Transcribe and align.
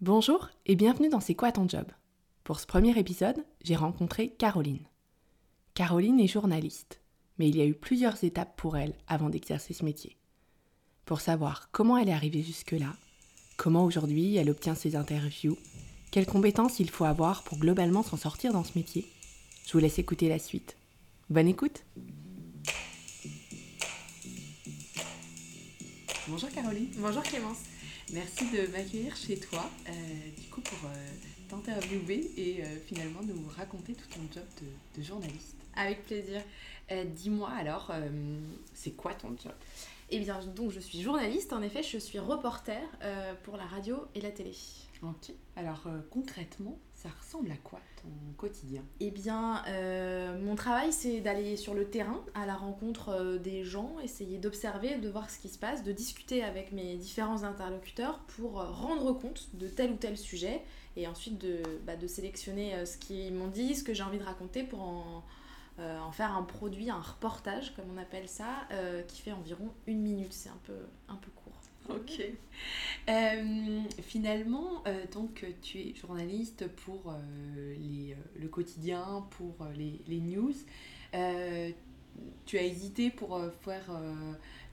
Bonjour 0.00 0.48
et 0.64 0.76
bienvenue 0.76 1.08
dans 1.08 1.18
C'est 1.18 1.34
quoi 1.34 1.50
ton 1.50 1.68
job? 1.68 1.84
Pour 2.44 2.60
ce 2.60 2.68
premier 2.68 2.96
épisode, 2.96 3.44
j'ai 3.64 3.74
rencontré 3.74 4.28
Caroline. 4.28 4.86
Caroline 5.74 6.20
est 6.20 6.28
journaliste, 6.28 7.00
mais 7.36 7.48
il 7.48 7.56
y 7.56 7.60
a 7.62 7.66
eu 7.66 7.74
plusieurs 7.74 8.22
étapes 8.22 8.56
pour 8.56 8.76
elle 8.76 8.94
avant 9.08 9.28
d'exercer 9.28 9.74
ce 9.74 9.84
métier. 9.84 10.16
Pour 11.04 11.20
savoir 11.20 11.72
comment 11.72 11.98
elle 11.98 12.10
est 12.10 12.12
arrivée 12.12 12.44
jusque-là, 12.44 12.94
comment 13.56 13.84
aujourd'hui 13.84 14.36
elle 14.36 14.50
obtient 14.50 14.76
ses 14.76 14.94
interviews, 14.94 15.58
quelles 16.12 16.26
compétences 16.26 16.78
il 16.78 16.90
faut 16.90 17.04
avoir 17.04 17.42
pour 17.42 17.58
globalement 17.58 18.04
s'en 18.04 18.16
sortir 18.16 18.52
dans 18.52 18.62
ce 18.62 18.78
métier, 18.78 19.04
je 19.66 19.72
vous 19.72 19.80
laisse 19.80 19.98
écouter 19.98 20.28
la 20.28 20.38
suite. 20.38 20.76
Bonne 21.28 21.48
écoute 21.48 21.84
Bonjour 26.28 26.50
Caroline. 26.50 26.90
Bonjour 26.98 27.22
Clémence. 27.24 27.62
Merci 28.12 28.50
de 28.50 28.66
m'accueillir 28.72 29.14
chez 29.16 29.38
toi, 29.38 29.68
euh, 29.86 29.92
du 30.40 30.48
coup 30.48 30.62
pour 30.62 30.78
euh, 30.88 31.08
t'interviewer 31.50 32.30
et 32.38 32.62
euh, 32.62 32.78
finalement 32.86 33.20
nous 33.22 33.46
raconter 33.54 33.92
tout 33.92 34.08
ton 34.08 34.20
job 34.32 34.44
de, 34.62 34.98
de 34.98 35.06
journaliste. 35.06 35.56
Avec 35.76 36.04
plaisir. 36.06 36.42
Dis-moi 37.14 37.50
alors, 37.50 37.92
c'est 38.74 38.92
quoi 38.92 39.12
ton 39.14 39.28
job? 39.28 39.52
Eh 40.10 40.18
bien, 40.18 40.40
donc 40.56 40.72
je 40.72 40.80
suis 40.80 41.02
journaliste, 41.02 41.52
en 41.52 41.60
effet, 41.62 41.82
je 41.82 41.98
suis 41.98 42.18
reporter 42.18 42.80
pour 43.44 43.56
la 43.56 43.64
radio 43.64 44.06
et 44.14 44.20
la 44.20 44.30
télé. 44.30 44.54
Ok. 45.02 45.30
Alors 45.54 45.86
concrètement, 46.10 46.78
ça 46.98 47.10
ressemble 47.20 47.52
à 47.52 47.56
quoi 47.56 47.78
ton 48.02 48.08
quotidien? 48.36 48.82
Eh 48.98 49.12
bien, 49.12 49.62
euh, 49.68 50.36
mon 50.42 50.56
travail, 50.56 50.92
c'est 50.92 51.20
d'aller 51.20 51.56
sur 51.56 51.72
le 51.74 51.88
terrain, 51.88 52.24
à 52.34 52.44
la 52.44 52.56
rencontre 52.56 53.10
euh, 53.10 53.38
des 53.38 53.62
gens, 53.62 54.00
essayer 54.02 54.38
d'observer, 54.38 54.98
de 54.98 55.08
voir 55.08 55.30
ce 55.30 55.38
qui 55.38 55.48
se 55.48 55.58
passe, 55.58 55.84
de 55.84 55.92
discuter 55.92 56.42
avec 56.42 56.72
mes 56.72 56.96
différents 56.96 57.44
interlocuteurs 57.44 58.18
pour 58.36 58.60
euh, 58.60 58.68
rendre 58.68 59.12
compte 59.12 59.48
de 59.54 59.68
tel 59.68 59.92
ou 59.92 59.96
tel 59.96 60.18
sujet 60.18 60.60
et 60.96 61.06
ensuite 61.06 61.38
de, 61.38 61.62
bah, 61.86 61.94
de 61.94 62.08
sélectionner 62.08 62.84
ce 62.84 62.98
qu'ils 62.98 63.32
m'ont 63.32 63.46
dit, 63.46 63.76
ce 63.76 63.84
que 63.84 63.94
j'ai 63.94 64.02
envie 64.02 64.18
de 64.18 64.24
raconter 64.24 64.64
pour 64.64 64.80
en, 64.80 65.22
faire 66.10 66.36
un 66.36 66.42
produit, 66.42 66.90
un 66.90 67.00
reportage, 67.00 67.76
comme 67.76 67.84
on 67.94 67.98
appelle 67.98 68.28
ça, 68.28 68.66
qui 69.06 69.22
fait 69.22 69.30
environ 69.30 69.70
une 69.86 70.00
minute. 70.00 70.32
C'est 70.32 70.48
un 70.48 70.58
peu, 70.64 70.74
un 71.08 71.14
peu. 71.14 71.30
Ok. 71.94 72.20
Euh, 73.08 73.80
finalement, 74.02 74.82
euh, 74.86 75.06
donc 75.12 75.44
tu 75.62 75.78
es 75.78 75.94
journaliste 75.94 76.68
pour 76.68 77.12
euh, 77.12 77.74
les, 77.78 78.16
le 78.40 78.48
quotidien, 78.48 79.26
pour 79.30 79.56
les, 79.76 80.00
les 80.08 80.20
news. 80.20 80.54
tu 82.46 82.58
as 82.58 82.62
hésité 82.62 83.10
pour 83.10 83.40
faire 83.62 83.90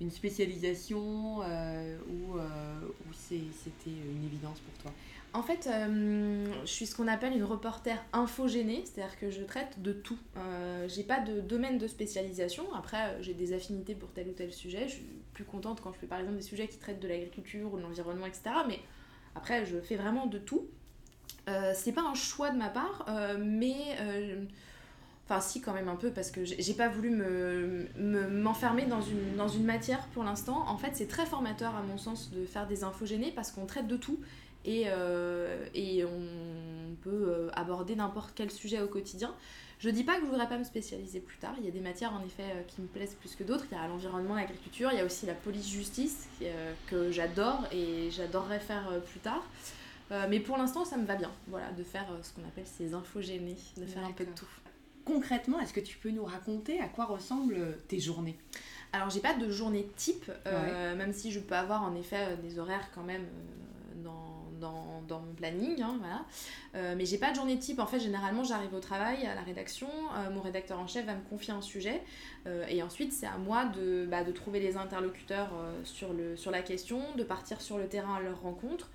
une 0.02 0.12
spécialisation 0.12 1.40
ou, 1.40 2.38
ou 2.38 3.14
c'était 3.14 3.92
une 3.92 4.24
évidence 4.24 4.60
pour 4.62 4.78
toi? 4.78 4.96
En 5.36 5.44
fait, 5.44 5.67
euh, 5.67 6.45
je 6.61 6.69
suis 6.69 6.86
ce 6.86 6.95
qu'on 6.95 7.09
appelle 7.09 7.33
une 7.33 7.44
reporter 7.44 7.97
infogénée, 8.14 8.83
c'est-à-dire 8.86 9.19
que 9.19 9.30
je 9.30 9.41
traite 9.41 9.81
de 9.81 9.91
tout. 9.91 10.17
Euh, 10.38 10.88
j'ai 10.88 11.03
pas 11.03 11.19
de 11.19 11.41
domaine 11.41 11.78
de 11.78 11.88
spécialisation. 11.88 12.73
Après, 12.73 13.09
euh, 13.09 13.22
j'ai 13.22 13.33
des 13.33 13.52
affinités 13.52 13.95
pour 13.95 14.11
tel 14.13 14.30
ou 14.30 14.31
tel 14.31 14.53
sujet. 14.53 14.88
Je 14.88 14.94
suis 14.94 15.06
plus 15.33 15.44
contente 15.44 15.81
quand 15.81 15.91
je 15.91 16.00
fais 16.00 16.08
par 16.08 16.19
exemple 16.19 16.38
des 16.38 16.44
sujets 16.44 16.69
qui 16.69 16.78
traitent 16.78 17.02
de 17.02 17.08
l'agriculture 17.09 17.73
ou 17.73 17.78
de 17.78 17.81
l'environnement, 17.81 18.25
etc. 18.25 18.44
Mais 18.67 18.80
après, 19.36 19.66
je 19.66 19.78
fais 19.81 19.97
vraiment 19.97 20.25
de 20.25 20.38
tout. 20.38 20.67
Euh, 21.50 21.73
c'est 21.75 21.91
pas 21.91 22.03
un 22.03 22.16
choix 22.16 22.50
de 22.52 22.58
ma 22.58 22.69
part, 22.69 23.06
mais. 23.38 23.75
Enfin, 25.28 25.41
si, 25.41 25.59
quand 25.59 25.73
même 25.73 25.88
un 25.88 25.95
peu, 25.95 26.11
parce 26.11 26.30
que 26.30 26.45
j'ai 26.45 26.73
pas 26.75 26.88
voulu 26.88 27.09
m'enfermer 27.09 28.86
me, 28.86 28.89
dans, 28.91 29.02
une, 29.02 29.36
dans 29.36 29.47
une 29.47 29.66
matière 29.66 30.06
pour 30.13 30.23
l'instant. 30.23 30.66
En 30.67 30.78
fait, 30.78 30.91
c'est 30.94 31.08
très 31.08 31.25
formateur, 31.25 31.75
à 31.75 31.81
mon 31.81 31.97
sens, 31.97 32.30
de 32.30 32.45
faire 32.45 32.67
des 32.67 32.83
infogénées 32.83 33.31
parce 33.31 33.52
qu'on 33.52 33.66
traite 33.66 33.88
de 33.88 33.97
tout 33.97 34.19
et, 34.66 34.86
euh, 34.88 35.66
et 35.74 36.04
on 36.04 36.96
peut 37.02 37.10
euh, 37.30 37.50
aborder 37.54 37.96
n'importe 37.96 38.32
quel 38.36 38.52
sujet 38.52 38.82
au 38.82 38.88
quotidien. 38.88 39.34
Je 39.78 39.90
dis 39.90 40.04
pas 40.04 40.16
que 40.16 40.22
je 40.22 40.26
voudrais 40.26 40.50
pas 40.50 40.58
me 40.58 40.64
spécialiser 40.64 41.20
plus 41.20 41.38
tard. 41.38 41.54
Il 41.60 41.66
y 41.66 41.68
a 41.68 41.72
des 41.72 41.82
matières 41.82 42.14
en 42.14 42.26
effet 42.26 42.44
euh, 42.44 42.64
qui 42.68 42.81
me 42.81 42.88
plaisent 42.88 43.16
plus 43.16 43.36
que 43.36 43.44
d'autres. 43.44 43.66
Il 43.72 43.75
y 43.75 43.80
a 43.80 43.88
l'environnement, 43.88 44.36
l'agriculture, 44.36 44.90
il 44.92 44.98
y 44.98 45.02
a 45.02 45.06
aussi 45.06 45.25
la 45.25 45.34
police-justice 45.34 46.28
que 46.88 47.12
j'adore 47.12 47.66
et 47.72 48.09
j'adorerais 48.09 48.59
faire 48.59 48.90
plus 49.12 49.20
tard. 49.20 49.44
mais 50.30 50.40
pour 50.40 50.58
l'instant, 50.58 50.86
ça 50.86 50.98
me 50.98 51.06
va 51.06 51.16
bien, 51.16 51.31
voilà, 51.48 51.72
de 51.72 51.84
faire 51.84 52.08
ce 52.24 52.34
qu'on 52.34 52.48
appelle 52.48 52.66
ces 52.66 52.94
infogénées, 52.94 53.58
de 53.78 53.86
faire 53.86 54.04
un 54.04 54.12
peu 54.12 54.25
de 54.25 54.31
tout. 54.31 54.48
Concrètement, 55.04 55.59
est-ce 55.59 55.74
que 55.74 55.80
tu 55.80 55.98
peux 55.98 56.09
nous 56.09 56.25
raconter 56.25 56.80
à 56.80 56.88
quoi 56.88 57.06
ressemblent 57.06 57.78
tes 57.88 58.00
journées? 58.00 58.38
Alors, 58.94 59.09
j'ai 59.09 59.20
pas 59.20 59.34
de 59.34 59.52
journée 59.52 59.88
type, 59.98 60.31
même 60.46 61.14
si 61.14 61.31
je 61.31 61.40
peux 61.40 61.56
avoir 61.56 61.84
en 61.84 61.96
effet 61.96 62.38
des 62.42 62.58
horaires 62.59 62.90
quand 62.96 63.04
même 63.04 63.25
dans 64.60 65.20
mon 65.20 65.34
planning, 65.34 65.82
hein, 65.82 65.96
voilà. 66.00 66.26
Euh, 66.76 66.96
mais 66.98 67.06
j'ai 67.06 67.18
pas 67.18 67.32
de 67.32 67.36
journée 67.36 67.58
type. 67.58 67.80
En 67.80 67.86
fait, 67.86 68.00
généralement, 68.00 68.44
j'arrive 68.44 68.74
au 68.74 68.80
travail, 68.80 69.26
à 69.26 69.36
la 69.36 69.42
rédaction, 69.42 69.88
euh, 69.88 70.30
mon 70.32 70.42
rédacteur 70.42 70.80
en 70.80 70.88
chef 70.88 71.06
va 71.06 71.16
me 71.16 71.24
confier 71.30 71.54
un 71.54 71.62
sujet, 71.62 72.02
euh, 72.48 72.66
et 72.68 72.84
ensuite, 72.84 73.14
c'est 73.14 73.28
à 73.28 73.38
moi 73.38 73.66
de, 73.66 74.06
bah, 74.10 74.24
de 74.24 74.32
trouver 74.32 74.60
les 74.60 74.78
interlocuteurs 74.78 75.52
sur, 75.84 76.14
le, 76.14 76.36
sur 76.36 76.52
la 76.52 76.62
question, 76.62 77.02
de 77.16 77.24
partir 77.24 77.62
sur 77.62 77.78
le 77.78 77.88
terrain 77.88 78.16
à 78.16 78.22
leur 78.22 78.42
rencontre, 78.42 78.90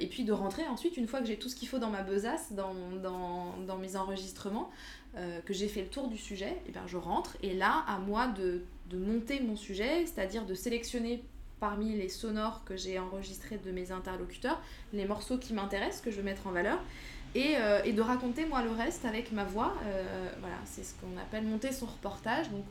et 0.00 0.06
puis 0.06 0.24
de 0.24 0.32
rentrer 0.32 0.66
ensuite, 0.66 0.96
une 0.96 1.06
fois 1.06 1.20
que 1.20 1.26
j'ai 1.26 1.36
tout 1.36 1.48
ce 1.48 1.56
qu'il 1.56 1.68
faut 1.68 1.78
dans 1.78 1.90
ma 1.90 2.02
besace, 2.02 2.52
dans, 2.52 2.74
dans, 3.02 3.54
dans 3.66 3.76
mes 3.76 3.96
enregistrements, 3.96 4.70
que 5.14 5.52
j'ai 5.52 5.68
fait 5.68 5.82
le 5.82 5.88
tour 5.88 6.08
du 6.08 6.16
sujet, 6.16 6.56
et 6.66 6.70
bien 6.70 6.86
je 6.86 6.96
rentre, 6.96 7.36
et 7.42 7.54
là, 7.54 7.84
à 7.86 7.98
moi 7.98 8.28
de, 8.28 8.62
de 8.88 8.96
monter 8.96 9.40
mon 9.40 9.56
sujet, 9.56 10.06
c'est-à-dire 10.06 10.46
de 10.46 10.54
sélectionner 10.54 11.22
parmi 11.60 11.96
les 11.96 12.08
sonores 12.08 12.62
que 12.64 12.76
j'ai 12.76 12.98
enregistrés 12.98 13.58
de 13.58 13.70
mes 13.70 13.92
interlocuteurs, 13.92 14.60
les 14.92 15.06
morceaux 15.06 15.38
qui 15.38 15.54
m'intéressent, 15.54 16.00
que 16.02 16.10
je 16.10 16.16
veux 16.16 16.22
mettre 16.22 16.46
en 16.46 16.52
valeur, 16.52 16.78
et, 17.34 17.56
euh, 17.56 17.82
et, 17.84 17.92
de 17.92 18.00
raconter 18.00 18.46
moi 18.46 18.62
le 18.62 18.70
reste 18.70 19.04
avec 19.04 19.32
ma 19.32 19.44
voix. 19.44 19.74
Euh, 19.84 20.28
voilà, 20.40 20.56
c'est 20.64 20.82
ce 20.82 20.94
qu'on 20.94 21.18
appelle 21.20 21.44
monter 21.44 21.72
son 21.72 21.86
reportage. 21.86 22.50
Donc 22.50 22.64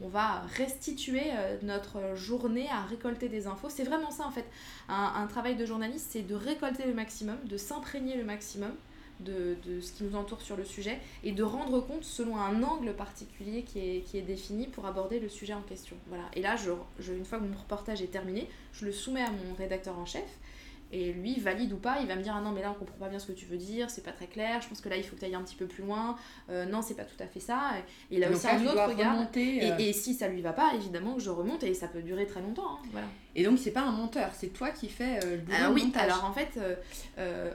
on 0.00 0.08
va 0.08 0.42
restituer 0.56 1.30
euh, 1.32 1.56
notre 1.62 2.16
journée 2.16 2.68
à 2.70 2.82
récolter 2.82 3.28
des 3.28 3.46
infos. 3.46 3.68
C'est 3.68 3.84
vraiment 3.84 4.10
ça 4.10 4.26
en 4.26 4.30
fait. 4.30 4.46
Un 4.88 5.26
travail 5.28 5.56
de 5.56 5.64
journaliste, 5.64 6.08
c'est 6.10 6.22
de 6.22 6.34
récolter 6.34 6.84
le 6.86 6.94
maximum, 6.94 7.36
de 7.44 7.56
s'imprégner 7.56 8.16
le 8.16 8.24
maximum 8.24 8.72
de, 9.20 9.56
de, 9.64 9.80
ce 9.80 9.92
qui 9.92 10.04
nous 10.04 10.16
entoure 10.16 10.40
sur 10.40 10.56
le 10.56 10.64
sujet 10.64 10.98
et 11.22 11.32
de 11.32 11.42
rendre 11.42 11.80
compte 11.80 12.04
selon 12.04 12.36
un 12.36 12.62
angle 12.62 12.94
particulier 12.94 13.62
qui 13.62 13.78
est, 13.78 14.00
qui 14.00 14.18
est 14.18 14.22
défini 14.22 14.66
pour 14.66 14.86
aborder 14.86 15.20
le 15.20 15.28
sujet 15.28 15.54
en 15.54 15.62
question. 15.62 15.96
Voilà. 16.08 16.24
Et 16.34 16.42
là, 16.42 16.56
je, 16.56 16.70
je, 16.98 17.12
une 17.12 17.24
fois 17.24 17.38
que 17.38 17.44
mon 17.44 17.56
reportage 17.56 18.02
est 18.02 18.10
terminé, 18.10 18.48
je 18.72 18.84
le 18.84 18.92
soumets 18.92 19.22
à 19.22 19.30
mon 19.30 19.54
rédacteur 19.56 19.98
en 19.98 20.06
chef 20.06 20.38
et 20.94 21.12
lui, 21.12 21.40
valide 21.40 21.72
ou 21.72 21.76
pas, 21.76 21.98
il 22.00 22.06
va 22.06 22.14
me 22.14 22.22
dire 22.22 22.34
Ah 22.36 22.40
non, 22.40 22.52
mais 22.52 22.62
là 22.62 22.70
on 22.70 22.74
comprend 22.78 22.96
pas 22.98 23.08
bien 23.08 23.18
ce 23.18 23.26
que 23.26 23.32
tu 23.32 23.46
veux 23.46 23.56
dire, 23.56 23.90
c'est 23.90 24.04
pas 24.04 24.12
très 24.12 24.28
clair, 24.28 24.60
je 24.62 24.68
pense 24.68 24.80
que 24.80 24.88
là 24.88 24.96
il 24.96 25.02
faut 25.02 25.16
que 25.16 25.20
tu 25.20 25.26
ailles 25.26 25.34
un 25.34 25.42
petit 25.42 25.56
peu 25.56 25.66
plus 25.66 25.82
loin, 25.82 26.16
euh, 26.50 26.66
non, 26.66 26.82
c'est 26.82 26.94
pas 26.94 27.04
tout 27.04 27.20
à 27.20 27.26
fait 27.26 27.40
ça. 27.40 27.72
Et 28.10 28.16
il 28.16 28.24
a 28.24 28.30
aussi 28.30 28.46
un 28.46 28.64
autre 28.64 28.86
regard. 28.86 29.16
Euh. 29.36 29.78
Et, 29.78 29.92
si 29.92 30.14
ça 30.14 30.28
lui 30.28 30.40
va 30.40 30.52
pas, 30.52 30.72
évidemment, 30.74 31.18
je 31.18 31.30
remonte 31.30 31.64
et 31.64 31.74
ça 31.74 31.88
peut 31.88 32.02
durer 32.02 32.26
très 32.26 32.40
longtemps. 32.40 32.74
Hein, 32.74 32.88
voilà. 32.92 33.08
Et 33.36 33.44
donc 33.44 33.58
c'est 33.58 33.70
pas 33.70 33.82
un 33.82 33.92
monteur, 33.92 34.30
c'est 34.34 34.48
toi 34.48 34.70
qui 34.70 34.88
fais 34.88 35.18
euh, 35.24 35.36
le 35.36 35.38
boulot 35.38 35.56
alors, 35.56 35.72
oui, 35.72 35.92
alors 35.96 36.24
en 36.24 36.32
fait, 36.32 36.58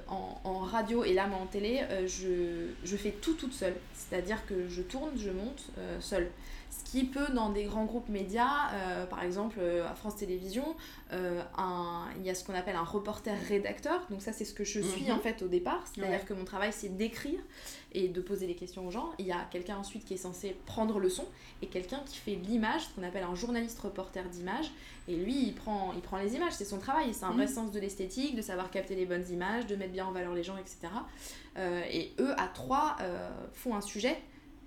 en, 0.07 0.39
en, 0.43 0.59
radio 0.59 1.03
et 1.03 1.13
là 1.13 1.29
en 1.31 1.45
télé, 1.45 1.81
je, 2.05 2.67
je 2.83 2.97
fais 2.97 3.11
tout 3.11 3.33
toute 3.33 3.53
seule. 3.53 3.75
C'est-à-dire 3.93 4.45
que 4.45 4.67
je 4.67 4.81
tourne, 4.81 5.11
je 5.17 5.29
monte 5.29 5.69
seule. 5.99 6.29
Ce 6.69 6.91
qui 6.91 7.03
peut, 7.03 7.31
dans 7.33 7.49
des 7.49 7.63
grands 7.63 7.85
groupes 7.85 8.09
médias, 8.09 8.71
euh, 8.73 9.05
par 9.05 9.23
exemple 9.23 9.57
euh, 9.59 9.87
à 9.89 9.95
France 9.95 10.17
Télévisions, 10.17 10.75
euh, 11.11 11.41
il 12.17 12.25
y 12.25 12.29
a 12.29 12.35
ce 12.35 12.43
qu'on 12.43 12.53
appelle 12.53 12.75
un 12.75 12.83
reporter-rédacteur. 12.83 14.05
Donc 14.09 14.21
ça, 14.21 14.33
c'est 14.33 14.45
ce 14.45 14.53
que 14.53 14.63
je 14.63 14.79
suis 14.79 15.05
mhm. 15.05 15.13
en 15.13 15.19
fait 15.19 15.41
au 15.41 15.47
départ. 15.47 15.83
C'est-à-dire 15.91 16.25
que 16.25 16.33
mon 16.33 16.45
travail, 16.45 16.71
c'est 16.71 16.95
d'écrire 16.95 17.39
et 17.91 18.07
de 18.07 18.21
poser 18.21 18.45
les 18.45 18.55
questions 18.55 18.87
aux 18.87 18.91
gens. 18.91 19.09
Il 19.17 19.25
y 19.25 19.31
a 19.31 19.47
quelqu'un 19.49 19.77
ensuite 19.77 20.05
qui 20.05 20.13
est 20.13 20.17
censé 20.17 20.55
prendre 20.67 20.99
le 20.99 21.09
son 21.09 21.25
et 21.63 21.67
quelqu'un 21.67 22.01
qui 22.05 22.17
fait 22.17 22.35
l'image, 22.35 22.83
ce 22.83 22.95
qu'on 22.95 23.03
appelle 23.03 23.23
un 23.23 23.35
journaliste 23.35 23.79
reporter 23.79 24.23
d'image. 24.29 24.71
Et 25.07 25.15
lui, 25.15 25.47
il 25.47 25.55
prend, 25.55 25.68
il 25.95 26.01
prend 26.01 26.17
les 26.17 26.35
images, 26.35 26.53
c'est 26.53 26.65
son 26.65 26.77
travail. 26.77 27.13
C'est 27.13 27.25
un 27.25 27.31
vrai 27.31 27.47
mhm. 27.47 27.53
sens 27.53 27.71
de 27.71 27.79
l'esthétique, 27.79 28.35
de 28.35 28.41
savoir 28.41 28.71
capter 28.71 28.95
les 28.95 29.05
bonnes 29.05 29.27
images, 29.29 29.67
de 29.67 29.75
mettre 29.75 29.91
bien 29.91 30.05
en 30.05 30.11
valeur 30.11 30.33
les 30.33 30.43
gens, 30.43 30.57
etc. 30.57 30.93
et 31.91 32.13
eux, 32.19 32.33
à 32.39 32.47
trois, 32.47 32.97
font 33.53 33.75
un 33.75 33.81
sujet 33.81 34.17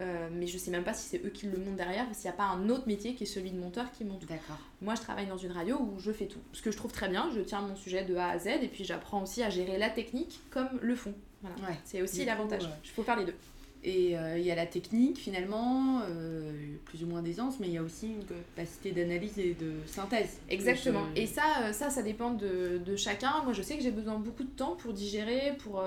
euh, 0.02 0.28
mais 0.32 0.46
je 0.46 0.58
sais 0.58 0.70
même 0.70 0.84
pas 0.84 0.94
si 0.94 1.08
c'est 1.08 1.24
eux 1.24 1.28
qui 1.28 1.46
le 1.46 1.58
montent 1.58 1.76
derrière 1.76 2.06
s'il 2.12 2.24
n'y 2.24 2.30
a 2.30 2.36
pas 2.36 2.44
un 2.44 2.68
autre 2.68 2.88
métier 2.88 3.14
qui 3.14 3.24
est 3.24 3.26
celui 3.26 3.50
de 3.50 3.58
monteur 3.58 3.90
qui 3.92 4.04
monte. 4.04 4.26
D'accord. 4.26 4.58
Moi, 4.80 4.94
je 4.94 5.00
travaille 5.00 5.26
dans 5.26 5.36
une 5.36 5.52
radio 5.52 5.78
où 5.78 5.98
je 6.00 6.10
fais 6.10 6.26
tout. 6.26 6.40
Ce 6.52 6.62
que 6.62 6.70
je 6.70 6.76
trouve 6.76 6.92
très 6.92 7.08
bien, 7.08 7.30
je 7.34 7.40
tiens 7.40 7.60
mon 7.60 7.76
sujet 7.76 8.04
de 8.04 8.16
A 8.16 8.30
à 8.30 8.38
Z 8.38 8.46
et 8.62 8.68
puis 8.68 8.84
j'apprends 8.84 9.22
aussi 9.22 9.42
à 9.42 9.50
gérer 9.50 9.78
la 9.78 9.90
technique 9.90 10.40
comme 10.50 10.68
le 10.80 10.96
fond. 10.96 11.14
Voilà. 11.42 11.74
c'est 11.84 12.02
aussi 12.02 12.24
l'avantage. 12.24 12.68
Il 12.84 12.90
faut 12.90 13.02
faire 13.02 13.16
les 13.16 13.24
deux. 13.24 13.34
Et 13.84 14.16
euh, 14.16 14.38
il 14.38 14.44
y 14.44 14.50
a 14.52 14.54
la 14.54 14.66
technique 14.66 15.18
finalement, 15.18 16.02
euh, 16.08 16.52
plus 16.84 17.02
ou 17.02 17.08
moins 17.08 17.20
d'aisance, 17.20 17.58
mais 17.58 17.66
il 17.66 17.72
y 17.72 17.78
a 17.78 17.82
aussi 17.82 18.06
une 18.06 18.24
capacité 18.24 18.92
d'analyse 18.92 19.38
et 19.40 19.54
de 19.54 19.72
synthèse. 19.86 20.38
Exactement. 20.48 21.02
Et 21.16 21.26
ça, 21.26 21.42
euh, 21.62 21.72
ça, 21.72 21.90
ça 21.90 22.02
dépend 22.02 22.30
de, 22.30 22.78
de 22.78 22.96
chacun. 22.96 23.42
Moi, 23.42 23.52
je 23.52 23.62
sais 23.62 23.76
que 23.76 23.82
j'ai 23.82 23.90
besoin 23.90 24.18
beaucoup 24.18 24.44
de 24.44 24.50
temps 24.50 24.76
pour 24.76 24.92
digérer, 24.92 25.56
pour, 25.58 25.82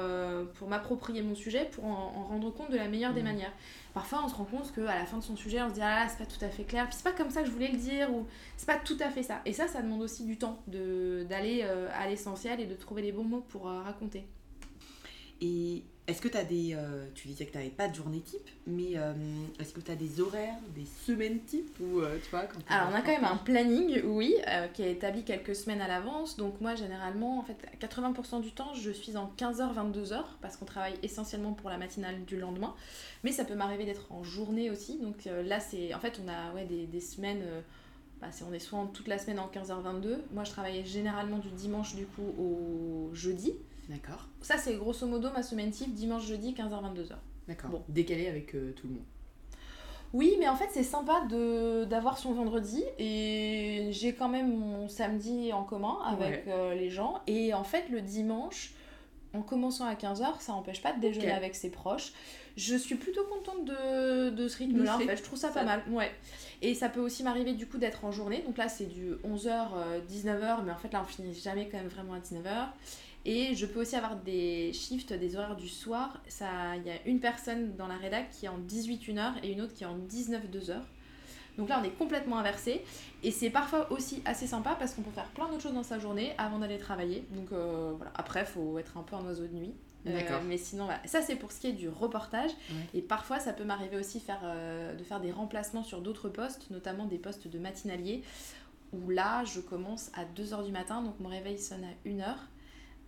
pour 0.55 0.67
m'approprier 0.67 1.21
mon 1.21 1.35
sujet, 1.35 1.69
pour 1.71 1.85
en, 1.85 2.25
rendre 2.27 2.53
compte 2.53 2.69
de 2.69 2.77
la 2.77 2.89
meilleure 2.89 3.13
des 3.13 3.21
mmh. 3.21 3.25
manières. 3.25 3.53
Parfois, 3.93 4.23
on 4.25 4.27
se 4.27 4.35
rend 4.35 4.43
compte 4.43 4.73
qu'à 4.73 4.83
la 4.83 5.05
fin 5.05 5.17
de 5.17 5.23
son 5.23 5.37
sujet, 5.37 5.61
on 5.61 5.69
se 5.69 5.75
dit 5.75 5.81
Ah 5.81 6.03
là, 6.03 6.09
c'est 6.09 6.17
pas 6.17 6.25
tout 6.25 6.43
à 6.43 6.49
fait 6.49 6.63
clair, 6.63 6.85
puis 6.87 6.97
c'est 6.97 7.09
pas 7.09 7.15
comme 7.15 7.29
ça 7.29 7.41
que 7.41 7.47
je 7.47 7.51
voulais 7.53 7.71
le 7.71 7.77
dire, 7.77 8.13
ou 8.13 8.25
c'est 8.57 8.67
pas 8.67 8.77
tout 8.77 8.97
à 8.99 9.09
fait 9.09 9.23
ça. 9.23 9.39
Et 9.45 9.53
ça, 9.53 9.69
ça 9.69 9.81
demande 9.81 10.01
aussi 10.01 10.25
du 10.25 10.37
temps 10.37 10.61
d'aller 10.67 11.61
à 11.61 12.09
l'essentiel 12.09 12.59
et 12.59 12.65
de 12.65 12.75
trouver 12.75 13.03
les 13.03 13.13
bons 13.13 13.23
mots 13.23 13.45
pour 13.47 13.63
raconter. 13.63 14.25
Et 15.41 15.83
est-ce 16.07 16.21
que 16.21 16.27
tu 16.27 16.37
as 16.37 16.43
des. 16.43 16.75
Euh, 16.75 17.07
tu 17.15 17.27
disais 17.27 17.45
que 17.45 17.51
tu 17.51 17.57
n'avais 17.57 17.71
pas 17.71 17.87
de 17.87 17.95
journée 17.95 18.21
type, 18.21 18.47
mais 18.67 18.91
euh, 18.95 19.13
est-ce 19.59 19.73
que 19.73 19.79
tu 19.79 19.89
as 19.89 19.95
des 19.95 20.21
horaires, 20.21 20.57
des 20.75 20.85
semaines 20.85 21.39
type 21.41 21.75
ou, 21.79 21.99
euh, 22.01 22.19
tu 22.23 22.29
vois, 22.29 22.43
quand 22.43 22.59
Alors, 22.69 22.89
on 22.91 22.95
a 22.95 23.01
quand 23.01 23.11
même 23.11 23.25
un 23.25 23.37
planning, 23.37 24.03
oui, 24.03 24.35
qui 24.73 24.83
est 24.83 24.91
établi 24.91 25.23
quelques 25.23 25.55
semaines 25.55 25.81
à 25.81 25.87
l'avance. 25.87 26.37
Donc, 26.37 26.61
moi, 26.61 26.75
généralement, 26.75 27.39
en 27.39 27.43
fait, 27.43 27.57
80% 27.79 28.41
du 28.41 28.51
temps, 28.51 28.73
je 28.75 28.91
suis 28.91 29.17
en 29.17 29.33
15h, 29.35 29.73
22h, 29.73 30.23
parce 30.41 30.57
qu'on 30.57 30.65
travaille 30.65 30.93
essentiellement 31.01 31.53
pour 31.53 31.71
la 31.71 31.77
matinale 31.77 32.23
du 32.25 32.37
lendemain. 32.37 32.75
Mais 33.23 33.31
ça 33.31 33.43
peut 33.43 33.55
m'arriver 33.55 33.85
d'être 33.85 34.11
en 34.11 34.23
journée 34.23 34.69
aussi. 34.69 34.99
Donc, 34.99 35.25
là, 35.25 35.59
c'est. 35.59 35.93
En 35.95 35.99
fait, 35.99 36.21
on 36.23 36.27
a 36.29 36.53
ouais, 36.53 36.65
des, 36.65 36.85
des 36.85 37.01
semaines. 37.01 37.43
Bah, 38.21 38.27
on 38.47 38.53
est 38.53 38.59
soit 38.59 38.87
toute 38.93 39.07
la 39.07 39.17
semaine 39.17 39.39
en 39.39 39.47
15h22. 39.47 40.17
Moi, 40.33 40.43
je 40.43 40.51
travaillais 40.51 40.85
généralement 40.85 41.39
du 41.39 41.49
dimanche, 41.49 41.95
du 41.95 42.05
coup, 42.05 42.33
au 42.39 43.09
jeudi. 43.13 43.53
D'accord. 43.89 44.27
Ça, 44.41 44.57
c'est 44.57 44.75
grosso 44.75 45.05
modo 45.05 45.29
ma 45.31 45.43
semaine 45.43 45.71
type, 45.71 45.93
dimanche, 45.93 46.25
jeudi, 46.25 46.53
15h-22h. 46.53 47.15
D'accord. 47.47 47.69
Bon. 47.69 47.83
Décalé 47.89 48.27
avec 48.27 48.55
euh, 48.55 48.71
tout 48.73 48.87
le 48.87 48.93
monde. 48.95 49.03
Oui, 50.13 50.35
mais 50.39 50.47
en 50.47 50.55
fait, 50.55 50.69
c'est 50.71 50.83
sympa 50.83 51.25
d'avoir 51.89 52.17
son 52.17 52.33
vendredi 52.33 52.83
et 52.97 53.89
j'ai 53.91 54.13
quand 54.13 54.29
même 54.29 54.55
mon 54.57 54.87
samedi 54.87 55.51
en 55.51 55.63
commun 55.63 55.97
avec 56.05 56.47
euh, 56.47 56.73
les 56.73 56.89
gens. 56.89 57.19
Et 57.27 57.53
en 57.53 57.65
fait, 57.65 57.89
le 57.89 58.01
dimanche, 58.01 58.73
en 59.33 59.41
commençant 59.41 59.85
à 59.85 59.93
15h, 59.95 60.39
ça 60.39 60.53
n'empêche 60.53 60.81
pas 60.81 60.93
de 60.93 61.01
déjeuner 61.01 61.31
avec 61.31 61.53
ses 61.53 61.69
proches. 61.69 62.13
Je 62.55 62.77
suis 62.77 62.95
plutôt 62.95 63.25
contente 63.25 63.65
de, 63.65 64.29
de 64.29 64.47
ce 64.47 64.59
rythme-là, 64.59 64.95
en 64.95 64.99
fait. 64.99 65.17
Je 65.17 65.23
trouve 65.23 65.37
ça, 65.37 65.49
pas 65.49 65.65
mal. 65.65 65.83
Ouais. 65.89 66.11
Et 66.61 66.75
ça 66.75 66.87
peut 66.87 67.01
aussi 67.01 67.21
m'arriver 67.21 67.51
du 67.51 67.67
coup 67.67 67.77
d'être 67.77 68.05
en 68.05 68.11
journée. 68.11 68.41
Donc 68.47 68.57
là, 68.57 68.69
c'est 68.69 68.85
du 68.85 69.15
11h, 69.25 69.67
19h, 70.09 70.63
mais 70.63 70.71
en 70.71 70.77
fait, 70.77 70.93
là, 70.93 71.01
on 71.03 71.05
finit 71.05 71.33
jamais 71.33 71.67
quand 71.67 71.77
même 71.77 71.89
vraiment 71.89 72.13
à 72.13 72.19
19h. 72.19 72.67
Et 73.25 73.55
je 73.55 73.65
peux 73.65 73.81
aussi 73.81 73.95
avoir 73.95 74.15
des 74.17 74.71
shifts, 74.73 75.11
des 75.11 75.35
horaires 75.35 75.55
du 75.55 75.67
soir. 75.67 76.21
Il 76.29 76.85
y 76.85 76.91
a 76.91 77.05
une 77.05 77.19
personne 77.19 77.75
dans 77.75 77.87
la 77.87 77.97
rédac 77.97 78.29
qui 78.29 78.45
est 78.45 78.49
en 78.49 78.59
18-1h 78.59 79.33
et 79.43 79.51
une 79.51 79.61
autre 79.61 79.73
qui 79.73 79.83
est 79.83 79.87
en 79.87 79.97
19-2h. 79.97 80.81
Donc 81.57 81.69
là, 81.69 81.79
on 81.81 81.85
est 81.85 81.97
complètement 81.97 82.37
inversé. 82.37 82.83
Et 83.23 83.31
c'est 83.31 83.49
parfois 83.49 83.91
aussi 83.91 84.21
assez 84.25 84.45
sympa 84.45 84.75
parce 84.77 84.93
qu'on 84.93 85.01
peut 85.01 85.11
faire 85.11 85.29
plein 85.29 85.47
d'autres 85.47 85.63
choses 85.63 85.73
dans 85.73 85.83
sa 85.83 85.99
journée 85.99 86.33
avant 86.37 86.59
d'aller 86.59 86.77
travailler. 86.77 87.25
Donc 87.31 87.51
euh, 87.51 87.93
voilà. 87.95 88.11
Après, 88.15 88.41
il 88.41 88.45
faut 88.45 88.77
être 88.77 88.97
un 88.97 89.03
peu 89.03 89.15
un 89.15 89.25
oiseau 89.25 89.47
de 89.47 89.53
nuit. 89.53 89.73
Euh, 90.07 90.39
mais 90.47 90.57
sinon, 90.57 90.85
voilà. 90.85 91.01
ça 91.05 91.23
c'est 91.23 91.35
pour 91.35 91.51
ce 91.51 91.59
qui 91.59 91.67
est 91.67 91.73
du 91.73 91.89
reportage. 91.89 92.51
Et 92.93 93.01
parfois, 93.01 93.39
ça 93.39 93.53
peut 93.53 93.63
m'arriver 93.63 93.97
aussi 93.97 94.19
faire, 94.19 94.41
euh, 94.43 94.93
de 94.93 95.03
faire 95.03 95.19
des 95.19 95.31
remplacements 95.31 95.83
sur 95.83 96.01
d'autres 96.01 96.29
postes, 96.29 96.69
notamment 96.69 97.05
des 97.05 97.17
postes 97.17 97.47
de 97.47 97.57
matinalier, 97.57 98.21
où 98.93 99.09
là, 99.09 99.43
je 99.45 99.59
commence 99.59 100.11
à 100.13 100.25
2h 100.25 100.63
du 100.63 100.71
matin, 100.71 101.01
donc 101.01 101.19
mon 101.19 101.29
réveil 101.29 101.57
sonne 101.57 101.83
à 101.83 102.07
1h. 102.07 102.35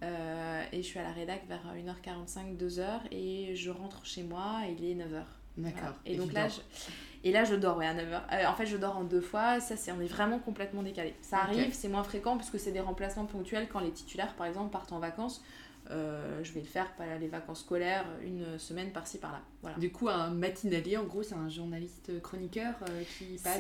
Euh, 0.04 0.64
et 0.72 0.84
je 0.84 0.88
suis 0.88 1.00
à 1.00 1.04
la 1.04 1.12
rédac 1.12 1.44
vers 1.48 1.64
1h45, 1.76 2.58
2h 2.58 3.00
et 3.12 3.56
je 3.56 3.72
rentre 3.72 4.06
chez 4.06 4.24
moi 4.24 4.62
et 4.68 4.76
il 4.78 4.86
est 4.86 4.96
9h. 4.96 5.24
D'accord. 5.58 5.96
Et, 6.06 6.16
donc 6.18 6.34
là, 6.34 6.48
je... 6.48 6.60
et 7.24 7.32
là 7.32 7.44
je 7.44 7.56
dors 7.56 7.78
ouais, 7.78 7.88
à 7.88 7.96
9h. 7.96 8.22
Euh, 8.32 8.46
en 8.46 8.54
fait, 8.54 8.68
je 8.68 8.78
dors 8.78 8.96
en 8.96 9.04
deux 9.04 9.22
fois, 9.22 9.60
ça 9.60 9.76
c'est 9.76 9.92
on 9.92 10.00
est 10.00 10.08
vraiment 10.08 10.38
complètement 10.38 10.84
décalé. 10.84 11.16
Ça 11.22 11.40
arrive, 11.40 11.74
c'est 11.74 11.88
moins 11.88 12.04
fréquent 12.04 12.38
parce 12.38 12.52
que 12.52 12.60
c'est 12.60 12.72
des 12.72 12.80
remplacements 12.80 13.26
ponctuels 13.26 13.68
quand 13.68 13.80
les 13.80 13.92
titulaires 13.92 14.36
par 14.36 14.46
exemple 14.46 14.72
partent 14.72 14.92
en 14.92 15.00
vacances. 15.00 15.44
Euh, 15.90 16.44
je 16.44 16.52
vais 16.52 16.60
le 16.60 16.66
faire 16.66 16.92
pas 16.96 17.18
les 17.18 17.30
vacances 17.30 17.62
scolaires, 17.62 18.06
une 18.22 18.60
semaine 18.60 18.92
par-ci 18.92 19.20
par-là. 19.20 19.42
Voilà. 19.62 19.78
Du 19.78 19.90
coup, 19.90 20.10
un 20.10 20.30
matinalier, 20.30 20.98
en 20.98 21.06
gros, 21.06 21.24
c'est 21.24 21.34
un 21.34 21.48
journaliste 21.48 22.22
chroniqueur 22.22 22.74
qui 23.18 23.40
passe 23.42 23.58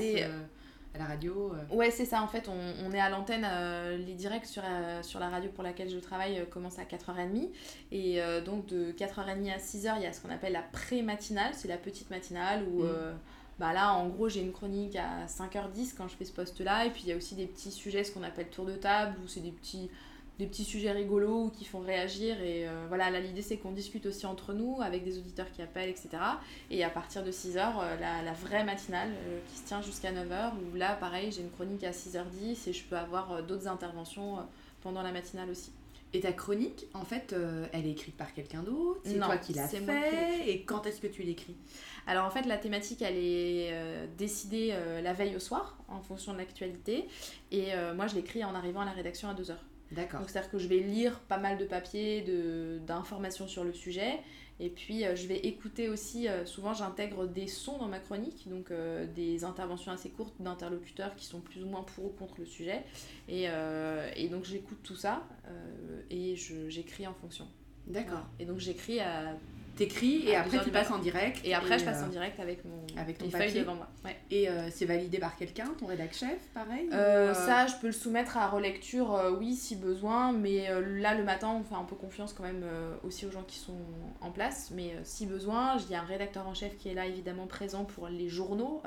à 0.98 1.04
la 1.04 1.06
radio 1.06 1.54
euh. 1.54 1.76
Ouais, 1.76 1.92
c'est 1.92 2.06
ça. 2.06 2.22
En 2.22 2.28
fait, 2.28 2.50
on, 2.50 2.92
est 2.92 3.00
à 3.00 3.10
l'antenne. 3.10 3.46
Euh, 3.50 3.98
les 3.98 4.14
directs 4.14 4.46
sur, 4.46 4.64
euh, 4.66 5.02
sur 5.04 5.20
la 5.20 5.30
radio 5.30 5.50
pour 5.54 5.64
laquelle 5.64 5.90
je 5.90 5.98
travaille 5.98 6.46
commencent 6.50 6.80
à 6.80 6.84
4h30. 6.84 7.50
Et 7.92 8.20
donc, 8.46 8.66
de 8.68 8.92
4h30 8.92 9.54
à 9.54 9.58
6h, 9.58 9.94
il 9.98 10.04
y 10.04 10.06
a 10.06 10.14
ce 10.14 10.22
qu'on 10.22 10.30
appelle 10.30 10.54
la 10.54 10.62
pré-matinale. 10.62 11.54
C'est 11.54 11.68
la 11.68 11.78
petite 11.78 12.10
matinale 12.10 12.64
où. 12.64 12.84
Mm. 12.84 13.16
bah 13.60 13.74
là, 13.74 13.94
en 13.94 14.08
gros, 14.08 14.30
j'ai 14.30 14.42
une 14.42 14.52
chronique 14.52 14.96
à 14.96 15.26
5h10 15.28 15.94
quand 15.98 16.08
je 16.08 16.16
fais 16.16 16.26
ce 16.26 16.34
poste-là. 16.34 16.86
Et 16.86 16.90
puis, 16.90 17.04
il 17.06 17.10
y 17.10 17.14
a 17.14 17.16
aussi 17.16 17.36
des 17.36 17.46
petits 17.46 17.72
sujets, 17.72 18.04
ce 18.04 18.12
qu'on 18.12 18.24
appelle 18.24 18.50
tour 18.50 18.66
de 18.66 18.76
table, 18.76 19.16
où 19.24 19.28
c'est 19.28 19.42
des 19.42 19.52
petits 19.52 19.90
des 20.40 20.46
petits 20.46 20.64
sujets 20.64 20.92
rigolos 20.92 21.50
qui 21.50 21.66
font 21.66 21.80
réagir. 21.80 22.40
Et 22.42 22.68
euh, 22.68 22.86
voilà, 22.88 23.10
là, 23.10 23.20
l'idée, 23.20 23.42
c'est 23.42 23.58
qu'on 23.58 23.72
discute 23.72 24.06
aussi 24.06 24.26
entre 24.26 24.54
nous, 24.54 24.80
avec 24.82 25.04
des 25.04 25.18
auditeurs 25.18 25.52
qui 25.52 25.62
appellent, 25.62 25.90
etc. 25.90 26.10
Et 26.70 26.84
à 26.84 26.90
partir 26.90 27.24
de 27.24 27.32
6h, 27.32 27.58
euh, 27.58 27.96
la, 28.00 28.22
la, 28.22 28.34
vraie 28.34 28.64
matinale 28.64 29.10
euh, 29.10 29.40
qui 29.50 29.58
se 29.58 29.66
tient 29.66 29.82
jusqu'à 29.82 30.12
9h, 30.12 30.52
où 30.56 30.76
là, 30.76 30.96
pareil, 30.96 31.32
j'ai 31.32 31.42
une 31.42 31.52
chronique 31.52 31.84
à 31.84 31.92
6h10 31.92 32.70
et 32.70 32.74
je 32.74 32.84
peux 32.84 32.98
avoir 32.98 33.44
d'autres 33.44 33.68
interventions 33.68 34.38
pendant 34.82 35.02
la 35.02 35.12
matinale 35.12 35.50
aussi. 35.50 35.72
Et 36.14 36.22
ta 36.22 36.32
chronique, 36.32 36.86
en 36.94 37.04
fait, 37.04 37.36
elle 37.74 37.86
est 37.86 37.92
écrite 37.92 38.16
par 38.16 38.34
quelqu'un 38.34 38.64
d'autre? 38.64 39.02
C'est 39.04 39.20
toi 39.20 39.38
qui 39.38 39.54
l'as 39.54 39.68
fait? 39.68 40.50
Et 40.50 40.62
quand 40.64 40.86
est-ce 40.86 41.02
que 41.02 41.08
tu 41.08 41.22
l'écris? 41.24 41.56
Alors 42.08 42.26
en 42.26 42.30
fait, 42.30 42.44
la 42.44 42.58
thématique, 42.58 43.02
elle 43.02 43.18
est 43.18 43.74
décidée 44.18 44.74
la 45.04 45.12
veille 45.12 45.36
au 45.36 45.40
soir, 45.40 45.78
en 45.90 46.00
fonction 46.00 46.32
de 46.32 46.38
l'actualité. 46.38 47.08
Et 47.52 47.74
moi, 47.96 48.08
je 48.08 48.16
l'écris 48.16 48.46
en 48.46 48.56
arrivant 48.56 48.82
à 48.82 48.86
la 48.86 48.92
rédaction 48.92 49.28
à 49.28 49.34
2h. 49.34 49.58
D'accord. 49.92 50.20
Donc 50.20 50.30
c'est-à-dire 50.30 50.52
que 50.52 50.58
je 50.58 50.68
vais 50.68 50.80
lire 50.80 51.20
pas 51.22 51.38
mal 51.38 51.58
de 51.58 51.66
papiers, 51.66 52.26
d'informations 52.86 53.48
sur 53.48 53.64
le 53.64 53.74
sujet. 53.74 54.20
Et 54.60 54.70
puis 54.70 55.06
euh, 55.06 55.16
je 55.16 55.28
vais 55.28 55.38
écouter 55.38 55.88
aussi, 55.88 56.28
euh, 56.28 56.46
souvent 56.46 56.74
j'intègre 56.74 57.28
des 57.28 57.48
sons 57.48 57.78
dans 57.78 57.88
ma 57.88 58.00
chronique, 58.00 58.50
donc 58.50 58.72
euh, 58.72 59.06
des 59.06 59.44
interventions 59.44 59.92
assez 59.92 60.10
courtes 60.10 60.34
d'interlocuteurs 60.40 61.16
qui 61.16 61.26
sont 61.26 61.42
plus 61.42 61.64
ou 61.64 61.68
moins 61.68 61.84
pour 61.84 62.06
ou 62.06 62.10
contre 62.10 62.36
le 62.40 62.46
sujet. 62.46 62.84
Et, 63.30 63.46
et 64.16 64.30
donc 64.30 64.46
j'écoute 64.46 64.80
tout 64.84 64.96
ça 64.96 65.28
et 66.10 66.36
j'écris 66.36 67.06
en 67.06 67.14
fonction. 67.14 67.48
D'accord. 67.86 68.26
Et 68.40 68.46
donc 68.46 68.60
j'écris 68.60 69.00
à 69.00 69.38
t'écris 69.78 70.28
et 70.28 70.36
après 70.36 70.64
tu 70.64 70.72
passes 70.72 70.92
en 70.92 71.00
direct. 71.00 71.40
Et 71.44 71.54
après 71.54 71.80
je 71.80 71.86
passe 71.86 72.04
en 72.04 72.08
direct 72.08 72.40
avec 72.40 72.66
mon 72.66 72.88
avec 72.98 73.18
ton 73.18 73.30
papier 73.30 73.62
devant 73.62 73.76
moi. 73.76 73.88
Et 74.32 74.50
euh, 74.50 74.70
c'est 74.72 74.86
validé 74.86 75.20
par 75.20 75.36
quelqu'un, 75.36 75.68
ton 75.80 75.86
rédac 75.86 76.14
chef, 76.14 76.38
pareil 76.54 76.90
euh, 76.92 77.34
Ça, 77.34 77.68
je 77.68 77.76
peux 77.80 77.88
le 77.88 77.94
soumettre 77.94 78.38
à 78.38 78.48
relecture, 78.50 79.14
euh, 79.14 79.32
oui, 79.32 79.56
si 79.56 79.76
besoin. 79.76 80.32
Mais 80.32 80.68
là, 81.00 81.16
le 81.16 81.24
matin, 81.24 81.50
on 81.60 81.64
fait 81.64 81.80
un 81.80 81.84
peu 81.84 81.96
confiance 81.96 82.34
quand 82.34 82.44
même 82.44 82.66
aussi 83.04 83.26
aux 83.26 83.32
gens 83.32 83.44
qui 83.44 83.58
sont 83.58 83.78
en 84.22 84.32
place. 84.32 84.72
Mais 84.76 84.96
si 85.04 85.26
besoin, 85.26 85.78
il 85.78 85.92
y 85.92 85.96
a 85.96 86.02
un 86.02 86.06
rédacteur 86.06 86.48
en 86.48 86.54
chef 86.54 86.78
qui 86.78 86.90
est 86.90 86.94
là 86.94 87.06
évidemment 87.06 87.48
présent 87.48 87.86
pour 87.86 88.08
les 88.08 88.30
journaux 88.30 88.82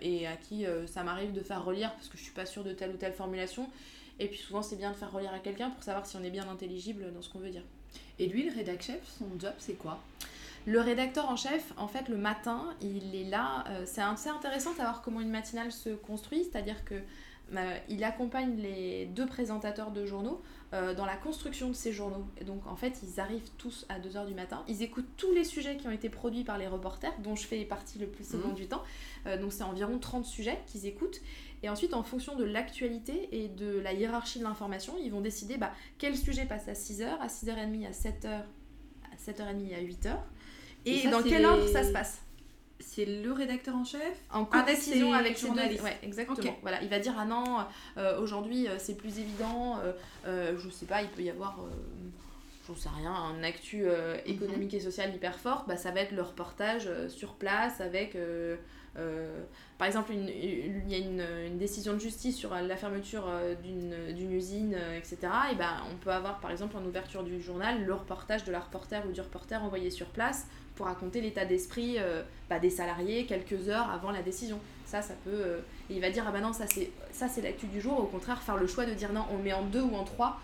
et 0.00 0.26
à 0.26 0.36
qui 0.36 0.66
ça 0.86 1.02
m'arrive 1.02 1.32
de 1.32 1.40
faire 1.40 1.64
relire 1.64 1.92
parce 1.94 2.08
que 2.08 2.18
je 2.18 2.22
suis 2.22 2.32
pas 2.32 2.46
sûre 2.46 2.64
de 2.64 2.72
telle 2.72 2.90
ou 2.90 2.96
telle 2.96 3.12
formulation. 3.12 3.68
Et 4.18 4.28
puis 4.28 4.38
souvent, 4.38 4.62
c'est 4.62 4.76
bien 4.76 4.90
de 4.90 4.96
faire 4.96 5.10
relire 5.10 5.32
à 5.32 5.38
quelqu'un 5.38 5.70
pour 5.70 5.82
savoir 5.82 6.06
si 6.06 6.16
on 6.16 6.22
est 6.22 6.30
bien 6.30 6.48
intelligible 6.48 7.12
dans 7.12 7.22
ce 7.22 7.30
qu'on 7.30 7.38
veut 7.38 7.50
dire. 7.50 7.64
Et 8.18 8.26
lui, 8.26 8.48
le 8.48 8.54
rédac 8.54 8.82
chef, 8.82 9.00
son 9.18 9.26
job, 9.38 9.52
c'est 9.58 9.74
quoi? 9.74 9.98
Le 10.66 10.80
rédacteur 10.80 11.28
en 11.28 11.36
chef, 11.36 11.72
en 11.76 11.88
fait, 11.88 12.08
le 12.08 12.16
matin, 12.16 12.74
il 12.80 13.14
est 13.14 13.24
là. 13.24 13.64
Euh, 13.68 13.82
c'est 13.84 14.00
assez 14.00 14.28
intéressant 14.28 14.72
de 14.72 14.76
savoir 14.76 15.02
comment 15.02 15.20
une 15.20 15.30
matinale 15.30 15.72
se 15.72 15.90
construit, 15.90 16.44
c'est-à-dire 16.44 16.84
que 16.84 16.94
euh, 17.54 17.78
il 17.88 18.04
accompagne 18.04 18.56
les 18.56 19.06
deux 19.06 19.26
présentateurs 19.26 19.90
de 19.90 20.06
journaux 20.06 20.40
euh, 20.72 20.94
dans 20.94 21.04
la 21.04 21.16
construction 21.16 21.68
de 21.68 21.74
ces 21.74 21.92
journaux. 21.92 22.24
Et 22.38 22.44
donc, 22.44 22.64
en 22.66 22.76
fait, 22.76 23.00
ils 23.02 23.18
arrivent 23.18 23.50
tous 23.58 23.86
à 23.88 23.98
2h 23.98 24.26
du 24.26 24.34
matin. 24.34 24.62
Ils 24.68 24.82
écoutent 24.82 25.16
tous 25.16 25.32
les 25.32 25.44
sujets 25.44 25.76
qui 25.76 25.88
ont 25.88 25.90
été 25.90 26.08
produits 26.08 26.44
par 26.44 26.58
les 26.58 26.68
reporters, 26.68 27.12
dont 27.18 27.34
je 27.34 27.44
fais 27.46 27.64
partie 27.64 27.98
le 27.98 28.06
plus 28.06 28.24
souvent 28.24 28.50
mmh. 28.50 28.54
du 28.54 28.66
temps. 28.68 28.82
donc, 29.40 29.52
c'est 29.52 29.64
environ 29.64 29.98
30 29.98 30.24
sujets 30.24 30.60
qu'ils 30.66 30.86
écoutent. 30.86 31.20
Et 31.64 31.68
ensuite, 31.68 31.92
en 31.94 32.02
fonction 32.04 32.36
de 32.36 32.44
l'actualité 32.44 33.28
et 33.32 33.48
de 33.48 33.78
la 33.80 33.92
hiérarchie 33.92 34.38
de 34.38 34.44
l'information, 34.44 34.94
ils 35.02 35.10
vont 35.10 35.20
décider 35.20 35.58
bah, 35.58 35.72
quel 35.98 36.16
sujet 36.16 36.44
passe 36.44 36.68
à 36.68 36.72
6h, 36.72 37.18
à 37.20 37.26
6h30, 37.26 37.86
à 37.86 37.90
7h, 37.90 38.42
à 39.12 39.16
7h30, 39.16 39.74
à 39.74 39.80
8h. 39.80 40.16
Et, 40.84 41.08
dans 41.08 41.22
quel 41.22 41.44
ordre 41.44 41.66
ça 41.68 41.82
se 41.82 41.92
passe 41.92 42.20
c'est 42.84 43.06
le 43.06 43.32
rédacteur 43.32 43.76
en 43.76 43.84
chef 43.84 44.20
en 44.32 44.44
co-décision 44.44 45.12
avec 45.12 45.38
ses 45.38 45.46
journalistes. 45.46 45.84
Ouais, 45.84 45.96
exactement. 46.02 46.58
Voilà, 46.62 46.82
il 46.82 46.88
va 46.88 46.98
dire 46.98 47.14
ah 47.16 47.24
non, 47.24 47.58
euh, 47.96 48.20
aujourd'hui 48.20 48.66
euh, 48.66 48.74
c'est 48.78 48.96
plus 48.96 49.20
évident. 49.20 49.78
Euh, 50.26 50.58
je 50.58 50.68
sais 50.68 50.86
pas, 50.86 51.00
il 51.00 51.08
peut 51.08 51.22
y 51.22 51.30
avoir 51.30 51.60
j'en 52.66 52.76
sais 52.76 52.88
rien, 52.88 53.12
un 53.12 53.42
actu 53.42 53.84
euh, 53.84 54.16
économique 54.26 54.74
et 54.74 54.80
social 54.80 55.14
hyper 55.14 55.38
fort, 55.38 55.64
bah, 55.66 55.76
ça 55.76 55.90
va 55.90 56.00
être 56.00 56.12
le 56.12 56.22
reportage 56.22 56.86
euh, 56.86 57.08
sur 57.08 57.34
place 57.34 57.80
avec. 57.80 58.14
euh, 58.14 58.56
euh, 58.98 59.42
par 59.78 59.86
exemple, 59.86 60.12
une- 60.12 60.28
il 60.28 60.88
y 60.88 60.94
a 60.94 60.98
une, 60.98 61.24
une 61.46 61.58
décision 61.58 61.94
de 61.94 61.98
justice 61.98 62.36
sur 62.36 62.54
la 62.54 62.76
fermeture 62.76 63.24
euh, 63.26 63.54
d'une 63.54 64.32
usine, 64.32 64.74
euh, 64.74 64.98
etc. 64.98 65.16
Et 65.50 65.54
ben, 65.56 65.82
on 65.90 65.96
peut 65.96 66.10
avoir, 66.10 66.40
par 66.40 66.50
exemple, 66.50 66.76
en 66.76 66.84
ouverture 66.84 67.24
du 67.24 67.40
journal, 67.40 67.84
le 67.84 67.94
reportage 67.94 68.44
de 68.44 68.52
la 68.52 68.60
reporter 68.60 69.02
ou 69.08 69.12
du 69.12 69.20
reporter 69.20 69.62
envoyé 69.64 69.90
sur 69.90 70.06
place 70.08 70.46
pour 70.82 70.88
raconter 70.88 71.20
l'état 71.20 71.44
d'esprit 71.44 71.94
euh, 71.98 72.22
bah, 72.50 72.58
des 72.58 72.68
salariés 72.68 73.24
quelques 73.24 73.68
heures 73.68 73.88
avant 73.88 74.10
la 74.10 74.20
décision. 74.20 74.58
Ça, 74.84 75.00
ça 75.00 75.14
peut. 75.22 75.30
euh, 75.30 75.60
et 75.88 75.94
il 75.94 76.00
va 76.00 76.10
dire, 76.10 76.24
ah 76.26 76.32
bah 76.32 76.40
non, 76.40 76.52
ça 76.52 76.66
c'est 76.66 76.90
ça, 77.12 77.28
c'est 77.28 77.40
l'actu 77.40 77.66
du 77.66 77.80
jour. 77.80 78.00
Au 78.00 78.06
contraire, 78.06 78.42
faire 78.42 78.56
le 78.56 78.66
choix 78.66 78.84
de 78.84 78.92
dire 78.92 79.12
non, 79.12 79.24
on 79.30 79.36
le 79.36 79.44
met 79.44 79.52
en 79.52 79.64
deux 79.64 79.80
ou 79.80 79.94
en 79.94 80.02
trois. 80.02 80.40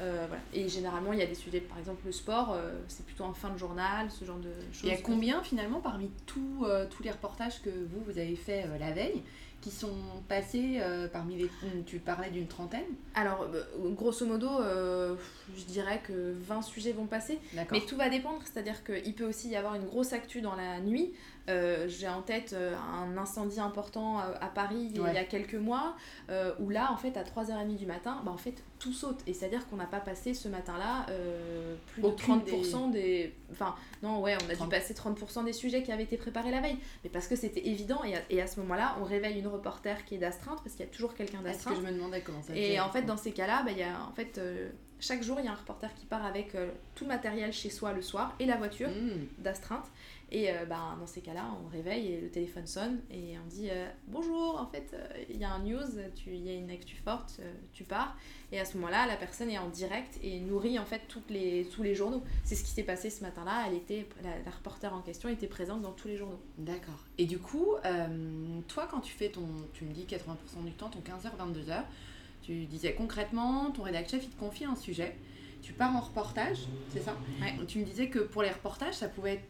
Euh, 0.00 0.24
voilà. 0.26 0.42
Et 0.54 0.70
généralement, 0.70 1.12
il 1.12 1.18
y 1.18 1.22
a 1.22 1.26
des 1.26 1.34
sujets, 1.34 1.60
par 1.60 1.78
exemple 1.78 2.00
le 2.06 2.12
sport, 2.12 2.56
c'est 2.88 3.04
plutôt 3.04 3.24
en 3.24 3.34
fin 3.34 3.50
de 3.50 3.58
journal, 3.58 4.10
ce 4.10 4.24
genre 4.24 4.38
de 4.38 4.50
choses. 4.72 4.84
Il 4.84 4.88
y 4.88 4.92
a 4.92 4.96
combien 4.96 5.42
finalement 5.42 5.80
parmi 5.80 6.08
tous 6.24 6.66
tous 6.88 7.02
les 7.02 7.10
reportages 7.10 7.60
que 7.60 7.68
vous, 7.68 8.02
vous 8.06 8.18
avez 8.18 8.36
fait 8.36 8.66
la 8.80 8.92
veille? 8.92 9.22
Qui 9.64 9.70
sont 9.70 9.94
passés 10.28 10.76
euh, 10.80 11.08
parmi 11.08 11.36
les... 11.36 11.50
Tu 11.86 11.98
parlais 11.98 12.28
d'une 12.28 12.46
trentaine 12.46 12.84
Alors, 13.14 13.48
euh, 13.54 13.62
grosso 13.92 14.26
modo, 14.26 14.60
euh, 14.60 15.14
je 15.56 15.64
dirais 15.64 16.02
que 16.06 16.34
20 16.46 16.60
sujets 16.60 16.92
vont 16.92 17.06
passer. 17.06 17.38
Mais 17.72 17.80
tout 17.80 17.96
va 17.96 18.10
dépendre, 18.10 18.42
c'est-à-dire 18.44 18.84
qu'il 18.84 19.14
peut 19.14 19.24
aussi 19.24 19.48
y 19.48 19.56
avoir 19.56 19.74
une 19.74 19.86
grosse 19.86 20.12
actu 20.12 20.42
dans 20.42 20.54
la 20.54 20.80
nuit. 20.80 21.14
Euh, 21.48 21.86
J'ai 21.88 22.08
en 22.08 22.22
tête 22.22 22.54
euh, 22.54 22.74
un 22.76 23.16
incendie 23.18 23.60
important 23.60 24.20
euh, 24.20 24.32
à 24.40 24.46
Paris 24.46 24.92
il 24.94 24.96
y 24.96 25.18
a 25.18 25.24
quelques 25.24 25.54
mois, 25.54 25.94
où 26.58 26.70
là, 26.70 26.90
en 26.92 26.96
fait, 26.96 27.16
à 27.16 27.22
3h30 27.22 27.76
du 27.76 27.86
matin, 27.86 28.22
bah, 28.24 28.30
en 28.30 28.36
fait, 28.36 28.54
tout 28.78 28.92
saute. 28.92 29.20
Et 29.26 29.34
c'est-à-dire 29.34 29.66
qu'on 29.68 29.76
n'a 29.76 29.86
pas 29.86 30.00
passé 30.00 30.34
ce 30.34 30.48
matin-là 30.48 31.06
plus 31.86 32.02
Aucune 32.02 32.40
de 32.40 32.50
30% 32.50 32.90
des... 32.90 33.34
Enfin, 33.52 33.74
non, 34.02 34.20
ouais, 34.20 34.36
on 34.36 34.50
a 34.50 34.54
30. 34.54 34.68
dû 34.68 34.76
passer 34.76 34.94
30% 34.94 35.44
des 35.44 35.52
sujets 35.52 35.82
qui 35.82 35.92
avaient 35.92 36.02
été 36.02 36.16
préparés 36.16 36.50
la 36.50 36.60
veille. 36.60 36.78
Mais 37.02 37.10
parce 37.10 37.28
que 37.28 37.36
c'était 37.36 37.66
évident, 37.66 38.02
et 38.04 38.16
à, 38.16 38.20
et 38.30 38.40
à 38.40 38.46
ce 38.46 38.60
moment-là, 38.60 38.96
on 39.00 39.04
réveille 39.04 39.38
une 39.38 39.46
reporter 39.46 40.04
qui 40.04 40.16
est 40.16 40.18
d'astreinte, 40.18 40.60
parce 40.62 40.74
qu'il 40.74 40.84
y 40.84 40.88
a 40.88 40.92
toujours 40.92 41.14
quelqu'un 41.14 41.40
d'astreinte. 41.42 41.76
que 41.76 41.82
je 41.82 41.86
me 41.86 41.92
demandais 41.92 42.22
comment 42.22 42.42
ça 42.42 42.56
Et 42.56 42.80
en 42.80 42.90
fait, 42.90 43.02
dans 43.02 43.16
ces 43.16 43.32
cas-là, 43.32 43.62
bah, 43.64 43.70
il 43.72 43.78
y 43.78 43.82
a, 43.82 44.02
en 44.08 44.12
fait, 44.12 44.40
chaque 45.06 45.22
jour, 45.22 45.38
il 45.38 45.44
y 45.44 45.48
a 45.48 45.52
un 45.52 45.56
reporter 45.56 45.92
qui 45.94 46.06
part 46.06 46.24
avec 46.24 46.54
euh, 46.54 46.70
tout 46.94 47.04
le 47.04 47.08
matériel 47.08 47.52
chez 47.52 47.68
soi 47.70 47.92
le 47.92 48.02
soir 48.02 48.34
et 48.40 48.46
la 48.46 48.56
voiture 48.56 48.88
Mmh. 48.88 49.42
d'astreinte. 49.42 49.86
Et 50.32 50.50
euh, 50.50 50.64
bah, 50.64 50.96
dans 50.98 51.06
ces 51.06 51.20
cas-là, 51.20 51.44
on 51.64 51.68
réveille 51.68 52.12
et 52.12 52.20
le 52.20 52.28
téléphone 52.28 52.66
sonne 52.66 53.00
et 53.10 53.36
on 53.38 53.46
dit 53.46 53.68
euh, 53.70 53.86
Bonjour, 54.08 54.58
en 54.60 54.66
fait, 54.66 54.90
euh, 54.94 55.06
il 55.30 55.36
y 55.36 55.44
a 55.44 55.50
un 55.52 55.60
news, 55.60 55.84
il 56.26 56.44
y 56.44 56.48
a 56.50 56.54
une 56.54 56.70
actu 56.70 56.96
forte, 56.96 57.40
tu 57.72 57.84
pars. 57.84 58.16
Et 58.50 58.58
à 58.58 58.64
ce 58.64 58.76
moment-là, 58.78 59.06
la 59.06 59.16
personne 59.16 59.50
est 59.50 59.58
en 59.58 59.68
direct 59.68 60.18
et 60.22 60.40
nourrit 60.40 60.78
en 60.78 60.84
fait 60.86 61.02
toutes 61.08 61.30
les, 61.30 61.66
tous 61.66 61.82
les 61.82 61.94
journaux. 61.94 62.22
C'est 62.42 62.54
ce 62.54 62.64
qui 62.64 62.70
s'est 62.70 62.82
passé 62.82 63.10
ce 63.10 63.22
matin-là. 63.22 63.64
Elle 63.68 63.74
était, 63.74 64.08
la, 64.22 64.30
la 64.44 64.50
reporter 64.50 64.92
en 64.92 65.02
question 65.02 65.28
était 65.28 65.46
présente 65.46 65.82
dans 65.82 65.92
tous 65.92 66.08
les 66.08 66.16
journaux. 66.16 66.40
D'accord. 66.58 67.04
Et 67.18 67.26
du 67.26 67.38
coup, 67.38 67.74
toi, 68.68 68.88
quand 68.90 69.00
tu 69.00 69.12
fais 69.12 69.28
ton, 69.28 69.46
tu 69.72 69.84
me 69.84 69.92
dis 69.92 70.04
80% 70.04 70.64
du 70.64 70.72
temps, 70.72 70.88
ton 70.88 71.00
15h, 71.00 71.30
22h, 71.36 71.82
tu 72.44 72.64
disais 72.66 72.94
concrètement, 72.94 73.70
ton 73.70 73.82
rédac 73.82 74.08
chef, 74.08 74.22
il 74.24 74.30
te 74.30 74.38
confie 74.38 74.64
un 74.64 74.76
sujet, 74.76 75.16
tu 75.62 75.72
pars 75.72 75.94
en 75.96 76.00
reportage, 76.00 76.58
c'est 76.92 77.00
ça? 77.00 77.16
Ouais. 77.40 77.54
Tu 77.66 77.78
me 77.78 77.84
disais 77.84 78.08
que 78.08 78.18
pour 78.18 78.42
les 78.42 78.50
reportages, 78.50 78.94
ça 78.94 79.08
pouvait 79.08 79.34
être 79.34 79.44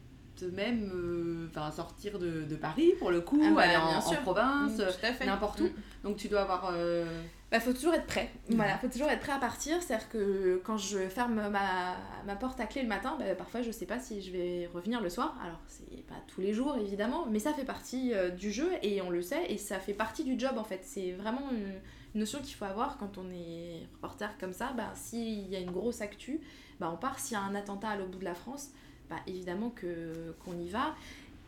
même 0.53 0.91
euh, 0.93 1.47
enfin, 1.49 1.71
sortir 1.71 2.19
de, 2.19 2.43
de 2.43 2.57
Paris, 2.57 2.93
pour 2.99 3.11
le 3.13 3.21
coup, 3.21 3.41
Ah 3.45 3.53
bah, 3.55 3.63
aller 3.63 3.77
en, 3.77 4.01
province, 4.23 4.79
Mm, 4.79 5.27
n'importe 5.27 5.61
Mm. 5.61 5.65
où. 5.65 5.69
Donc 6.03 6.17
tu 6.17 6.27
dois 6.29 6.43
avoir... 6.43 6.71
euh, 6.75 7.07
Bah, 7.53 7.61
faut 7.61 7.73
toujours 7.73 7.95
être 7.95 8.07
prêt. 8.07 8.31
Mhm. 8.51 8.57
Voilà, 8.57 8.77
faut 8.79 8.89
toujours 8.89 9.09
être 9.09 9.21
prêt 9.21 9.33
à 9.33 9.39
partir. 9.39 9.81
C'est-à-dire 9.81 10.09
que 10.09 10.61
quand 10.65 10.77
je 10.77 10.99
ferme 11.09 11.35
ma, 11.51 11.97
ma 12.27 12.35
porte 12.37 12.59
à 12.61 12.67
clé 12.67 12.83
le 12.83 12.89
matin, 12.89 13.17
bah, 13.19 13.35
parfois 13.37 13.63
je 13.63 13.71
sais 13.71 13.87
pas 13.87 14.01
si 14.01 14.23
je 14.23 14.33
vais 14.33 14.69
revenir 14.75 15.01
le 15.01 15.09
soir. 15.09 15.37
Alors, 15.43 15.61
c'est 15.69 16.05
pas 16.07 16.17
tous 16.27 16.41
les 16.41 16.53
jours 16.53 16.77
évidemment, 16.79 17.27
mais 17.31 17.39
ça 17.39 17.53
fait 17.55 17.65
partie 17.65 18.13
euh, 18.13 18.31
du 18.31 18.51
jeu 18.51 18.71
et 18.83 19.01
on 19.03 19.11
le 19.11 19.23
sait 19.23 19.47
et 19.49 19.57
ça 19.57 19.79
fait 19.79 19.95
partie 19.95 20.25
du 20.25 20.37
job 20.39 20.59
en 20.59 20.65
fait. 20.65 20.81
C'est 20.83 21.13
vraiment 21.13 21.49
une 21.53 21.75
notion 22.15 22.41
qu'il 22.41 22.55
faut 22.55 22.65
avoir 22.65 22.99
quand 22.99 23.19
on 23.19 23.31
est 23.31 23.87
reporter 23.95 24.37
comme 24.39 24.53
ça. 24.53 24.73
Bah, 24.77 24.93
S'il 24.95 25.49
y 25.49 25.57
a 25.57 25.61
une 25.61 25.71
grosse 25.71 26.01
actu, 26.01 26.41
bah, 26.81 26.91
on 26.93 26.97
part. 26.97 27.19
S'il 27.19 27.35
y 27.35 27.41
a 27.41 27.43
un 27.43 27.55
attentat 27.55 27.89
à 27.89 27.97
l'autre 27.97 28.11
bout 28.11 28.19
de 28.19 28.25
la 28.25 28.35
France, 28.35 28.71
bah, 29.11 29.17
évidemment 29.27 29.71
que 29.71 30.35
qu'on 30.45 30.59
y 30.59 30.69
va. 30.69 30.95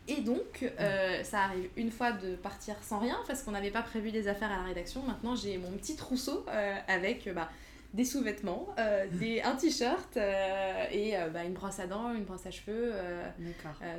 Et 0.07 0.21
donc, 0.21 0.71
euh, 0.79 1.23
ça 1.23 1.41
arrive 1.41 1.69
une 1.75 1.91
fois 1.91 2.13
de 2.13 2.35
partir 2.35 2.75
sans 2.81 2.99
rien, 2.99 3.17
parce 3.27 3.43
qu'on 3.43 3.51
n'avait 3.51 3.71
pas 3.71 3.81
prévu 3.81 4.11
des 4.11 4.27
affaires 4.27 4.51
à 4.51 4.57
la 4.57 4.63
rédaction. 4.63 5.03
Maintenant, 5.03 5.35
j'ai 5.35 5.57
mon 5.57 5.71
petit 5.71 5.97
trousseau 5.97 6.45
euh, 6.47 6.75
avec 6.87 7.29
bah, 7.33 7.49
des 7.93 8.05
sous-vêtements, 8.05 8.73
euh, 8.79 9.05
des, 9.11 9.41
un 9.41 9.55
t-shirt 9.55 10.15
et 10.15 11.13
bah, 11.33 11.43
une 11.43 11.53
brosse 11.53 11.79
à 11.79 11.87
dents, 11.87 12.13
une 12.13 12.23
brosse 12.23 12.45
à 12.45 12.51
cheveux, 12.51 12.93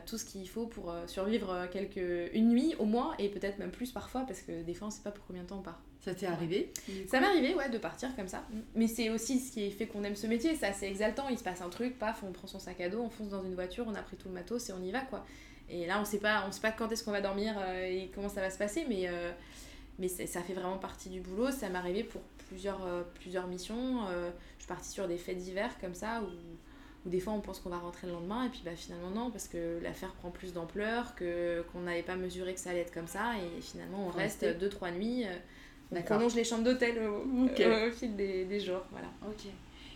tout 0.07 0.17
ce 0.17 0.25
qu'il 0.25 0.49
faut 0.49 0.67
pour 0.67 0.95
survivre 1.07 1.69
quelques, 1.71 2.33
une 2.33 2.49
nuit 2.49 2.75
au 2.79 2.87
moins, 2.87 3.15
et 3.19 3.29
peut-être 3.29 3.59
même 3.59 3.71
plus 3.71 3.93
parfois, 3.93 4.23
parce 4.27 4.41
que 4.41 4.63
des 4.63 4.73
fois, 4.73 4.87
on 4.87 4.91
ne 4.91 4.95
sait 4.95 5.03
pas 5.03 5.11
pour 5.11 5.27
combien 5.27 5.43
de 5.43 5.49
temps 5.49 5.59
on 5.59 5.63
part. 5.63 5.83
Ça 6.01 6.15
t'est 6.15 6.27
arrivé 6.27 6.73
Ça 7.09 7.21
m'est 7.21 7.27
arrivé, 7.27 7.55
ouais, 7.55 7.69
de 7.69 7.79
partir 7.79 8.15
comme 8.15 8.29
ça. 8.29 8.45
Mais 8.75 8.87
c'est 8.87 9.11
aussi 9.11 9.41
ce 9.41 9.53
qui 9.53 9.71
fait 9.71 9.87
qu'on 9.87 10.05
aime 10.05 10.17
ce 10.17 10.27
métier, 10.27 10.55
c'est 10.55 10.67
assez 10.67 10.87
exaltant. 10.87 11.29
Il 11.29 11.39
se 11.39 11.45
passe 11.45 11.61
un 11.61 11.69
truc, 11.69 11.99
paf, 11.99 12.23
on 12.23 12.33
prend 12.33 12.47
son 12.47 12.59
sac 12.59 12.81
à 12.81 12.89
dos, 12.89 13.01
on 13.01 13.11
fonce 13.11 13.31
dans 13.31 13.43
une 13.43 13.55
voiture, 13.55 13.85
on 13.89 13.95
a 13.95 14.03
pris 14.03 14.17
tout 14.17 14.29
le 14.29 14.35
matos 14.35 14.69
et 14.69 14.73
on 14.73 14.83
y 14.83 14.91
va, 14.93 15.01
quoi. 15.01 15.27
Et 15.69 15.87
là, 15.87 16.01
on 16.01 16.05
sait 16.05 16.19
pas, 16.19 16.45
on 16.49 16.53
sait 16.53 16.61
pas 16.61 16.73
quand 16.73 16.91
est-ce 16.91 17.05
qu'on 17.05 17.11
va 17.11 17.21
dormir 17.21 17.55
euh, 17.59 17.85
et 17.85 18.11
comment 18.15 18.29
ça 18.29 18.41
va 18.41 18.51
se 18.51 18.59
passer, 18.59 18.87
mais, 18.89 19.09
euh, 19.09 19.33
mais 19.99 20.09
ça 20.09 20.41
fait 20.41 20.55
vraiment 20.55 20.79
partie 20.79 21.11
du 21.11 21.21
boulot. 21.21 21.51
Ça 21.51 21.69
m'est 21.69 21.79
arrivé 21.79 22.05
pour 22.05 22.23
plusieurs, 22.49 22.85
euh, 22.87 23.03
plusieurs 23.15 23.47
missions. 23.47 24.07
Euh, 24.09 24.31
je 24.57 24.63
suis 24.63 24.69
partie 24.69 24.91
sur 24.91 25.09
des 25.09 25.19
faits 25.19 25.37
divers 25.37 25.79
comme 25.81 25.95
ça, 25.95 26.23
où, 26.23 27.07
où 27.07 27.11
des 27.11 27.21
fois 27.21 27.33
on 27.35 27.41
pense 27.41 27.61
qu'on 27.61 27.71
va 27.71 27.79
rentrer 27.79 28.07
le 28.07 28.15
lendemain, 28.15 28.47
et 28.47 28.49
puis 28.49 28.63
bah, 28.65 28.77
finalement 28.77 29.11
non, 29.11 29.31
parce 29.31 29.49
que 29.49 29.79
l'affaire 29.83 30.13
prend 30.15 30.31
plus 30.31 30.53
d'ampleur, 30.55 31.15
qu'on 31.17 31.81
n'avait 31.81 32.03
pas 32.03 32.17
mesuré 32.17 32.55
que 32.55 32.61
ça 32.61 32.71
allait 32.71 32.81
être 32.81 32.95
comme 32.95 33.09
ça, 33.09 33.33
et 33.37 33.61
finalement 33.61 34.07
on 34.07 34.11
reste 34.11 34.41
rester. 34.43 34.67
2-3 34.67 34.93
nuits. 34.93 35.25
Euh, 35.93 35.99
on 36.01 36.03
prolonge 36.03 36.35
les 36.35 36.45
chambres 36.45 36.65
d'hôtel 36.65 36.99
au, 37.09 37.45
Ok. 37.45 37.61
au 37.61 37.91
fil 37.93 38.15
des, 38.17 38.45
des 38.45 38.61
jours. 38.61 38.83
Voilà. 38.91 39.09
Ok. 39.29 39.47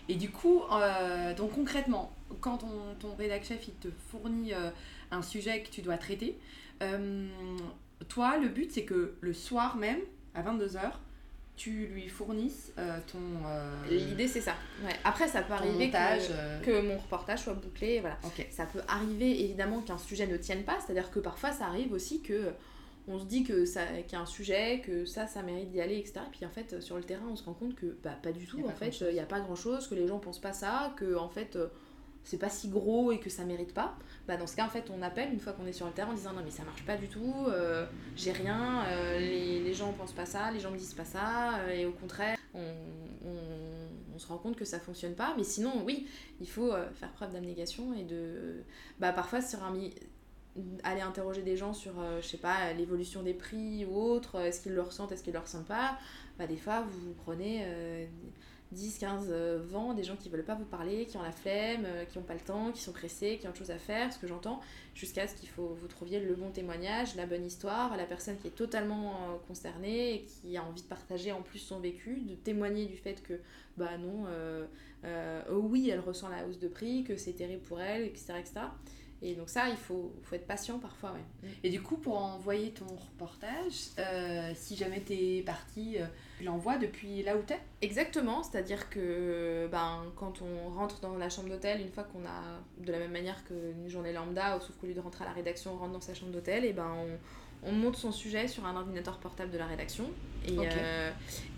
Et 0.08 0.14
du 0.16 0.30
coup, 0.30 0.62
euh, 0.72 1.34
donc 1.34 1.52
concrètement, 1.52 2.12
quand 2.40 2.58
ton, 2.58 2.68
ton 2.98 3.14
rédac 3.14 3.44
chef 3.44 3.68
il 3.68 3.74
te 3.74 3.88
fournit 4.10 4.52
euh, 4.52 4.70
un 5.10 5.22
sujet 5.22 5.62
que 5.62 5.68
tu 5.70 5.80
dois 5.82 5.96
traiter, 5.96 6.36
euh, 6.82 7.26
toi, 8.08 8.36
le 8.36 8.48
but 8.48 8.70
c'est 8.72 8.84
que 8.84 9.14
le 9.20 9.32
soir 9.32 9.76
même, 9.76 10.00
à 10.34 10.42
22h, 10.42 10.80
tu 11.56 11.86
lui 11.86 12.08
fournisses 12.08 12.72
euh, 12.78 12.98
ton, 13.12 13.18
euh, 13.46 13.70
L'idée 13.90 14.26
c'est 14.26 14.40
ça. 14.40 14.54
Ouais. 14.84 14.92
Après 15.04 15.28
ça 15.28 15.42
peut 15.42 15.52
arriver 15.52 15.86
montage. 15.86 16.28
que, 16.28 16.32
euh, 16.34 16.60
que 16.60 16.80
mon 16.88 16.98
reportage 16.98 17.40
soit 17.42 17.54
bouclé. 17.54 18.00
Voilà. 18.00 18.18
Ça 18.50 18.66
peut 18.66 18.80
arriver 18.88 19.44
évidemment 19.44 19.80
qu'un 19.82 19.98
sujet 19.98 20.26
ne 20.26 20.36
tienne 20.36 20.64
pas, 20.64 20.78
c'est-à-dire 20.84 21.10
que 21.12 21.20
parfois 21.20 21.52
ça 21.52 21.66
arrive 21.66 21.92
aussi 21.92 22.22
que 22.22 22.50
on 23.08 23.18
se 23.18 23.24
dit 23.24 23.42
que 23.44 23.64
ça 23.64 23.84
qu'il 24.06 24.12
y 24.12 24.16
a 24.16 24.20
un 24.20 24.26
sujet, 24.26 24.80
que 24.84 25.04
ça 25.04 25.26
ça 25.26 25.42
mérite 25.42 25.70
d'y 25.70 25.80
aller, 25.80 25.98
etc. 25.98 26.20
Et 26.26 26.30
puis 26.30 26.46
en 26.46 26.50
fait 26.50 26.80
sur 26.80 26.96
le 26.96 27.02
terrain 27.02 27.26
on 27.30 27.36
se 27.36 27.44
rend 27.44 27.54
compte 27.54 27.74
que 27.74 27.96
bah, 28.02 28.16
pas 28.22 28.32
du 28.32 28.46
tout, 28.46 28.60
en 28.66 28.70
fait 28.70 29.00
il 29.00 29.14
n'y 29.14 29.20
a 29.20 29.26
pas 29.26 29.40
grand-chose, 29.40 29.88
que 29.88 29.94
les 29.94 30.06
gens 30.06 30.18
pensent 30.18 30.40
pas 30.40 30.52
ça, 30.52 30.92
que 30.96 31.16
en 31.16 31.28
fait 31.28 31.56
euh, 31.56 31.66
c'est 32.24 32.38
pas 32.38 32.48
si 32.48 32.68
gros 32.68 33.10
et 33.10 33.18
que 33.18 33.28
ça 33.30 33.44
mérite 33.44 33.74
pas. 33.74 33.96
Bah, 34.28 34.36
dans 34.36 34.46
ce 34.46 34.54
cas 34.54 34.64
en 34.64 34.68
fait 34.68 34.84
on 34.96 35.02
appelle 35.02 35.32
une 35.32 35.40
fois 35.40 35.52
qu'on 35.52 35.66
est 35.66 35.72
sur 35.72 35.86
le 35.86 35.92
terrain 35.92 36.10
en 36.12 36.14
disant 36.14 36.32
non 36.32 36.42
mais 36.44 36.52
ça 36.52 36.62
marche 36.62 36.84
pas 36.86 36.96
du 36.96 37.08
tout, 37.08 37.34
euh, 37.48 37.84
j'ai 38.16 38.30
rien, 38.32 38.84
euh, 38.86 39.18
les, 39.18 39.58
les 39.60 39.74
gens 39.74 39.92
pensent 39.92 40.12
pas 40.12 40.26
ça, 40.26 40.52
les 40.52 40.60
gens 40.60 40.70
me 40.70 40.78
disent 40.78 40.94
pas 40.94 41.04
ça, 41.04 41.58
euh, 41.60 41.70
et 41.70 41.84
au 41.86 41.92
contraire 41.92 42.38
on, 42.54 42.60
on- 43.26 43.32
on 44.14 44.18
se 44.18 44.26
rend 44.28 44.36
compte 44.38 44.56
que 44.56 44.64
ça 44.66 44.78
fonctionne 44.78 45.14
pas. 45.14 45.34
Mais 45.38 45.42
sinon 45.42 45.82
oui, 45.86 46.06
il 46.40 46.48
faut 46.48 46.70
faire 46.94 47.10
preuve 47.12 47.32
d'abnégation 47.32 47.94
et 47.94 48.04
de 48.04 48.62
bah 49.00 49.12
parfois 49.12 49.40
sur 49.40 49.62
un 49.64 49.72
aller 50.84 51.00
interroger 51.00 51.42
des 51.42 51.56
gens 51.56 51.72
sur 51.72 51.98
euh, 51.98 52.20
je 52.20 52.26
sais 52.26 52.36
pas 52.36 52.72
l'évolution 52.74 53.22
des 53.22 53.34
prix 53.34 53.84
ou 53.86 53.96
autre 53.96 54.36
euh, 54.36 54.44
est-ce 54.44 54.60
qu'ils 54.60 54.74
le 54.74 54.82
ressentent 54.82 55.12
est-ce 55.12 55.22
qu'ils 55.22 55.32
le 55.32 55.38
ressentent 55.38 55.66
pas 55.66 55.98
bah 56.38 56.46
des 56.46 56.56
fois 56.56 56.82
vous 56.82 57.14
prenez 57.14 57.62
euh, 57.64 58.04
10 58.72 58.98
15 58.98 59.28
euh, 59.30 59.60
vents 59.62 59.94
des 59.94 60.02
gens 60.02 60.16
qui 60.16 60.28
veulent 60.28 60.44
pas 60.44 60.54
vous 60.54 60.64
parler 60.64 61.06
qui 61.06 61.16
ont 61.16 61.22
la 61.22 61.32
flemme 61.32 61.84
euh, 61.84 62.04
qui 62.04 62.18
ont 62.18 62.22
pas 62.22 62.34
le 62.34 62.40
temps 62.40 62.72
qui 62.72 62.80
sont 62.80 62.92
pressés 62.92 63.38
qui 63.38 63.46
ont 63.46 63.50
autre 63.50 63.58
chose 63.58 63.70
à 63.70 63.78
faire 63.78 64.12
ce 64.12 64.18
que 64.18 64.26
j'entends 64.26 64.60
jusqu'à 64.94 65.28
ce 65.28 65.34
qu'il 65.34 65.48
faut 65.48 65.76
vous 65.80 65.88
trouviez 65.88 66.20
le 66.20 66.34
bon 66.34 66.50
témoignage 66.50 67.14
la 67.14 67.26
bonne 67.26 67.44
histoire 67.44 67.96
la 67.96 68.04
personne 68.04 68.38
qui 68.38 68.48
est 68.48 68.56
totalement 68.56 69.12
euh, 69.12 69.36
concernée 69.46 70.14
et 70.14 70.22
qui 70.24 70.56
a 70.56 70.64
envie 70.64 70.82
de 70.82 70.86
partager 70.88 71.32
en 71.32 71.42
plus 71.42 71.58
son 71.58 71.80
vécu 71.80 72.20
de 72.22 72.34
témoigner 72.34 72.86
du 72.86 72.96
fait 72.96 73.22
que 73.22 73.34
bah 73.76 73.96
non 73.98 74.26
oh 75.50 75.66
oui 75.70 75.90
elle 75.90 76.00
ressent 76.00 76.28
la 76.28 76.46
hausse 76.46 76.58
de 76.58 76.68
prix 76.68 77.04
que 77.04 77.16
c'est 77.16 77.32
terrible 77.32 77.62
pour 77.62 77.80
elle 77.80 78.04
etc 78.04 78.34
etc 78.38 78.66
et 79.24 79.34
donc 79.34 79.48
ça, 79.48 79.68
il 79.68 79.76
faut, 79.76 80.12
faut 80.24 80.34
être 80.34 80.48
patient 80.48 80.80
parfois, 80.80 81.12
ouais. 81.12 81.48
Et 81.62 81.70
du 81.70 81.80
coup, 81.80 81.96
pour 81.96 82.18
envoyer 82.18 82.72
ton 82.72 82.86
reportage, 82.86 83.90
euh, 84.00 84.50
si 84.56 84.74
jamais 84.74 85.00
t'es 85.00 85.44
parti, 85.46 85.96
euh, 85.96 86.06
tu 86.38 86.44
l'envoies 86.44 86.76
depuis 86.76 87.22
là 87.22 87.36
où 87.36 87.42
t'es? 87.42 87.60
Exactement, 87.82 88.42
c'est-à-dire 88.42 88.90
que 88.90 89.68
ben, 89.70 90.02
quand 90.16 90.42
on 90.42 90.70
rentre 90.70 90.98
dans 91.00 91.16
la 91.16 91.30
chambre 91.30 91.48
d'hôtel, 91.48 91.80
une 91.80 91.90
fois 91.92 92.02
qu'on 92.02 92.24
a, 92.24 92.60
de 92.84 92.90
la 92.90 92.98
même 92.98 93.12
manière 93.12 93.44
qu'une 93.44 93.88
journée 93.88 94.12
lambda, 94.12 94.58
sauf 94.58 94.74
qu'au 94.76 94.88
lieu 94.88 94.94
de 94.94 95.00
rentrer 95.00 95.24
à 95.24 95.28
la 95.28 95.34
rédaction, 95.34 95.74
on 95.74 95.76
rentre 95.76 95.92
dans 95.92 96.00
sa 96.00 96.14
chambre 96.14 96.32
d'hôtel, 96.32 96.64
et 96.64 96.72
ben 96.72 96.92
on 97.64 97.70
monte 97.70 97.94
son 97.94 98.10
sujet 98.10 98.48
sur 98.48 98.66
un 98.66 98.74
ordinateur 98.74 99.18
portable 99.18 99.52
de 99.52 99.58
la 99.58 99.66
rédaction. 99.66 100.10
Et, 100.48 100.56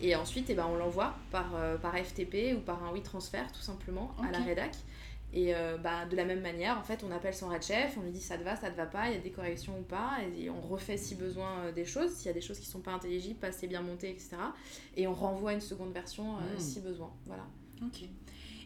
et 0.03 0.15
ensuite, 0.17 0.51
eh 0.51 0.55
ben, 0.55 0.67
on 0.71 0.77
l'envoie 0.77 1.15
par, 1.31 1.57
par 1.81 1.97
FTP 1.97 2.55
ou 2.55 2.61
par 2.61 2.85
un 2.85 2.93
WeTransfer, 2.93 3.45
tout 3.55 3.63
simplement, 3.63 4.15
à 4.23 4.31
la 4.31 4.41
rédac. 4.41 4.73
Et 5.37 5.53
euh, 5.53 5.77
bah, 5.79 6.07
de 6.07 6.15
la 6.15 6.25
même 6.25 6.41
manière, 6.41 6.79
en 6.79 6.85
fait, 6.85 7.03
on 7.03 7.11
appelle 7.11 7.35
son 7.35 7.49
red 7.49 7.61
chef, 7.61 7.99
on 7.99 8.03
lui 8.03 8.13
dit 8.13 8.21
ça 8.21 8.39
te 8.39 8.45
va, 8.45 8.55
ça 8.55 8.71
te 8.71 8.77
va 8.77 8.87
pas, 8.87 9.09
il 9.09 9.15
y 9.15 9.19
a 9.19 9.21
des 9.21 9.33
corrections 9.33 9.77
ou 9.77 9.83
pas, 9.83 10.19
et 10.39 10.49
on 10.49 10.61
refait 10.61 10.97
si 10.97 11.17
besoin 11.17 11.59
euh, 11.59 11.73
des 11.73 11.85
choses, 11.85 12.13
s'il 12.13 12.27
y 12.27 12.29
a 12.29 12.33
des 12.33 12.41
choses 12.41 12.61
qui 12.61 12.67
sont 12.67 12.79
pas 12.79 12.93
intelligibles, 12.93 13.41
pas 13.41 13.49
assez 13.49 13.67
bien 13.67 13.83
montées, 13.83 14.11
etc. 14.11 14.37
Et 14.97 15.09
on 15.09 15.13
renvoie 15.13 15.53
une 15.53 15.61
seconde 15.61 15.93
version 15.93 16.37
euh, 16.37 16.55
hmm. 16.55 16.61
si 16.61 16.81
besoin. 16.81 17.13
Voilà. 17.27 17.45
Ok. 17.85 18.05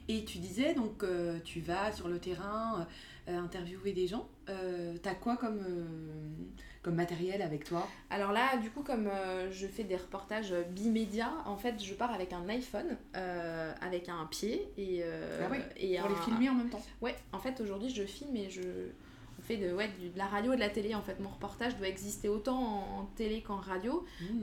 Et 0.08 0.24
tu 0.24 0.38
disais 0.38 0.74
donc 0.74 1.04
tu 1.44 1.60
vas 1.60 1.92
sur 1.92 2.08
le 2.08 2.18
terrain 2.18 2.86
interviewer 3.26 3.92
des 3.92 4.06
gens. 4.06 4.26
T'as 5.02 5.14
quoi 5.14 5.36
comme 5.36 5.60
comme 6.88 6.96
matériel 6.96 7.42
avec 7.42 7.64
toi 7.64 7.86
Alors 8.08 8.32
là, 8.32 8.56
du 8.56 8.70
coup, 8.70 8.82
comme 8.82 9.08
euh, 9.08 9.52
je 9.52 9.66
fais 9.66 9.84
des 9.84 9.96
reportages 9.96 10.54
bimédia, 10.70 11.30
en 11.44 11.58
fait, 11.58 11.82
je 11.84 11.92
pars 11.92 12.12
avec 12.14 12.32
un 12.32 12.48
iPhone, 12.48 12.96
euh, 13.14 13.74
avec 13.82 14.08
un 14.08 14.24
pied 14.24 14.72
et, 14.78 15.00
euh, 15.02 15.46
ah 15.50 15.54
et 15.76 15.98
pour 15.98 16.08
les 16.08 16.16
filmer 16.16 16.48
en 16.48 16.54
même 16.54 16.70
temps. 16.70 16.82
Ouais, 17.02 17.14
en 17.32 17.38
fait, 17.38 17.60
aujourd'hui, 17.60 17.90
je 17.90 18.04
filme 18.04 18.34
et 18.36 18.48
je 18.48 18.62
on 19.40 19.42
fait 19.42 19.56
de, 19.56 19.72
ouais, 19.72 19.86
de 19.86 20.18
la 20.18 20.26
radio 20.26 20.52
et 20.52 20.56
de 20.56 20.60
la 20.60 20.70
télé. 20.70 20.94
En 20.94 21.02
fait, 21.02 21.20
mon 21.20 21.28
reportage 21.28 21.76
doit 21.76 21.86
exister 21.86 22.28
autant 22.28 22.58
en, 22.58 23.04
télé 23.14 23.40
qu'en 23.40 23.58
radio. 23.58 24.04
Mmh. 24.20 24.42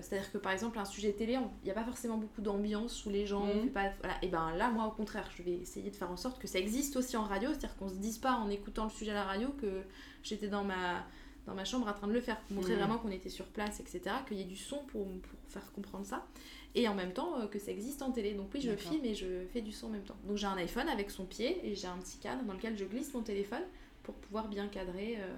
C'est-à-dire 0.00 0.30
que 0.30 0.38
par 0.38 0.52
exemple, 0.52 0.78
un 0.78 0.84
sujet 0.84 1.10
télé, 1.12 1.32
il 1.32 1.64
n'y 1.64 1.70
a 1.72 1.74
pas 1.74 1.82
forcément 1.82 2.16
beaucoup 2.16 2.42
d'ambiance 2.42 3.04
où 3.06 3.10
les 3.10 3.26
gens. 3.26 3.44
Mmh. 3.44 3.70
pas, 3.70 3.90
voilà. 4.00 4.16
Et 4.22 4.28
ben 4.28 4.52
là, 4.56 4.70
moi, 4.70 4.86
au 4.86 4.92
contraire, 4.92 5.28
je 5.36 5.42
vais 5.42 5.54
essayer 5.54 5.90
de 5.90 5.96
faire 5.96 6.12
en 6.12 6.16
sorte 6.16 6.38
que 6.40 6.46
ça 6.46 6.60
existe 6.60 6.94
aussi 6.94 7.16
en 7.16 7.24
radio. 7.24 7.48
C'est-à-dire 7.48 7.76
qu'on 7.76 7.88
se 7.88 7.96
dise 7.96 8.18
pas 8.18 8.34
en 8.34 8.48
écoutant 8.48 8.84
le 8.84 8.90
sujet 8.90 9.10
à 9.10 9.14
la 9.14 9.24
radio 9.24 9.48
que 9.60 9.82
j'étais 10.22 10.48
dans 10.48 10.62
ma 10.62 11.04
dans 11.46 11.54
ma 11.54 11.64
chambre 11.64 11.88
en 11.88 11.92
train 11.92 12.08
de 12.08 12.12
le 12.12 12.20
faire, 12.20 12.40
montrer 12.50 12.74
mm. 12.74 12.78
vraiment 12.78 12.98
qu'on 12.98 13.10
était 13.10 13.28
sur 13.28 13.46
place, 13.46 13.80
etc., 13.80 14.00
qu'il 14.26 14.38
y 14.38 14.40
ait 14.40 14.44
du 14.44 14.56
son 14.56 14.78
pour, 14.86 15.06
pour, 15.06 15.38
faire 15.48 15.72
comprendre 15.72 16.04
ça, 16.04 16.26
et 16.74 16.88
en 16.88 16.94
même 16.94 17.12
temps 17.12 17.38
euh, 17.38 17.46
que 17.46 17.58
ça 17.58 17.70
existe 17.70 18.02
en 18.02 18.10
télé. 18.10 18.34
Donc 18.34 18.50
oui, 18.54 18.60
je 18.60 18.74
filme 18.76 19.04
et 19.04 19.14
je 19.14 19.46
fais 19.52 19.62
du 19.62 19.72
son 19.72 19.86
en 19.86 19.90
même 19.90 20.04
temps. 20.04 20.16
Donc 20.26 20.36
j'ai 20.36 20.46
un 20.46 20.56
iPhone 20.56 20.88
avec 20.88 21.10
son 21.10 21.24
pied 21.24 21.60
et 21.66 21.74
j'ai 21.74 21.86
un 21.86 21.98
petit 21.98 22.18
cadre 22.18 22.42
dans 22.44 22.52
lequel 22.52 22.76
je 22.76 22.84
glisse 22.84 23.14
mon 23.14 23.22
téléphone 23.22 23.62
pour 24.02 24.14
pouvoir 24.14 24.48
bien 24.48 24.68
cadrer. 24.68 25.16
Euh, 25.18 25.34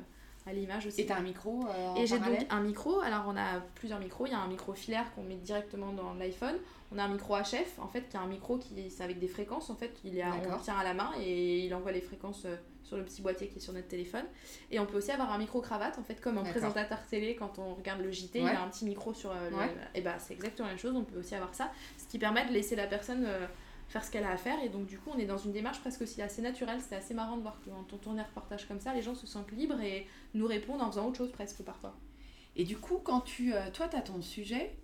à 0.48 0.52
l'image 0.52 0.86
aussi. 0.86 1.02
Et 1.02 1.06
t'as 1.06 1.16
un 1.16 1.22
micro 1.22 1.64
euh, 1.68 1.94
Et 1.96 2.06
j'ai 2.06 2.18
donc 2.18 2.46
un 2.50 2.60
micro. 2.60 3.00
Alors 3.00 3.24
on 3.28 3.36
a 3.36 3.60
plusieurs 3.74 4.00
micros. 4.00 4.26
Il 4.26 4.32
y 4.32 4.34
a 4.34 4.40
un 4.40 4.48
micro 4.48 4.72
filaire 4.72 5.12
qu'on 5.14 5.22
met 5.22 5.36
directement 5.36 5.92
dans 5.92 6.14
l'iPhone. 6.14 6.56
On 6.90 6.98
a 6.98 7.04
un 7.04 7.08
micro 7.08 7.36
HF 7.36 7.78
en 7.78 7.88
fait 7.88 8.08
qui 8.08 8.16
a 8.16 8.20
un 8.20 8.26
micro 8.26 8.58
qui 8.58 8.80
est 8.80 9.00
avec 9.00 9.18
des 9.18 9.28
fréquences 9.28 9.70
en 9.70 9.76
fait. 9.76 9.98
Il 10.04 10.18
est 10.18 10.24
on 10.24 10.56
le 10.56 10.62
tient 10.62 10.76
à 10.76 10.84
la 10.84 10.94
main 10.94 11.10
et 11.20 11.60
il 11.64 11.74
envoie 11.74 11.92
les 11.92 12.00
fréquences 12.00 12.46
sur 12.88 12.96
le 12.96 13.04
petit 13.04 13.20
boîtier 13.20 13.48
qui 13.48 13.58
est 13.58 13.60
sur 13.60 13.74
notre 13.74 13.88
téléphone. 13.88 14.24
Et 14.70 14.80
on 14.80 14.86
peut 14.86 14.96
aussi 14.96 15.10
avoir 15.10 15.30
un 15.30 15.38
micro-cravate, 15.38 15.98
en 15.98 16.02
fait, 16.02 16.20
comme 16.20 16.38
un 16.38 16.44
présentateur 16.44 16.98
télé, 17.06 17.36
quand 17.36 17.58
on 17.58 17.74
regarde 17.74 18.00
le 18.00 18.10
JT, 18.10 18.38
il 18.38 18.44
y 18.44 18.48
a 18.48 18.62
un 18.62 18.68
petit 18.68 18.86
micro 18.86 19.12
sur 19.12 19.30
euh, 19.30 19.50
le... 19.50 19.56
Et 19.94 20.00
bah, 20.00 20.16
c'est 20.18 20.32
exactement 20.32 20.66
la 20.66 20.72
même 20.72 20.80
chose, 20.80 20.96
on 20.96 21.04
peut 21.04 21.18
aussi 21.18 21.34
avoir 21.34 21.54
ça, 21.54 21.70
ce 21.98 22.06
qui 22.06 22.18
permet 22.18 22.46
de 22.46 22.52
laisser 22.52 22.76
la 22.76 22.86
personne 22.86 23.24
euh, 23.26 23.46
faire 23.88 24.04
ce 24.04 24.10
qu'elle 24.10 24.24
a 24.24 24.32
à 24.32 24.36
faire. 24.36 24.62
Et 24.62 24.68
donc, 24.68 24.86
du 24.86 24.98
coup, 24.98 25.10
on 25.14 25.18
est 25.18 25.26
dans 25.26 25.38
une 25.38 25.52
démarche 25.52 25.80
presque 25.80 26.02
aussi 26.02 26.22
assez 26.22 26.42
naturelle. 26.42 26.80
C'est 26.80 26.96
assez 26.96 27.14
marrant 27.14 27.36
de 27.36 27.42
voir 27.42 27.60
que 27.60 27.70
quand 27.70 27.92
on 27.92 27.96
tourne 27.96 28.16
des 28.16 28.22
reportages 28.22 28.66
comme 28.66 28.80
ça, 28.80 28.94
les 28.94 29.02
gens 29.02 29.14
se 29.14 29.26
sentent 29.26 29.52
libres 29.52 29.80
et 29.80 30.06
nous 30.34 30.46
répondent 30.46 30.82
en 30.82 30.90
faisant 30.90 31.06
autre 31.06 31.18
chose 31.18 31.32
presque 31.32 31.62
parfois. 31.62 31.96
Et 32.56 32.64
du 32.64 32.76
coup, 32.76 32.98
quand 32.98 33.20
tu, 33.20 33.54
euh, 33.54 33.70
toi, 33.72 33.88
tu 33.88 33.96
as 33.96 34.02
ton 34.02 34.20
sujet, 34.20 34.76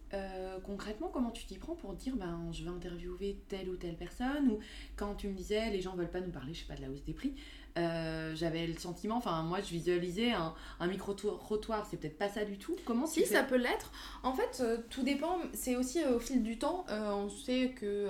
concrètement, 0.62 1.08
comment 1.12 1.32
tu 1.32 1.44
t'y 1.44 1.58
prends 1.58 1.74
pour 1.74 1.92
dire 1.92 2.14
ben, 2.14 2.48
je 2.52 2.62
vais 2.62 2.70
interviewer 2.70 3.42
telle 3.48 3.68
ou 3.68 3.74
telle 3.74 3.96
personne? 3.96 4.48
Ou 4.48 4.60
quand 4.94 5.16
tu 5.16 5.26
me 5.26 5.34
disais 5.34 5.70
les 5.70 5.80
gens 5.80 5.96
veulent 5.96 6.08
pas 6.08 6.20
nous 6.20 6.30
parler, 6.30 6.54
je 6.54 6.60
sais 6.60 6.66
pas, 6.66 6.76
de 6.76 6.82
la 6.82 6.88
hausse 6.88 7.02
des 7.02 7.14
prix, 7.14 7.34
euh, 7.76 8.36
j'avais 8.36 8.68
le 8.68 8.78
sentiment, 8.78 9.16
enfin 9.16 9.42
moi 9.42 9.60
je 9.60 9.70
visualisais 9.70 10.30
un, 10.30 10.54
un 10.78 10.86
micro-trottoir, 10.86 11.84
c'est 11.90 11.96
peut-être 11.96 12.18
pas 12.18 12.28
ça 12.28 12.44
du 12.44 12.56
tout. 12.56 12.76
Comment 12.84 13.06
Si, 13.06 13.26
ça 13.26 13.42
peut 13.42 13.56
l'être. 13.56 13.90
En 14.22 14.32
fait, 14.32 14.60
euh, 14.60 14.78
tout 14.90 15.02
dépend, 15.02 15.38
c'est 15.52 15.74
aussi 15.74 16.00
euh, 16.00 16.16
au 16.16 16.20
fil 16.20 16.44
du 16.44 16.56
temps, 16.56 16.86
on 16.88 17.28
sait 17.28 17.70
que 17.74 18.08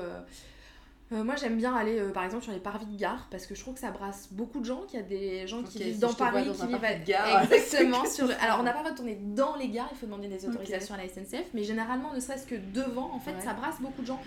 euh, 1.12 1.22
moi 1.22 1.36
j'aime 1.36 1.58
bien 1.58 1.74
aller 1.76 1.98
euh, 1.98 2.12
par 2.12 2.24
exemple 2.24 2.44
sur 2.44 2.52
les 2.52 2.58
parvis 2.58 2.86
de 2.86 2.96
gare 2.96 3.28
parce 3.30 3.46
que 3.46 3.54
je 3.54 3.60
trouve 3.60 3.74
que 3.74 3.80
ça 3.80 3.90
brasse 3.90 4.28
beaucoup 4.32 4.60
de 4.60 4.64
gens, 4.64 4.82
qu'il 4.82 4.98
y 4.98 5.02
a 5.02 5.06
des 5.06 5.46
gens 5.46 5.62
qui 5.62 5.78
vivent 5.78 5.98
dans 5.98 6.14
Paris, 6.14 6.50
qui 6.50 6.66
vivent 6.66 6.84
à... 6.84 6.94
gare, 6.94 7.42
exactement 7.52 8.06
sur 8.06 8.26
Alors 8.40 8.60
on 8.60 8.62
n'a 8.62 8.72
pas 8.72 8.78
le 8.78 8.84
droit 8.84 8.90
de 8.92 8.96
tourner 8.96 9.18
dans 9.20 9.54
les 9.56 9.68
gares, 9.68 9.90
il 9.92 9.98
faut 9.98 10.06
demander 10.06 10.28
des 10.28 10.48
autorisations 10.48 10.94
à 10.94 10.98
la 10.98 11.08
SNCF, 11.08 11.50
mais 11.52 11.62
généralement 11.62 12.14
ne 12.14 12.20
serait-ce 12.20 12.46
que 12.46 12.54
devant, 12.54 13.12
en 13.12 13.20
fait 13.20 13.38
ça 13.42 13.52
brasse 13.52 13.80
beaucoup 13.80 14.00
de 14.00 14.06
gens. 14.06 14.20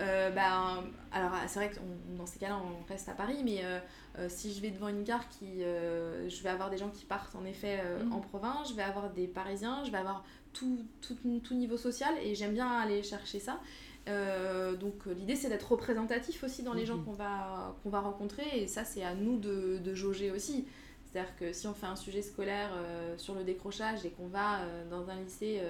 Euh, 0.00 0.30
ben, 0.30 0.82
alors 1.12 1.30
c'est 1.46 1.60
vrai 1.60 1.70
que 1.70 1.76
dans 2.18 2.26
ces 2.26 2.40
cas-là 2.40 2.58
on 2.58 2.84
reste 2.92 3.08
à 3.08 3.12
Paris, 3.12 3.42
mais 3.44 3.62
si 4.28 4.52
je 4.52 4.60
vais 4.60 4.70
devant 4.70 4.88
une 4.88 5.04
gare 5.04 5.28
qui, 5.28 5.60
je 5.60 6.42
vais 6.42 6.50
avoir 6.50 6.68
des 6.68 6.78
gens 6.78 6.90
qui 6.90 7.04
partent 7.04 7.36
en 7.36 7.44
effet 7.44 7.80
mm. 8.04 8.12
en 8.12 8.18
province, 8.18 8.70
je 8.70 8.74
vais 8.74 8.82
avoir 8.82 9.10
des 9.10 9.28
Parisiens, 9.28 9.84
je 9.84 9.92
vais 9.92 9.98
avoir 9.98 10.24
tout, 10.52 10.84
tout, 11.00 11.16
tout 11.40 11.54
niveau 11.54 11.76
social 11.76 12.12
et 12.22 12.34
j'aime 12.34 12.54
bien 12.54 12.68
aller 12.68 13.04
chercher 13.04 13.38
ça. 13.38 13.60
Euh, 14.06 14.76
donc 14.76 15.06
euh, 15.06 15.14
l'idée 15.14 15.34
c'est 15.34 15.48
d'être 15.48 15.72
représentatif 15.72 16.44
aussi 16.44 16.62
dans 16.62 16.74
les 16.74 16.84
gens 16.84 16.96
mhm. 16.96 17.04
qu'on 17.04 17.12
va, 17.12 17.74
qu'on 17.82 17.88
va 17.88 18.00
rencontrer 18.00 18.44
et 18.54 18.66
ça 18.66 18.84
c'est 18.84 19.02
à 19.02 19.14
nous 19.14 19.38
de, 19.38 19.78
de 19.78 19.94
jauger 19.94 20.30
aussi. 20.30 20.66
C'est-à-dire 21.04 21.34
que 21.36 21.52
si 21.52 21.66
on 21.66 21.74
fait 21.74 21.86
un 21.86 21.96
sujet 21.96 22.22
scolaire 22.22 22.70
euh, 22.74 23.16
sur 23.16 23.34
le 23.34 23.44
décrochage 23.44 24.04
et 24.04 24.10
qu'on 24.10 24.26
va 24.26 24.60
dans 24.90 25.08
un 25.08 25.20
lycée 25.20 25.60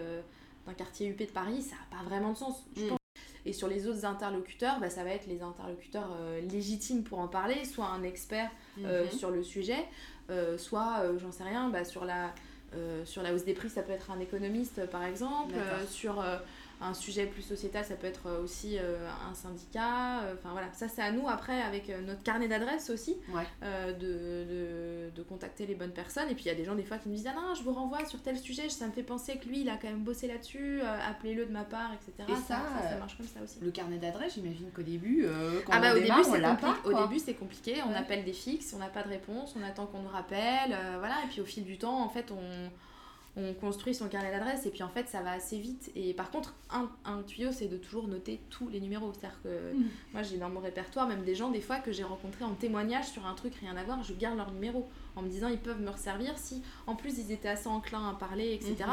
d'un 0.67 0.73
quartier 0.73 1.09
UP 1.09 1.19
de 1.19 1.27
Paris, 1.27 1.61
ça 1.61 1.77
n'a 1.77 1.99
pas 1.99 2.05
vraiment 2.09 2.33
de 2.33 2.39
sens. 2.39 2.65
Je 2.75 2.87
pense. 2.87 2.99
Et 3.45 3.53
sur 3.53 3.69
les 3.69 3.87
autres 3.87 4.07
interlocuteurs, 4.07 4.81
bah, 4.81 4.89
ça 4.89 5.05
va 5.05 5.11
être 5.11 5.27
les 5.27 5.43
interlocuteurs 5.43 6.17
légitimes 6.51 7.05
pour 7.05 7.19
en 7.19 7.29
parler, 7.29 7.67
soit 7.67 7.85
un 7.85 8.03
expert 8.05 8.51
mhm. 8.79 9.11
sur 9.15 9.31
le 9.31 9.43
sujet, 9.43 9.85
soit, 10.57 11.03
j'en 11.19 11.31
sais 11.31 11.45
rien, 11.45 11.69
bah, 11.69 11.85
sur, 11.85 12.07
la, 12.07 12.33
sur 13.05 13.23
la 13.23 13.35
hausse 13.35 13.45
des 13.45 13.53
prix, 13.53 13.69
ça 13.69 13.83
peut 13.83 13.93
être 13.93 14.11
un 14.11 14.21
économiste 14.21 14.87
par 14.87 15.05
exemple, 15.05 15.53
sur 15.91 16.25
un 16.81 16.95
sujet 16.95 17.27
plus 17.27 17.43
sociétal, 17.43 17.85
ça 17.85 17.95
peut 17.95 18.07
être 18.07 18.27
euh, 18.27 18.43
aussi 18.43 18.79
euh, 18.79 19.09
un 19.31 19.35
syndicat. 19.35 20.21
Euh, 20.23 20.35
enfin 20.39 20.51
voilà, 20.53 20.73
ça 20.73 20.89
c'est 20.89 21.03
à 21.03 21.13
nous 21.13 21.29
après 21.29 21.61
avec 21.63 21.89
notre 22.07 22.23
carnet 22.23 22.49
d'adresses 22.49 22.91
aussi 22.91 23.17
de, 23.63 25.11
de, 25.15 25.23
contacter 25.23 25.67
les 25.67 25.75
bonnes 25.75 25.93
personnes. 25.93 26.29
Et 26.31 26.35
puis 26.35 26.45
il 26.45 26.49
y 26.49 26.51
a 26.51 26.55
des 26.55 26.65
gens 26.65 26.75
des 26.75 26.85
fois 26.85 26.99
qui 26.99 27.09
me 27.09 27.15
disent 27.15 27.27
Ah 27.27 27.35
non, 27.35 27.55
je 27.55 27.63
vous 27.63 27.73
renvoie 27.73 28.05
sur 28.05 28.21
tel 28.21 28.39
sujet, 28.39 28.69
ça 28.69 28.87
me 28.87 28.93
fait 28.93 29.03
penser 29.03 29.39
que 29.39 29.49
lui 29.49 29.63
il 29.63 29.69
a 29.69 29.77
quand 29.77 29.89
même 29.89 30.05
bossé 30.05 30.29
là-dessus, 30.29 30.81
appelez-le 30.83 31.47
de 31.47 31.53
ma 31.53 31.65
part, 31.65 31.93
etc. 31.95 32.29
Et 32.29 32.37
ça, 32.37 32.63
ça, 32.83 32.97
marche 32.99 33.17
comme 33.17 33.27
ça 33.27 33.41
aussi. 33.43 33.59
Le 33.61 33.71
carnet 33.71 33.99
d'adresses, 33.99 34.35
j'imagine 34.35 34.71
qu'au 34.71 34.83
début, 34.83 35.27
quand 35.65 35.73
ah 35.75 35.81
bah, 35.81 35.89
on 35.93 35.97
au, 35.97 36.01
début, 36.01 36.25
c'est 36.25 36.89
au 36.89 37.03
début 37.03 37.19
c'est 37.19 37.35
compliqué, 37.35 37.77
on 37.89 37.95
appelle 37.95 38.25
des 38.25 38.33
fixes, 38.33 38.75
on 38.75 38.79
n'a 38.79 38.89
pas 38.89 39.03
de 39.03 39.09
réponse, 39.09 39.55
on 39.59 39.65
attend 39.65 39.87
qu'on 39.87 40.01
nous 40.01 40.09
rappelle, 40.09 40.77
voilà. 40.99 41.17
Et 41.25 41.29
puis 41.29 41.41
au 41.41 41.47
fil 41.47 41.65
du 41.65 41.79
temps, 41.79 42.03
en 42.03 42.09
fait, 42.09 42.31
on 42.31 42.71
on 43.37 43.53
construit 43.55 43.95
son 43.95 44.09
carnet 44.09 44.31
d'adresse 44.31 44.65
et 44.67 44.71
puis 44.71 44.83
en 44.83 44.89
fait 44.89 45.09
ça 45.09 45.21
va 45.21 45.33
assez 45.33 45.59
vite. 45.59 45.91
Et 45.97 46.15
par 46.15 46.31
contre, 46.31 46.55
un, 46.71 46.89
un 47.05 47.23
tuyau 47.23 47.51
c'est 47.53 47.67
de 47.67 47.77
toujours 47.77 48.07
noter 48.07 48.41
tous 48.51 48.69
les 48.69 48.81
numéros. 48.81 49.13
C'est-à-dire 49.13 49.41
que 49.43 49.75
mm. 49.75 49.89
moi 50.13 50.23
j'ai 50.23 50.39
dans 50.39 50.51
mon 50.51 50.61
répertoire 50.61 51.09
même 51.09 51.25
des 51.25 51.35
gens 51.35 51.51
des 51.51 51.61
fois 51.61 51.79
que 51.79 51.93
j'ai 51.93 52.05
rencontrés 52.05 52.45
en 52.45 52.55
témoignage 52.55 53.07
sur 53.07 53.27
un 53.27 53.35
truc 53.35 53.55
rien 53.57 53.77
à 53.77 53.85
voir, 53.85 54.03
je 54.03 54.15
garde 54.15 54.37
leur 54.37 54.53
numéro 54.53 54.89
en 55.17 55.23
me 55.23 55.29
disant 55.29 55.49
ils 55.49 55.59
peuvent 55.59 55.81
me 55.81 55.91
resservir 55.91 56.39
si 56.39 56.63
en 56.87 56.95
plus 56.95 57.19
ils 57.19 57.33
étaient 57.33 57.49
assez 57.49 57.69
enclins 57.69 58.09
à 58.09 58.15
parler, 58.15 58.53
etc. 58.55 58.85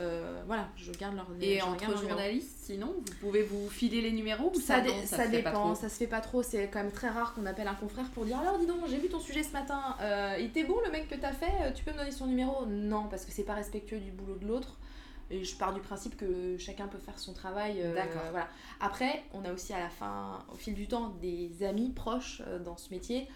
Euh, 0.00 0.42
voilà, 0.46 0.68
je 0.76 0.92
garde 0.92 1.14
leur 1.14 1.26
Et 1.40 1.60
entre 1.60 1.96
journalistes, 1.98 2.56
sinon, 2.62 2.94
vous 2.96 3.14
pouvez 3.20 3.42
vous 3.42 3.68
filer 3.68 4.00
les 4.00 4.12
numéros 4.12 4.50
ou 4.54 4.60
ça, 4.60 4.82
ça, 5.04 5.26
dépend, 5.28 5.74
ça 5.74 5.88
se 5.88 5.96
fait 5.96 6.06
pas 6.06 6.20
trop. 6.20 6.42
C'est 6.42 6.68
quand 6.68 6.82
même 6.82 6.92
très 6.92 7.08
rare 7.08 7.34
qu'on 7.34 7.46
appelle 7.46 7.68
un 7.68 7.74
confrère 7.74 8.08
pour 8.10 8.24
dire 8.24 8.38
alors 8.38 8.58
dis 8.58 8.66
donc, 8.66 8.78
j'ai 8.88 8.98
vu 8.98 9.08
ton 9.08 9.20
sujet 9.20 9.42
ce 9.42 9.52
matin, 9.52 9.96
euh, 10.00 10.36
il 10.38 10.46
était 10.46 10.64
bon 10.64 10.76
le 10.84 10.90
mec 10.90 11.08
que 11.08 11.16
t'as 11.16 11.32
fait, 11.32 11.52
euh, 11.62 11.72
tu 11.72 11.84
peux 11.84 11.92
me 11.92 11.98
donner 11.98 12.12
son 12.12 12.26
numéro? 12.26 12.64
Non, 12.66 13.08
parce 13.10 13.24
que 13.24 13.32
c'est 13.32 13.44
pas 13.44 13.54
respectueux 13.54 13.98
du 13.98 14.10
boulot 14.10 14.36
de 14.36 14.46
l'autre. 14.46 14.76
Et 15.32 15.44
je 15.44 15.54
pars 15.54 15.72
du 15.72 15.80
principe 15.80 16.16
que 16.16 16.56
chacun 16.58 16.88
peut 16.88 16.98
faire 16.98 17.16
son 17.16 17.32
travail. 17.32 17.80
D'accord. 17.94 18.22
Voilà. 18.30 18.48
Après, 18.80 19.22
on 19.32 19.44
a 19.44 19.52
aussi 19.52 19.72
à 19.72 19.78
la 19.78 19.88
fin, 19.88 20.44
au 20.52 20.56
fil 20.56 20.74
du 20.74 20.88
temps, 20.88 21.14
des 21.20 21.62
amis 21.62 21.90
proches 21.90 22.42
dans 22.64 22.76
ce 22.76 22.92
métier. 22.92 23.28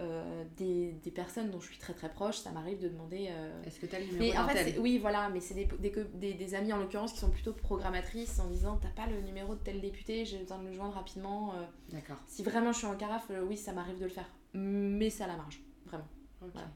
Euh, 0.00 0.44
des, 0.56 0.92
des, 0.92 1.10
personnes 1.10 1.50
dont 1.50 1.60
je 1.60 1.66
suis 1.66 1.78
très 1.78 1.92
très 1.92 2.08
proche, 2.08 2.38
ça 2.38 2.50
m'arrive 2.52 2.80
de 2.80 2.88
demander. 2.88 3.28
Euh, 3.30 3.62
Est-ce 3.64 3.78
que 3.78 3.84
tu 3.84 3.94
as 3.94 4.00
le 4.00 4.06
numéro 4.06 4.32
mais 4.32 4.38
en 4.38 4.48
fait, 4.48 4.78
Oui, 4.78 4.98
voilà, 4.98 5.28
mais 5.28 5.40
c'est 5.40 5.52
des, 5.52 5.68
des, 5.78 6.32
des, 6.32 6.54
amis 6.54 6.72
en 6.72 6.78
l'occurrence 6.78 7.12
qui 7.12 7.18
sont 7.18 7.28
plutôt 7.28 7.52
programmatrices 7.52 8.38
en 8.38 8.46
disant 8.46 8.78
T'as 8.80 8.88
pas 8.88 9.06
le 9.06 9.20
numéro 9.20 9.54
de 9.54 9.60
tel 9.60 9.80
député, 9.80 10.24
j'ai 10.24 10.38
besoin 10.38 10.58
de 10.58 10.68
le 10.68 10.72
joindre 10.72 10.94
rapidement. 10.94 11.52
Euh. 11.54 11.64
D'accord. 11.90 12.16
Si 12.26 12.42
vraiment 12.42 12.72
je 12.72 12.78
suis 12.78 12.86
en 12.86 12.96
carafe, 12.96 13.30
oui, 13.46 13.58
ça 13.58 13.72
m'arrive 13.72 13.98
de 13.98 14.04
le 14.04 14.10
faire. 14.10 14.30
Mais 14.54 15.10
à 15.20 15.26
la 15.26 15.36
marge, 15.36 15.60
vraiment. 15.84 16.08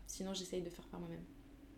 Sinon, 0.07 0.35
j'essaye 0.35 0.61
de 0.61 0.69
faire 0.69 0.85
par 0.89 1.01
moi-même. 1.01 1.25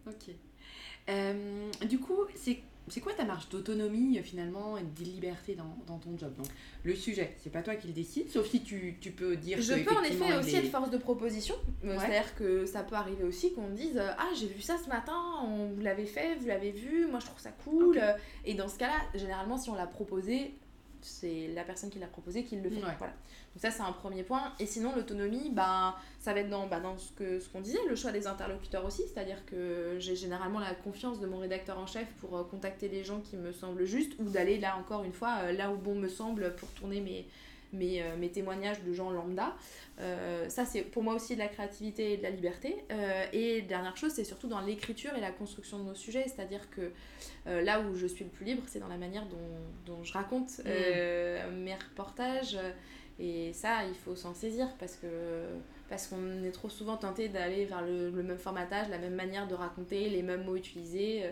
Ok. 0.09 1.89
du 1.89 2.01
coup, 2.01 2.25
c'est 2.35 2.61
c'est 2.89 3.01
quoi 3.01 3.13
ta 3.13 3.25
marge 3.25 3.49
d'autonomie 3.49 4.19
euh, 4.19 4.23
finalement 4.23 4.77
et 4.77 4.83
de 4.83 5.05
liberté 5.05 5.55
dans, 5.55 5.77
dans 5.87 5.99
ton 5.99 6.17
job 6.17 6.35
Donc 6.37 6.47
le 6.85 6.95
sujet, 6.95 7.35
c'est 7.39 7.51
pas 7.51 7.63
toi 7.63 7.75
qui 7.75 7.89
le 7.89 7.93
décide, 7.93 8.31
sauf 8.31 8.49
si 8.49 8.63
tu, 8.63 8.97
tu 9.01 9.11
peux 9.11 9.37
dire. 9.37 9.61
Je 9.61 9.75
peux 9.75 9.95
en 9.95 10.03
effet 10.03 10.37
aussi 10.37 10.57
être 10.57 10.71
force 10.71 10.91
de 10.91 10.99
proposition. 10.99 11.55
Euh, 11.85 11.97
c'est-à-dire 11.99 12.35
que 12.37 12.67
ça 12.67 12.83
peut 12.83 12.95
arriver 12.95 13.25
aussi 13.25 13.53
qu'on 13.53 13.71
dise 13.71 13.97
euh, 13.97 14.11
ah 14.19 14.29
j'ai 14.39 14.47
vu 14.47 14.61
ça 14.61 14.77
ce 14.83 14.89
matin, 14.89 15.21
on 15.43 15.69
vous 15.73 15.81
l'avez 15.81 16.07
fait, 16.07 16.37
vous 16.37 16.47
l'avez 16.47 16.71
vu, 16.71 17.07
moi 17.07 17.21
je 17.21 17.27
trouve 17.27 17.41
ça 17.41 17.51
cool. 17.65 18.01
Et 18.45 18.55
dans 18.55 18.69
ce 18.69 18.79
cas-là, 18.79 19.01
généralement 19.15 19.59
si 19.59 19.71
on 19.71 19.75
l'a 19.75 19.87
proposé, 19.87 20.55
c'est 21.03 21.49
la 21.55 21.65
personne 21.65 21.91
qui 21.91 21.99
l'a 21.99 22.07
proposé 22.07 22.45
qui 22.45 22.57
le 22.57 22.71
fait. 22.71 22.81
Voilà. 22.81 23.13
Donc 23.55 23.63
ça 23.63 23.71
c'est 23.71 23.83
un 23.83 23.93
premier 23.93 24.23
point. 24.23 24.53
Et 24.59 24.67
sinon 24.67 24.95
l'autonomie, 24.95 25.51
ben, 25.51 25.95
ça 26.21 26.33
va 26.35 26.41
être 26.41 26.49
dans, 26.49 26.67
ben, 26.67 26.81
dans 26.81 26.99
ce 26.99 27.13
qu'on 27.13 27.41
ce 27.41 27.49
qu'on 27.49 27.61
disait, 27.61 27.79
le 27.89 27.97
choix 27.97 28.13
des 28.13 28.27
interlocuteurs 28.27 28.85
aussi, 28.85 29.03
c'est-à-dire 29.13 29.45
que 29.47 29.97
j'ai 29.99 30.17
généralement 30.17 30.61
la 30.61 30.75
confiance 30.75 31.21
de 31.21 31.27
mon 31.27 31.39
rédacteur 31.39 31.79
en 31.79 31.87
chef 31.87 32.07
pour 32.21 32.37
euh, 32.37 32.45
contacter 32.45 32.89
les 32.89 33.05
gens 33.05 33.21
qui 33.21 33.37
me 33.37 33.53
semblent 33.53 33.85
justes 33.85 34.13
ou 34.19 34.25
d'aller 34.25 34.59
là 34.59 34.77
encore 34.77 35.05
une 35.05 35.13
fois 35.13 35.39
euh, 35.43 35.53
là 35.53 35.71
où 35.71 35.77
bon 35.77 35.95
me 35.95 36.09
semble 36.09 36.55
pour 36.57 36.69
tourner 36.71 37.01
mes, 37.01 37.27
mes, 37.77 38.03
euh, 38.03 38.17
mes 38.17 38.31
témoignages 38.31 38.83
de 38.83 38.93
gens 38.93 39.11
lambda. 39.11 39.55
Euh, 40.01 40.49
ça, 40.49 40.65
c'est 40.65 40.83
pour 40.83 41.03
moi 41.03 41.15
aussi 41.15 41.35
de 41.35 41.41
la 41.41 41.49
créativité 41.49 42.13
et 42.13 42.17
de 42.17 42.23
la 42.23 42.31
liberté. 42.31 42.77
Euh, 42.91 43.25
et 43.33 43.63
dernière 43.63 43.97
chose, 43.97 44.13
c'est 44.13 44.25
surtout 44.25 44.49
dans 44.49 44.61
l'écriture 44.61 45.15
et 45.17 45.21
la 45.21 45.31
construction 45.31 45.79
de 45.79 45.85
nos 45.85 45.95
sujets. 45.95 46.25
C'est-à-dire 46.27 46.69
que 46.71 46.93
là 47.47 47.81
où 47.81 47.95
je 47.95 48.07
suis 48.07 48.25
le 48.25 48.31
plus 48.31 48.45
libre, 48.45 48.63
c'est 48.67 48.81
dans 48.81 48.89
la 48.89 48.97
manière 48.97 49.25
dont, 49.27 49.95
dont 49.95 50.03
je 50.03 50.13
raconte 50.13 50.59
mm. 50.65 51.63
mes 51.63 51.75
reportages. 51.75 52.59
Et 53.19 53.53
ça, 53.53 53.85
il 53.87 53.95
faut 53.95 54.15
s'en 54.15 54.35
saisir 54.35 54.69
parce 54.79 54.97
que 54.97 55.07
parce 55.89 56.09
qu'on 56.09 56.43
est 56.43 56.51
trop 56.51 56.69
souvent 56.69 56.97
tenté 56.97 57.29
d'aller 57.29 57.65
vers 57.65 57.81
le, 57.81 58.11
le, 58.11 58.23
même 58.25 58.39
formatage, 58.39 58.89
la 58.89 58.99
même 58.99 59.15
manière 59.15 59.47
de 59.47 59.55
raconter, 59.55 60.11
les 60.11 60.23
mêmes 60.23 60.45
mots 60.45 60.57
utilisés. 60.57 61.23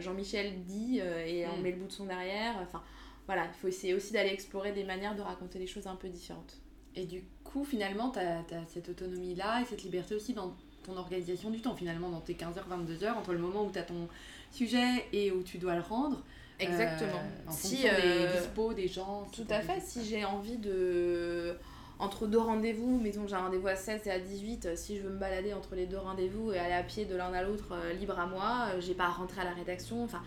Jean-Michel 0.00 0.64
dit 0.64 0.98
et 0.98 1.46
on 1.46 1.58
mm. 1.58 1.62
met 1.62 1.70
le 1.70 1.76
bout 1.76 1.86
de 1.86 1.92
son 1.92 2.06
derrière. 2.06 2.56
Enfin, 2.60 2.82
voilà, 3.26 3.46
il 3.46 3.54
faut 3.60 3.68
essayer 3.68 3.94
aussi 3.94 4.12
d'aller 4.12 4.30
explorer 4.30 4.72
des 4.72 4.84
manières 4.84 5.14
de 5.14 5.22
raconter 5.22 5.58
les 5.58 5.66
choses 5.66 5.86
un 5.86 5.96
peu 5.96 6.08
différentes. 6.08 6.58
Et 6.94 7.06
du 7.06 7.24
coup, 7.42 7.64
finalement, 7.64 8.10
tu 8.10 8.18
as, 8.18 8.44
cette 8.68 8.88
autonomie-là 8.88 9.62
et 9.62 9.64
cette 9.64 9.82
liberté 9.82 10.14
aussi 10.14 10.34
dans 10.34 10.54
ton 10.84 10.96
organisation 10.96 11.50
du 11.50 11.60
temps, 11.60 11.74
finalement, 11.74 12.10
dans 12.10 12.20
tes 12.20 12.34
15h, 12.34 12.68
22h, 12.70 13.12
entre 13.14 13.32
le 13.32 13.38
moment 13.38 13.64
où 13.64 13.70
tu 13.70 13.78
as 13.78 13.82
ton 13.82 14.08
sujet 14.50 15.06
et 15.12 15.32
où 15.32 15.42
tu 15.42 15.58
dois 15.58 15.74
le 15.74 15.80
rendre. 15.80 16.22
Exactement. 16.60 17.18
Euh, 17.18 17.48
en 17.48 17.52
si, 17.52 17.76
fonction 17.76 17.96
des 17.96 18.24
euh, 18.26 18.40
dispos 18.40 18.74
des 18.74 18.88
gens. 18.88 19.26
Tout 19.32 19.46
à 19.48 19.60
fait. 19.60 19.80
Si 19.80 20.04
j'ai 20.04 20.24
envie 20.24 20.58
de 20.58 21.56
entre 21.98 22.26
deux 22.26 22.38
rendez-vous, 22.38 22.98
mettons 23.00 23.26
j'ai 23.26 23.34
un 23.34 23.44
rendez-vous 23.44 23.68
à 23.68 23.76
16 23.76 24.06
et 24.06 24.10
à 24.10 24.18
18, 24.18 24.76
si 24.76 24.96
je 24.96 25.02
veux 25.02 25.10
me 25.10 25.18
balader 25.18 25.52
entre 25.52 25.74
les 25.74 25.86
deux 25.86 25.96
rendez-vous 25.96 26.52
et 26.52 26.58
aller 26.58 26.74
à 26.74 26.82
pied 26.82 27.04
de 27.04 27.16
l'un 27.16 27.32
à 27.32 27.42
l'autre, 27.42 27.72
euh, 27.72 27.92
libre 27.92 28.18
à 28.18 28.26
moi, 28.26 28.68
j'ai 28.80 28.94
pas 28.94 29.04
à 29.04 29.10
rentrer 29.10 29.40
à 29.40 29.44
la 29.44 29.52
rédaction. 29.52 30.04
Enfin, 30.04 30.22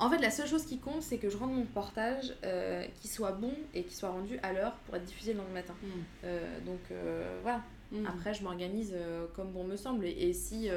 en 0.00 0.08
fait, 0.08 0.18
la 0.18 0.30
seule 0.30 0.48
chose 0.48 0.64
qui 0.64 0.78
compte, 0.78 1.02
c'est 1.02 1.18
que 1.18 1.28
je 1.28 1.36
rende 1.36 1.52
mon 1.52 1.60
reportage 1.60 2.34
euh, 2.44 2.84
qui 3.00 3.08
soit 3.08 3.32
bon 3.32 3.52
et 3.74 3.84
qui 3.84 3.94
soit 3.94 4.08
rendu 4.08 4.38
à 4.42 4.52
l'heure 4.52 4.72
pour 4.86 4.96
être 4.96 5.04
diffusé 5.04 5.32
le 5.34 5.38
lendemain 5.38 5.54
matin. 5.54 5.74
Mm. 5.82 5.88
Euh, 6.24 6.60
donc 6.64 6.80
euh, 6.90 7.38
voilà. 7.42 7.62
Mm. 7.92 8.06
Après, 8.06 8.32
je 8.32 8.42
m'organise 8.42 8.94
comme 9.36 9.52
bon 9.52 9.64
me 9.64 9.76
semble. 9.76 10.06
Et, 10.06 10.32
si 10.32 10.68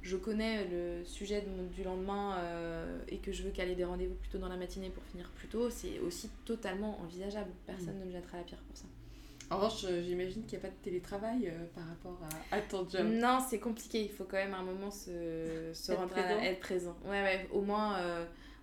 je 0.00 0.16
connais 0.16 0.66
le 0.66 1.04
sujet 1.04 1.42
de 1.42 1.74
du 1.74 1.82
lendemain 1.82 2.38
et 3.08 3.18
que 3.18 3.32
je 3.32 3.42
veux 3.42 3.50
caler 3.50 3.74
des 3.74 3.84
rendez-vous 3.84 4.14
plutôt 4.14 4.38
dans 4.38 4.48
la 4.48 4.56
matinée 4.56 4.88
pour 4.88 5.02
finir 5.04 5.30
plus 5.34 5.48
tôt, 5.48 5.68
c'est 5.68 5.98
aussi 6.00 6.30
totalement 6.46 6.98
envisageable. 7.00 7.50
Personne 7.66 7.96
mm. 7.96 8.00
ne 8.00 8.04
me 8.06 8.12
jettera 8.12 8.38
la 8.38 8.44
pierre 8.44 8.60
pour 8.60 8.76
ça. 8.76 8.86
En 9.50 9.56
revanche, 9.56 9.84
j'imagine 10.06 10.42
qu'il 10.46 10.58
n'y 10.58 10.64
a 10.64 10.68
pas 10.68 10.74
de 10.74 10.82
télétravail 10.82 11.52
par 11.74 11.86
rapport 11.86 12.18
à, 12.50 12.60
ton 12.62 12.88
job. 12.88 13.06
Non, 13.06 13.40
c'est 13.46 13.58
compliqué. 13.58 14.02
Il 14.02 14.10
faut 14.10 14.24
quand 14.24 14.38
même 14.38 14.54
à 14.54 14.58
un 14.58 14.62
moment 14.62 14.90
se, 14.90 15.70
se 15.74 15.92
être 15.92 15.98
rendre 15.98 16.12
présent. 16.12 16.38
À, 16.38 16.44
être 16.44 16.60
présent. 16.60 16.96
Ouais, 17.04 17.22
ouais. 17.22 17.48
Au 17.52 17.60
moins 17.60 17.98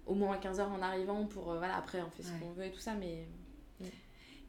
au 0.06 0.16
moins 0.16 0.36
à 0.36 0.40
15h 0.40 0.62
en 0.62 0.82
arrivant 0.82 1.26
pour. 1.26 1.52
Euh, 1.52 1.58
voilà, 1.58 1.78
après, 1.78 2.02
on 2.02 2.10
fait 2.10 2.24
ce 2.24 2.32
qu'on 2.40 2.52
veut 2.52 2.66
et 2.66 2.72
tout 2.72 2.80
ça, 2.80 2.94
mais. 2.94 3.26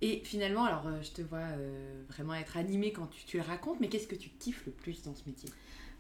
Et 0.05 0.21
finalement, 0.25 0.65
alors 0.65 0.89
euh, 0.89 1.01
je 1.01 1.13
te 1.13 1.23
vois 1.23 1.39
euh, 1.39 2.03
vraiment 2.09 2.35
être 2.35 2.57
animée 2.57 2.91
quand 2.91 3.07
tu, 3.07 3.25
tu 3.25 3.37
le 3.37 3.45
racontes, 3.45 3.79
mais 3.79 3.89
qu'est-ce 3.89 4.09
que 4.09 4.17
tu 4.17 4.31
kiffes 4.31 4.67
le 4.67 4.73
plus 4.73 5.01
dans 5.03 5.15
ce 5.15 5.23
métier? 5.27 5.49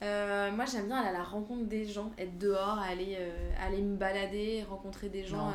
Moi 0.00 0.64
j'aime 0.64 0.86
bien 0.86 0.96
aller 0.96 1.10
à 1.10 1.12
la 1.12 1.22
rencontre 1.22 1.66
des 1.66 1.86
gens, 1.86 2.10
être 2.18 2.36
dehors, 2.36 2.80
aller, 2.80 3.16
aller 3.60 3.80
me 3.80 3.96
balader, 3.96 4.64
rencontrer 4.68 5.08
des 5.08 5.24
gens. 5.24 5.52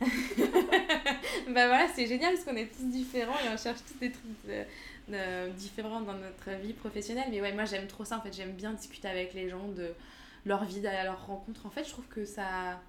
bah 0.00 1.66
voilà, 1.66 1.86
c'est 1.94 2.06
génial 2.06 2.32
parce 2.32 2.46
qu'on 2.46 2.56
est 2.56 2.74
tous 2.74 2.86
différents 2.86 3.38
et 3.44 3.50
on 3.52 3.58
cherche 3.58 3.80
tous 3.86 3.98
des 3.98 4.10
trucs 4.10 4.32
différents 5.58 6.00
dans 6.00 6.14
notre 6.14 6.58
vie 6.62 6.72
professionnelle. 6.72 7.28
Mais 7.30 7.42
ouais, 7.42 7.52
moi 7.52 7.66
j'aime 7.66 7.86
trop 7.86 8.06
ça 8.06 8.16
en 8.16 8.22
fait, 8.22 8.32
j'aime 8.32 8.52
bien 8.52 8.72
discuter 8.72 9.08
avec 9.08 9.34
les 9.34 9.50
gens 9.50 9.68
de 9.68 9.92
leur 10.46 10.64
vie, 10.64 10.80
d'aller 10.80 10.96
à 10.96 11.04
leur 11.04 11.26
rencontre. 11.26 11.66
En 11.66 11.70
fait, 11.70 11.84
je 11.84 11.90
trouve 11.90 12.06
que 12.06 12.24
ça 12.24 12.80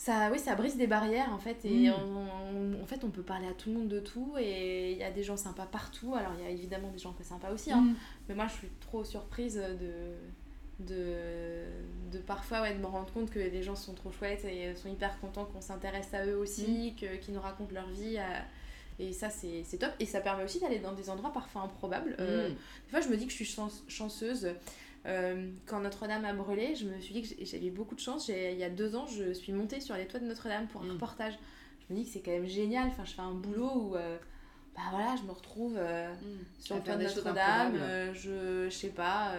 ça, 0.00 0.30
oui, 0.32 0.38
ça 0.38 0.54
brise 0.54 0.78
des 0.78 0.86
barrières 0.86 1.30
en 1.30 1.38
fait. 1.38 1.62
Et 1.66 1.90
mm. 1.90 2.76
en 2.82 2.86
fait, 2.86 3.04
on 3.04 3.10
peut 3.10 3.22
parler 3.22 3.46
à 3.46 3.52
tout 3.52 3.68
le 3.68 3.76
monde 3.76 3.88
de 3.88 4.00
tout. 4.00 4.32
Et 4.38 4.92
il 4.92 4.96
y 4.96 5.02
a 5.02 5.10
des 5.10 5.22
gens 5.22 5.36
sympas 5.36 5.66
partout. 5.66 6.14
Alors, 6.14 6.32
il 6.38 6.42
y 6.42 6.46
a 6.46 6.50
évidemment 6.50 6.88
des 6.88 6.98
gens 6.98 7.12
pas 7.12 7.22
sympas 7.22 7.52
aussi. 7.52 7.70
Hein. 7.70 7.82
Mm. 7.82 7.94
Mais 8.26 8.34
moi, 8.34 8.46
je 8.46 8.54
suis 8.54 8.68
trop 8.80 9.04
surprise 9.04 9.56
de, 9.56 10.14
de, 10.86 11.64
de 12.10 12.18
parfois 12.18 12.62
ouais, 12.62 12.72
de 12.72 12.78
me 12.78 12.86
rendre 12.86 13.12
compte 13.12 13.28
que 13.28 13.40
les 13.40 13.62
gens 13.62 13.76
sont 13.76 13.92
trop 13.92 14.10
chouettes 14.10 14.46
et 14.46 14.74
sont 14.74 14.88
hyper 14.88 15.20
contents 15.20 15.44
qu'on 15.44 15.60
s'intéresse 15.60 16.14
à 16.14 16.24
eux 16.24 16.38
aussi, 16.38 16.94
mm. 16.96 16.98
que, 16.98 17.16
qu'ils 17.16 17.34
nous 17.34 17.42
racontent 17.42 17.74
leur 17.74 17.90
vie. 17.90 18.16
Et 18.98 19.12
ça, 19.12 19.28
c'est, 19.28 19.64
top. 19.78 19.92
Et 20.00 20.06
ça 20.06 20.22
permet 20.22 20.44
aussi 20.44 20.60
d'aller 20.60 20.78
dans 20.78 20.94
des 20.94 21.10
endroits 21.10 21.32
parfois 21.34 21.60
improbables. 21.60 22.16
Euh, 22.20 22.48
des 22.48 22.90
fois, 22.90 23.02
je 23.02 23.08
me 23.08 23.18
dis 23.18 23.26
que 23.26 23.32
je 23.32 23.44
suis 23.44 23.58
chanceuse. 23.86 24.48
Euh, 25.06 25.50
quand 25.66 25.80
Notre-Dame 25.80 26.24
a 26.24 26.32
brûlé, 26.32 26.74
je 26.74 26.86
me 26.86 27.00
suis 27.00 27.14
dit 27.14 27.22
que 27.22 27.44
j'avais 27.44 27.70
beaucoup 27.70 27.94
de 27.94 28.00
chance. 28.00 28.28
Il 28.28 28.58
y 28.58 28.64
a 28.64 28.70
deux 28.70 28.94
ans, 28.96 29.06
je 29.06 29.32
suis 29.32 29.52
montée 29.52 29.80
sur 29.80 29.96
les 29.96 30.06
toits 30.06 30.20
de 30.20 30.26
Notre-Dame 30.26 30.66
pour 30.66 30.82
un 30.82 30.86
mm. 30.86 30.90
reportage. 30.92 31.38
Je 31.88 31.94
me 31.94 31.98
dis 31.98 32.04
que 32.04 32.12
c'est 32.12 32.20
quand 32.20 32.32
même 32.32 32.46
génial. 32.46 32.88
Enfin, 32.88 33.04
je 33.04 33.12
fais 33.12 33.22
un 33.22 33.32
boulot 33.32 33.72
où 33.74 33.96
euh, 33.96 34.18
bah 34.76 34.82
voilà, 34.90 35.16
je 35.16 35.22
me 35.22 35.32
retrouve 35.32 35.76
euh, 35.78 36.12
mm. 36.12 36.60
sur 36.60 36.76
le 36.76 36.82
toit 36.82 36.96
de 36.96 37.04
Notre-Dame. 37.04 37.78
je, 38.12 38.66
je 38.68 38.74
sais 38.74 38.88
pas, 38.88 39.32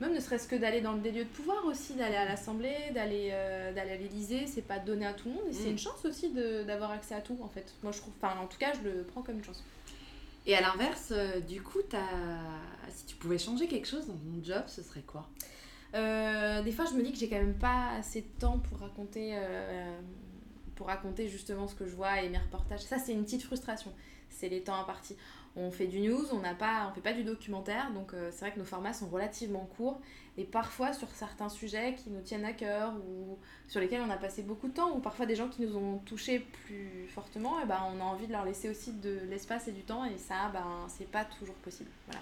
même 0.00 0.14
ne 0.14 0.20
serait-ce 0.20 0.48
que 0.48 0.56
d'aller 0.56 0.80
dans 0.80 0.94
des 0.94 1.12
lieux 1.12 1.24
de 1.24 1.28
pouvoir 1.28 1.64
aussi, 1.66 1.92
d'aller 1.94 2.16
à 2.16 2.24
l'Assemblée, 2.24 2.90
d'aller 2.92 3.30
d'aller 3.74 3.92
à 3.92 3.96
l'Élysée, 3.96 4.46
c'est 4.46 4.62
pas 4.62 4.78
donné 4.78 5.06
à 5.06 5.12
tout 5.12 5.28
le 5.28 5.34
monde. 5.34 5.44
Et 5.50 5.52
c'est 5.52 5.68
mm. 5.68 5.72
une 5.72 5.78
chance 5.78 6.04
aussi 6.04 6.32
d'avoir 6.66 6.90
accès 6.90 7.14
à 7.14 7.20
tout 7.20 7.38
en 7.42 7.48
fait. 7.48 7.72
Moi, 7.84 7.92
je 7.92 7.98
trouve, 7.98 8.12
enfin, 8.20 8.34
en 8.40 8.46
tout 8.46 8.58
cas, 8.58 8.72
je 8.74 8.88
le 8.88 9.04
prends 9.04 9.22
comme 9.22 9.36
une 9.36 9.44
chance. 9.44 9.62
Et 10.46 10.54
à 10.54 10.60
l'inverse, 10.60 11.12
euh, 11.12 11.40
du 11.40 11.62
coup, 11.62 11.80
as... 11.92 12.90
si 12.90 13.06
tu 13.06 13.16
pouvais 13.16 13.38
changer 13.38 13.68
quelque 13.68 13.86
chose 13.86 14.06
dans 14.06 14.14
ton 14.14 14.42
job, 14.42 14.62
ce 14.66 14.82
serait 14.82 15.02
quoi? 15.02 15.28
Euh, 15.94 16.62
Des 16.62 16.72
fois, 16.72 16.84
je 16.86 16.94
me 16.94 17.02
dis 17.02 17.12
que 17.12 17.18
j'ai 17.18 17.28
quand 17.28 17.36
même 17.36 17.58
pas 17.58 17.90
assez 17.98 18.22
de 18.22 18.38
temps 18.38 18.58
pour 18.58 18.78
raconter, 18.78 19.32
euh, 19.34 20.00
pour 20.76 20.86
raconter 20.86 21.28
justement 21.28 21.68
ce 21.68 21.74
que 21.74 21.86
je 21.86 21.94
vois 21.94 22.22
et 22.22 22.28
mes 22.28 22.38
reportages. 22.38 22.80
Ça, 22.80 22.98
c'est 22.98 23.12
une 23.12 23.24
petite 23.24 23.42
frustration. 23.42 23.92
C'est 24.28 24.48
les 24.48 24.62
temps 24.62 24.80
impartis 24.80 25.16
on 25.56 25.70
fait 25.70 25.88
du 25.88 26.00
news, 26.00 26.24
on 26.32 26.38
n'a 26.38 26.54
pas, 26.54 26.88
on 26.88 26.94
fait 26.94 27.00
pas 27.00 27.12
du 27.12 27.24
documentaire, 27.24 27.90
donc 27.92 28.14
euh, 28.14 28.30
c'est 28.30 28.40
vrai 28.40 28.52
que 28.52 28.58
nos 28.58 28.64
formats 28.64 28.92
sont 28.92 29.08
relativement 29.08 29.68
courts 29.76 30.00
et 30.38 30.44
parfois 30.44 30.92
sur 30.92 31.08
certains 31.10 31.48
sujets 31.48 31.96
qui 31.96 32.08
nous 32.10 32.20
tiennent 32.20 32.44
à 32.44 32.52
cœur 32.52 32.94
ou 33.08 33.36
sur 33.66 33.80
lesquels 33.80 34.00
on 34.00 34.10
a 34.10 34.16
passé 34.16 34.42
beaucoup 34.42 34.68
de 34.68 34.72
temps 34.74 34.94
ou 34.96 35.00
parfois 35.00 35.26
des 35.26 35.34
gens 35.34 35.48
qui 35.48 35.62
nous 35.62 35.76
ont 35.76 35.98
touchés 35.98 36.38
plus 36.38 37.08
fortement, 37.08 37.60
et 37.60 37.66
ben 37.66 37.80
on 37.92 38.00
a 38.00 38.04
envie 38.04 38.26
de 38.26 38.32
leur 38.32 38.44
laisser 38.44 38.70
aussi 38.70 38.92
de 38.92 39.18
l'espace 39.28 39.66
et 39.66 39.72
du 39.72 39.82
temps 39.82 40.04
et 40.04 40.18
ça 40.18 40.50
ben 40.52 40.86
c'est 40.88 41.10
pas 41.10 41.24
toujours 41.24 41.56
possible. 41.56 41.90
Voilà. 42.06 42.20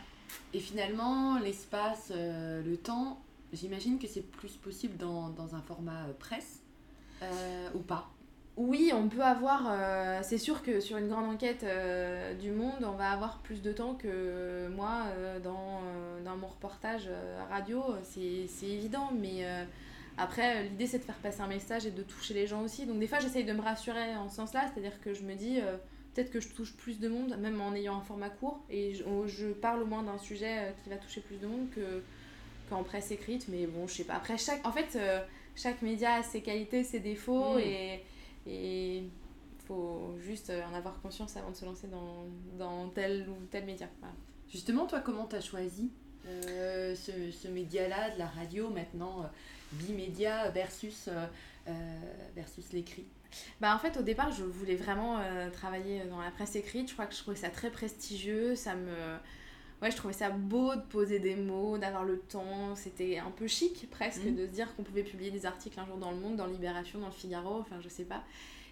Et 0.55 0.61
finalement 0.61 1.38
l'espace, 1.38 2.11
euh, 2.14 2.62
le 2.62 2.77
temps, 2.79 3.21
j'imagine 3.53 3.99
que 3.99 4.07
c'est 4.07 4.23
plus 4.23 4.57
possible 4.57 4.97
dans, 4.97 5.29
dans 5.29 5.55
un 5.55 5.61
format 5.61 6.07
euh, 6.07 6.12
presse 6.19 6.62
ou 7.75 7.81
pas? 7.81 8.09
Oui, 8.59 8.90
on 8.92 9.09
peut 9.09 9.23
avoir. 9.23 9.68
Euh, 9.71 10.18
c'est 10.23 10.37
sûr 10.37 10.62
que 10.62 10.81
sur 10.81 10.97
une 10.97 11.09
grande 11.09 11.27
enquête 11.27 11.62
euh, 11.62 12.35
du 12.35 12.51
monde, 12.51 12.83
on 12.83 12.97
va 12.97 13.12
avoir 13.12 13.38
plus 13.38 13.62
de 13.62 13.73
temps 13.73 13.94
que 13.94 14.68
moi 14.75 15.05
euh, 15.16 15.38
dans, 15.38 15.81
dans, 16.25 16.37
mon 16.37 16.49
reportage 16.49 17.09
radio, 17.51 17.83
c'est 18.03 18.66
évident. 18.66 19.11
Mais 19.16 19.47
après, 20.16 20.64
l'idée 20.64 20.88
c'est 20.88 20.99
de 20.99 21.05
faire 21.05 21.18
passer 21.18 21.40
un 21.40 21.47
message 21.47 21.87
et 21.87 21.92
de 21.92 22.03
toucher 22.03 22.35
les 22.35 22.49
gens 22.49 22.62
aussi. 22.62 22.85
Donc 22.85 22.99
des 22.99 23.07
fois, 23.07 23.21
j'essaye 23.21 23.44
de 23.44 23.53
me 23.53 23.62
rassurer 23.62 24.16
en 24.16 24.29
ce 24.29 24.37
sens-là, 24.37 24.68
c'est-à-dire 24.75 25.01
que 25.01 25.14
je 25.14 25.23
me 25.23 25.35
dis 25.35 25.61
peut-être 26.14 26.33
que 26.33 26.40
je 26.40 26.49
touche 26.49 26.75
plus 26.77 26.99
de 26.99 27.09
monde, 27.09 27.37
même 27.38 27.61
en 27.61 27.73
ayant 27.75 27.97
un 27.97 28.03
format 28.03 28.31
court, 28.31 28.61
et 28.71 28.92
je, 28.92 29.53
parle 29.53 29.83
au 29.83 29.87
moins 29.87 30.03
d'un 30.03 30.18
sujet 30.18 30.75
qui 30.83 30.90
va 30.90 30.97
toucher 30.97 31.21
plus 31.21 31.37
de 31.37 31.47
monde 31.47 31.71
que 31.71 32.03
qu'en 32.68 32.83
presse 32.83 33.12
écrite. 33.12 33.47
Mais 33.49 33.66
bon, 33.66 33.87
je 33.87 33.94
sais 33.94 34.05
pas. 34.05 34.14
Après, 34.14 34.37
chaque, 34.37 34.66
en 34.66 34.73
fait, 34.73 34.99
chaque 35.55 35.81
média 35.81 36.14
a 36.14 36.23
ses 36.25 36.40
qualités, 36.42 36.83
ses 36.83 36.99
défauts 36.99 37.55
mmh. 37.55 37.61
et 37.61 38.05
et 38.49 38.99
il 38.99 39.11
faut 39.67 40.17
juste 40.19 40.51
en 40.51 40.75
avoir 40.75 41.01
conscience 41.01 41.37
avant 41.37 41.51
de 41.51 41.57
se 41.57 41.65
lancer 41.65 41.87
dans, 41.89 42.25
dans 42.59 42.89
tel 42.89 43.29
ou 43.29 43.45
tel 43.51 43.67
média. 43.67 43.89
Justement, 44.49 44.87
toi, 44.87 45.01
comment 45.01 45.27
tu 45.27 45.37
as 45.37 45.41
choisi 45.41 45.91
euh, 46.27 46.95
ce, 46.95 47.31
ce 47.31 47.49
média-là, 47.49 48.11
de 48.11 48.19
la 48.19 48.27
radio, 48.27 48.71
maintenant, 48.71 49.23
euh, 49.23 49.27
bimédia 49.73 50.51
versus, 50.51 51.09
euh, 51.09 51.71
versus 52.35 52.73
l'écrit? 52.73 53.07
Bah 53.61 53.75
en 53.75 53.79
fait 53.79 53.99
au 53.99 54.03
départ 54.03 54.33
je 54.33 54.43
voulais 54.43 54.75
vraiment 54.75 55.21
travailler 55.53 56.03
dans 56.07 56.19
la 56.19 56.31
presse 56.31 56.57
écrite, 56.57 56.89
je 56.89 56.95
crois 56.95 57.05
que 57.05 57.15
je 57.15 57.19
trouvais 57.19 57.37
ça 57.37 57.51
très 57.51 57.71
prestigieux, 57.71 58.55
ça 58.55 58.75
me 58.75 58.91
ouais, 59.83 59.91
je 59.91 59.97
trouvais 59.97 60.14
ça 60.14 60.31
beau 60.31 60.75
de 60.75 60.81
poser 60.81 61.19
des 61.19 61.37
mots, 61.37 61.79
d'avoir 61.79 62.05
le 62.05 62.19
temps. 62.19 62.75
C'était 62.75 63.19
un 63.19 63.31
peu 63.31 63.47
chic 63.47 63.88
presque 63.91 64.25
mmh. 64.25 64.35
de 64.35 64.47
se 64.47 64.51
dire 64.53 64.75
qu'on 64.75 64.83
pouvait 64.83 65.03
publier 65.03 65.31
des 65.31 65.47
articles 65.47 65.79
un 65.79 65.87
jour 65.87 65.97
dans 65.97 66.11
le 66.11 66.19
Monde, 66.19 66.37
dans 66.37 66.47
Libération, 66.47 66.99
dans 66.99 67.07
le 67.07 67.12
Figaro, 67.12 67.61
enfin 67.61 67.77
je 67.81 67.88
sais 67.88 68.05
pas. 68.05 68.23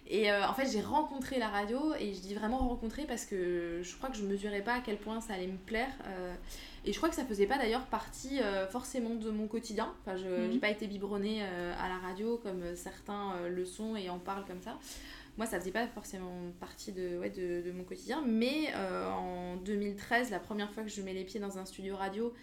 Et 0.09 0.31
euh, 0.31 0.47
en 0.47 0.53
fait, 0.53 0.67
j'ai 0.71 0.81
rencontré 0.81 1.37
la 1.37 1.49
radio, 1.49 1.93
et 1.99 2.13
je 2.13 2.21
dis 2.21 2.33
vraiment 2.33 2.59
rencontré 2.59 3.03
parce 3.03 3.25
que 3.25 3.81
je 3.83 3.95
crois 3.97 4.09
que 4.09 4.15
je 4.15 4.23
mesurais 4.23 4.61
pas 4.61 4.75
à 4.75 4.79
quel 4.79 4.97
point 4.97 5.19
ça 5.19 5.33
allait 5.33 5.47
me 5.47 5.57
plaire. 5.57 5.91
Euh, 6.05 6.33
et 6.85 6.93
je 6.93 6.97
crois 6.97 7.09
que 7.09 7.15
ça 7.15 7.25
faisait 7.25 7.47
pas 7.47 7.57
d'ailleurs 7.57 7.85
partie 7.87 8.39
euh, 8.39 8.67
forcément 8.67 9.15
de 9.15 9.29
mon 9.29 9.47
quotidien. 9.47 9.93
Enfin, 10.01 10.15
je 10.15 10.47
n'ai 10.47 10.55
mmh. 10.55 10.59
pas 10.59 10.69
été 10.69 10.87
biberonnée 10.87 11.43
à 11.43 11.89
la 11.89 11.97
radio 11.97 12.39
comme 12.41 12.75
certains 12.75 13.33
le 13.49 13.65
sont 13.65 13.97
et 13.97 14.09
en 14.09 14.19
parlent 14.19 14.45
comme 14.45 14.61
ça. 14.61 14.77
Moi, 15.37 15.45
ça 15.45 15.59
faisait 15.59 15.71
pas 15.71 15.87
forcément 15.87 16.33
partie 16.59 16.91
de, 16.91 17.17
ouais, 17.19 17.29
de, 17.29 17.61
de 17.61 17.71
mon 17.71 17.83
quotidien. 17.83 18.23
Mais 18.25 18.69
euh, 18.75 19.07
en 19.09 19.55
2013, 19.57 20.31
la 20.31 20.39
première 20.39 20.71
fois 20.73 20.83
que 20.83 20.89
je 20.89 21.01
mets 21.01 21.13
les 21.13 21.23
pieds 21.23 21.39
dans 21.39 21.57
un 21.57 21.65
studio 21.65 21.95
radio, 21.95 22.33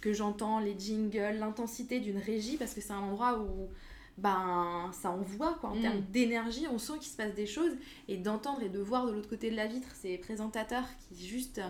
que 0.00 0.12
j'entends 0.12 0.58
les 0.60 0.78
jingles, 0.78 1.36
l'intensité 1.38 2.00
d'une 2.00 2.18
régie, 2.18 2.56
parce 2.56 2.72
que 2.74 2.80
c'est 2.80 2.92
un 2.92 3.00
endroit 3.00 3.38
où 3.40 3.68
ben 4.16 4.90
ça 4.92 5.10
envoie 5.12 5.54
quoi 5.60 5.70
en 5.70 5.76
Mm. 5.76 5.80
termes 5.82 6.00
d'énergie 6.10 6.66
on 6.72 6.78
sent 6.78 6.94
qu'il 6.98 7.08
se 7.08 7.16
passe 7.16 7.34
des 7.34 7.46
choses 7.46 7.70
et 8.08 8.16
d'entendre 8.16 8.62
et 8.64 8.68
de 8.68 8.80
voir 8.80 9.06
de 9.06 9.12
l'autre 9.12 9.28
côté 9.28 9.48
de 9.48 9.54
la 9.54 9.68
vitre 9.68 9.86
ces 9.94 10.18
présentateurs 10.18 10.88
qui 11.08 11.24
juste 11.24 11.60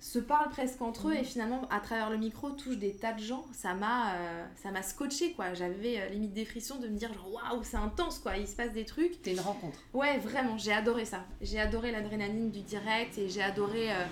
se 0.00 0.18
parlent 0.18 0.48
presque 0.48 0.80
entre 0.80 1.08
eux 1.08 1.14
et 1.14 1.24
finalement 1.24 1.68
à 1.68 1.78
travers 1.78 2.08
le 2.08 2.16
micro 2.16 2.50
touchent 2.50 2.78
des 2.78 2.94
tas 2.94 3.12
de 3.12 3.20
gens 3.20 3.44
ça 3.52 3.74
m'a 3.74 4.14
euh, 4.14 4.46
ça 4.56 4.70
m'a 4.70 4.82
scotché 4.82 5.32
quoi 5.32 5.52
j'avais 5.52 6.00
euh, 6.00 6.08
limite 6.08 6.32
des 6.32 6.46
frissons 6.46 6.78
de 6.78 6.88
me 6.88 6.96
dire 6.96 7.12
genre 7.12 7.30
waouh 7.30 7.62
c'est 7.62 7.76
intense 7.76 8.18
quoi 8.18 8.38
il 8.38 8.48
se 8.48 8.56
passe 8.56 8.72
des 8.72 8.86
trucs 8.86 9.12
C'était 9.12 9.32
une 9.32 9.40
rencontre. 9.40 9.78
Ouais, 9.92 10.18
vraiment, 10.18 10.56
j'ai 10.56 10.72
adoré 10.72 11.04
ça. 11.04 11.24
J'ai 11.42 11.60
adoré 11.60 11.90
l'adrénaline 11.92 12.50
du 12.50 12.62
direct 12.62 13.18
et 13.18 13.28
j'ai 13.28 13.42
adoré 13.42 13.92
euh, 13.92 14.04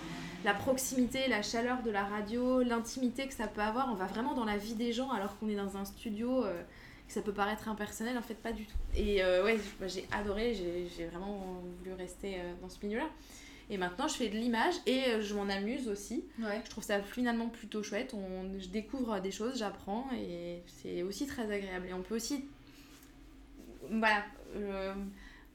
la 0.44 0.52
proximité, 0.52 1.26
la 1.28 1.42
chaleur 1.42 1.82
de 1.82 1.90
la 1.90 2.04
radio, 2.04 2.62
l'intimité 2.62 3.26
que 3.26 3.34
ça 3.34 3.46
peut 3.46 3.62
avoir. 3.62 3.88
On 3.90 3.94
va 3.94 4.06
vraiment 4.06 4.34
dans 4.34 4.44
la 4.44 4.58
vie 4.58 4.74
des 4.74 4.92
gens 4.92 5.10
alors 5.10 5.38
qu'on 5.38 5.48
est 5.48 5.56
dans 5.56 5.76
un 5.76 5.84
studio, 5.84 6.44
que 7.06 7.12
ça 7.12 7.22
peut 7.22 7.32
paraître 7.32 7.68
impersonnel, 7.68 8.18
en 8.18 8.22
fait 8.22 8.34
pas 8.34 8.52
du 8.52 8.66
tout. 8.66 8.76
Et 8.94 9.22
ouais, 9.22 9.58
bah, 9.80 9.88
j'ai 9.88 10.06
adoré, 10.12 10.54
j'ai 10.54 11.06
vraiment 11.06 11.62
voulu 11.78 11.94
rester 11.94 12.38
dans 12.60 12.68
ce 12.68 12.84
milieu-là. 12.84 13.08
Et 13.70 13.76
maintenant, 13.76 14.08
je 14.08 14.14
fais 14.14 14.28
de 14.28 14.36
l'image 14.36 14.74
et 14.86 15.04
euh, 15.08 15.20
je 15.22 15.34
m'en 15.34 15.48
amuse 15.48 15.88
aussi. 15.88 16.24
Ouais. 16.40 16.60
Je 16.64 16.70
trouve 16.70 16.82
ça 16.84 17.02
finalement 17.02 17.48
plutôt 17.48 17.82
chouette. 17.82 18.14
On, 18.14 18.58
je 18.58 18.68
découvre 18.68 19.20
des 19.20 19.30
choses, 19.30 19.58
j'apprends 19.58 20.06
et 20.14 20.62
c'est 20.66 21.02
aussi 21.02 21.26
très 21.26 21.50
agréable. 21.50 21.86
Et 21.88 21.92
on 21.92 22.02
peut 22.02 22.16
aussi, 22.16 22.44
voilà, 23.90 24.24
euh, 24.56 24.94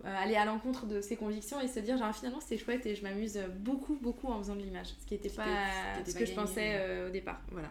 euh, 0.05 0.15
aller 0.23 0.35
à 0.35 0.45
l'encontre 0.45 0.85
de 0.85 1.01
ses 1.01 1.15
convictions 1.15 1.59
et 1.61 1.67
se 1.67 1.79
dire 1.79 1.97
genre 1.97 2.13
finalement 2.15 2.41
c'est 2.41 2.57
chouette 2.57 2.85
et 2.85 2.95
je 2.95 3.03
m'amuse 3.03 3.39
beaucoup 3.59 3.95
beaucoup 3.95 4.27
en 4.27 4.37
faisant 4.39 4.55
de 4.55 4.61
l'image. 4.61 4.87
Ce 4.99 5.05
qui 5.07 5.13
n'était 5.15 5.29
pas 5.29 5.45
était- 5.99 6.11
ce 6.11 6.13
pas 6.13 6.19
que 6.19 6.25
je 6.25 6.33
pensais 6.33 6.73
euh, 6.75 7.07
au 7.07 7.11
départ. 7.11 7.41
Voilà. 7.51 7.69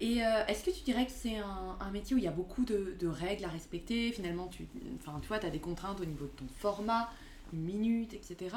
Et 0.00 0.24
euh, 0.24 0.44
est-ce 0.46 0.64
que 0.64 0.70
tu 0.70 0.82
dirais 0.82 1.06
que 1.06 1.12
c'est 1.12 1.36
un, 1.38 1.76
un 1.80 1.90
métier 1.92 2.16
où 2.16 2.18
il 2.18 2.24
y 2.24 2.28
a 2.28 2.32
beaucoup 2.32 2.64
de, 2.64 2.96
de 2.98 3.06
règles 3.06 3.44
à 3.44 3.48
respecter? 3.48 4.10
Finalement, 4.10 4.48
tu, 4.48 4.66
enfin, 5.00 5.18
tu 5.22 5.28
vois, 5.28 5.38
tu 5.38 5.46
as 5.46 5.50
des 5.50 5.60
contraintes 5.60 6.00
au 6.00 6.04
niveau 6.04 6.24
de 6.24 6.30
ton 6.32 6.46
format, 6.58 7.08
une 7.52 7.60
minute, 7.60 8.12
etc. 8.12 8.56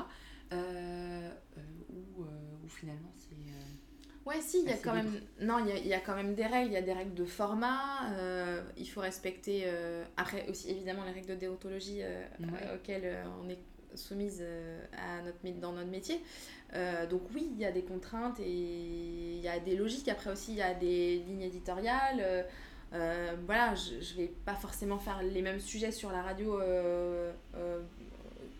Euh, 0.53 1.29
euh, 1.57 1.61
ou, 1.89 2.23
euh, 2.23 2.27
finalement, 2.67 3.11
c'est. 3.17 3.33
euh, 3.33 3.61
Ouais, 4.25 4.41
si, 4.41 4.61
il 4.63 4.69
y 4.69 4.71
a 4.73 4.77
quand 4.77 4.93
libre. 4.95 5.11
même. 5.11 5.21
Non, 5.41 5.59
il 5.59 5.67
y 5.67 5.71
a, 5.71 5.77
y 5.77 5.93
a 5.93 5.99
quand 5.99 6.15
même 6.15 6.33
des 6.33 6.45
règles. 6.47 6.71
Il 6.71 6.73
y 6.73 6.77
a 6.77 6.81
des 6.81 6.93
règles 6.93 7.13
de 7.13 7.25
format. 7.25 8.11
euh, 8.13 8.63
il 8.77 8.85
faut 8.89 9.01
respecter. 9.01 9.63
euh, 9.65 10.03
Après, 10.17 10.47
aussi, 10.49 10.69
évidemment, 10.71 11.03
les 11.05 11.11
règles 11.11 11.27
de 11.27 11.35
déontologie 11.35 11.99
euh, 12.01 12.23
Ouais. 12.39 12.75
auxquelles 12.75 13.17
on 13.43 13.49
est 13.49 13.59
soumise 13.95 14.43
à 14.97 15.21
notre, 15.21 15.59
dans 15.59 15.71
notre 15.73 15.89
métier. 15.89 16.21
Donc, 17.09 17.21
oui, 17.33 17.47
il 17.53 17.59
y 17.59 17.65
a 17.65 17.71
des 17.71 17.83
contraintes 17.83 18.39
et 18.41 18.49
il 19.35 19.39
y 19.41 19.47
a 19.47 19.59
des 19.59 19.75
logiques. 19.77 20.09
Après, 20.09 20.31
aussi, 20.31 20.51
il 20.53 20.57
y 20.57 20.61
a 20.61 20.73
des 20.73 21.17
lignes 21.19 21.43
éditoriales. 21.43 22.45
voilà, 22.91 23.75
je, 23.75 24.01
je 24.03 24.15
vais 24.15 24.27
pas 24.43 24.55
forcément 24.55 24.97
faire 24.97 25.21
les 25.23 25.41
mêmes 25.41 25.59
sujets 25.59 25.91
sur 25.91 26.11
la 26.11 26.21
radio 26.23 26.59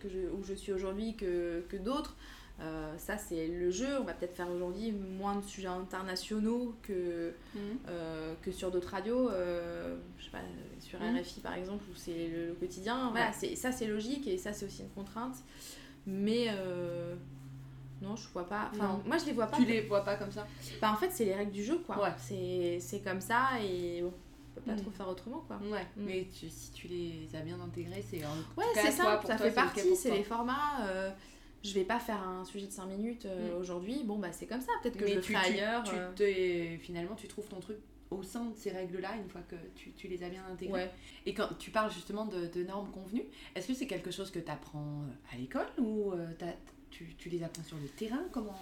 que 0.06 0.10
je, 0.14 0.20
où 0.32 0.44
je 0.44 0.54
suis 0.54 0.72
aujourd'hui 0.72 1.16
que, 1.16 1.64
que 1.70 1.78
d'autres. 1.78 2.16
Euh, 2.62 2.94
ça, 2.98 3.18
c'est 3.18 3.48
le 3.48 3.70
jeu. 3.70 4.00
On 4.00 4.06
va 4.06 4.14
peut-être 4.14 4.36
faire 4.36 4.50
aujourd'hui 4.50 4.92
moins 4.94 5.36
de 5.36 5.44
sujets 5.44 5.68
internationaux 5.68 6.74
que, 6.84 7.34
euh, 7.90 8.34
que 8.42 8.52
sur 8.52 8.72
d'autres 8.72 8.90
radios. 8.92 9.30
euh, 9.30 9.98
je 10.18 10.26
sais 10.26 10.32
pas, 10.32 10.38
sur 10.80 11.00
Mhm. 11.02 11.18
RFI 11.20 11.40
par 11.42 11.54
exemple, 11.56 11.84
où 11.92 11.96
c'est 11.96 12.28
le, 12.30 12.48
le 12.48 12.54
quotidien. 12.54 13.10
Voilà, 13.12 13.28
Ouais. 13.28 13.32
c'est, 13.38 13.56
ça, 13.56 13.72
c'est 13.74 13.88
logique 13.88 14.26
et 14.28 14.38
ça, 14.38 14.54
c'est 14.54 14.66
aussi 14.66 14.84
une 14.84 14.90
contrainte. 14.90 15.36
Mais 16.08 16.48
non, 18.02 18.16
je 18.16 18.28
vois 18.30 18.46
pas. 18.48 18.70
Enfin, 18.74 19.02
moi, 19.06 19.18
je 19.18 19.26
les 19.26 19.34
vois 19.34 19.48
pas. 19.48 19.58
Tu 19.58 19.66
les 19.66 19.82
vois 19.82 20.04
pas 20.04 20.16
comme 20.16 20.32
ça 20.32 20.46
Bah, 20.82 20.92
en 20.94 20.98
fait, 20.98 21.10
c'est 21.12 21.26
les 21.26 21.34
règles 21.36 21.52
du 21.52 21.64
jeu, 21.64 21.80
quoi. 21.86 22.02
Ouais. 22.04 22.10
C'est, 22.18 22.78
c'est 22.80 23.00
comme 23.00 23.22
ça 23.22 23.50
et 23.64 24.02
bon, 24.02 24.14
on 24.58 24.62
peut 24.62 24.66
pas 24.66 24.74
Mhm. 24.74 24.82
trop 24.82 24.92
faire 24.92 25.08
autrement, 25.10 25.40
quoi. 25.48 25.58
Ouais, 25.70 25.86
Mm. 25.98 26.06
mais 26.06 26.28
tu- 26.38 26.50
si 26.50 26.72
tu 26.72 26.88
les 26.88 27.28
as 27.36 27.42
bien 27.42 27.60
intégrés, 27.60 28.04
c'est 28.08 28.18
Ouais, 28.58 28.64
c'est 28.74 28.92
ça, 28.92 28.92
ça 28.92 29.18
toi, 29.24 29.38
fait 29.38 29.52
partie, 29.52 29.96
c'est 29.96 30.12
les 30.12 30.24
formats. 30.24 30.86
euh, 30.88 31.12
je 31.64 31.74
vais 31.74 31.84
pas 31.84 32.00
faire 32.00 32.22
un 32.28 32.46
sujet 32.46 32.68
de 32.68 32.72
5 32.72 32.86
minutes 32.86 33.26
euh, 33.26 33.56
Mm. 33.58 33.62
aujourd'hui, 33.62 34.02
bon 34.04 34.18
bah 34.20 34.32
c'est 34.32 34.46
comme 34.46 34.62
ça, 34.62 34.72
peut-être 34.82 34.98
que 34.98 35.04
Mais 35.06 35.12
je 35.12 35.16
le 35.16 35.22
tu, 35.22 35.34
ferai 35.34 35.46
tu- 35.48 35.54
ailleurs. 35.60 35.84
tu 35.84 35.96
euh, 35.96 36.78
te- 36.78 36.84
finalement, 36.84 37.16
tu 37.16 37.28
trouves 37.28 37.48
ton 37.48 37.60
truc 37.60 37.78
au 38.12 38.22
sein 38.24 38.46
de 38.46 38.56
ces 38.56 38.70
règles-là, 38.70 39.16
une 39.18 39.30
fois 39.30 39.42
que 39.42 39.56
tu, 39.76 39.92
tu 39.94 40.08
les 40.08 40.24
as 40.24 40.30
bien 40.30 40.44
intégrées. 40.52 40.84
Ouais. 40.84 40.92
Et 41.26 41.34
quand 41.34 41.50
tu 41.58 41.72
parles 41.72 41.92
justement 41.92 42.26
de, 42.26 42.46
de 42.48 42.64
normes 42.64 42.90
convenues, 42.92 43.26
est-ce 43.56 43.68
que 43.68 43.74
c'est 43.74 43.88
quelque 43.88 44.12
chose 44.12 44.30
que 44.32 44.40
tu 44.40 44.52
apprends 44.52 45.02
à 45.34 45.38
l'école 45.38 45.66
ou 45.80 46.14
tu, 46.92 47.14
tu 47.18 47.30
les 47.30 47.44
apprends 47.44 47.64
sur 47.64 47.78
le 47.78 47.88
terrain? 47.90 48.24
Comment 48.32 48.56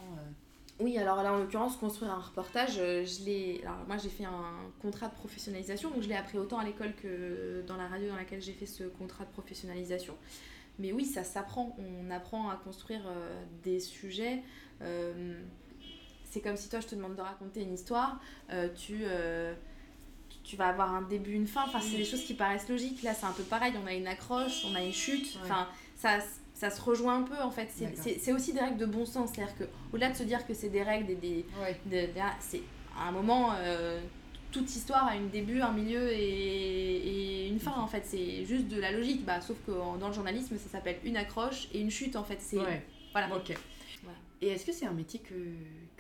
Oui, 0.80 0.98
alors 0.98 1.22
là 1.24 1.32
en 1.34 1.38
l'occurrence, 1.38 1.78
construire 1.78 2.12
un 2.12 2.20
reportage, 2.20 2.78
euh, 2.80 3.06
je 3.06 3.24
l'ai. 3.26 3.62
Alors 3.64 3.86
moi 3.88 3.98
j'ai 3.98 4.10
fait 4.10 4.26
un 4.26 4.54
contrat 4.82 5.08
de 5.08 5.14
professionnalisation, 5.14 5.92
donc 5.92 6.02
je 6.02 6.08
l'ai 6.10 6.16
appris 6.16 6.38
autant 6.38 6.58
à 6.58 6.66
l'école 6.66 6.94
que 6.96 7.64
dans 7.68 7.78
la 7.78 7.88
radio 7.88 8.10
dans 8.10 8.16
laquelle 8.16 8.42
j'ai 8.42 8.54
fait 8.54 8.66
ce 8.66 8.84
contrat 8.86 9.24
de 9.26 9.30
professionnalisation. 9.30 10.18
Mais 10.80 10.92
oui, 10.92 11.06
ça 11.06 11.24
s'apprend. 11.24 11.78
On 11.78 12.10
apprend 12.10 12.50
à 12.50 12.56
construire 12.56 13.02
euh, 13.08 13.44
des 13.64 13.80
sujets. 13.80 14.42
euh, 14.82 15.40
c'est 16.26 16.42
comme 16.42 16.58
si 16.58 16.68
toi 16.68 16.80
je 16.80 16.88
te 16.88 16.96
demande 16.96 17.16
de 17.16 17.22
raconter 17.22 17.62
une 17.62 17.76
histoire, 17.76 18.20
tu, 18.76 19.02
euh, 19.04 19.54
tu- 20.32 20.40
tu 20.44 20.56
vas 20.56 20.70
avoir 20.70 20.92
un 20.96 21.04
début, 21.04 21.34
une 21.34 21.46
fin. 21.46 21.64
Enfin, 21.68 21.80
c'est 21.80 21.98
des 21.98 22.06
choses 22.06 22.24
qui 22.26 22.34
paraissent 22.34 22.68
logiques. 22.68 23.04
Là, 23.04 23.14
c'est 23.14 23.28
un 23.28 23.32
peu 23.34 23.44
pareil. 23.44 23.74
On 23.82 23.86
a 23.86 23.94
une 23.94 24.08
accroche, 24.08 24.66
on 24.66 24.74
a 24.74 24.82
une 24.82 24.92
chute. 24.92 25.36
Ouais. 25.36 25.42
Enfin, 25.44 25.68
ça, 25.96 26.18
ça 26.64 26.70
se 26.70 26.82
rejoint 26.82 27.18
un 27.20 27.24
peu 27.24 27.38
en 27.42 27.52
fait. 27.52 27.68
C'est- 27.72 28.32
aussi 28.32 28.54
des 28.54 28.60
règles 28.62 28.78
de 28.78 28.86
bon 28.86 29.06
sens. 29.06 29.32
C'est-à-dire 29.34 29.56
que 29.58 29.64
au-delà 29.92 30.10
de 30.12 30.16
se 30.16 30.24
dire 30.24 30.46
que 30.48 30.54
c'est 30.54 30.70
des 30.70 30.84
règles, 30.84 31.08
des, 31.08 31.16
des, 31.16 31.46
Ouais. 31.62 31.78
de- 31.86 32.14
de- 32.14 32.20
c'est 32.40 32.62
à 32.98 33.10
un 33.10 33.12
moment 33.12 33.52
euh, 33.58 34.00
toute 34.52 34.74
histoire 34.76 35.08
a 35.08 35.12
un 35.14 35.22
début 35.32 35.60
un 35.62 35.72
milieu 35.72 36.12
et, 36.12 36.16
et 37.46 37.48
une 37.50 37.60
fin 37.60 37.74
en 37.76 37.88
fait 37.88 38.04
c'est 38.06 38.46
juste 38.46 38.68
de 38.68 38.80
la 38.80 38.92
logique 38.92 39.26
bah 39.26 39.42
sauf 39.42 39.58
que 39.66 39.72
dans 40.00 40.08
le 40.08 40.14
journalisme 40.14 40.56
ça 40.58 40.70
s'appelle 40.70 40.98
une 41.04 41.18
accroche 41.18 41.68
et 41.74 41.80
une 41.82 41.90
chute 41.90 42.16
en 42.16 42.24
fait 42.24 42.38
c'est 42.40 42.60
Ouais. 42.60 42.84
voilà 43.14 43.36
Ok. 43.36 43.56
Et 44.42 44.48
est-ce 44.50 44.66
que 44.66 44.72
c'est 44.74 44.86
un 44.86 44.92
métier 44.92 45.20
que, 45.22 45.34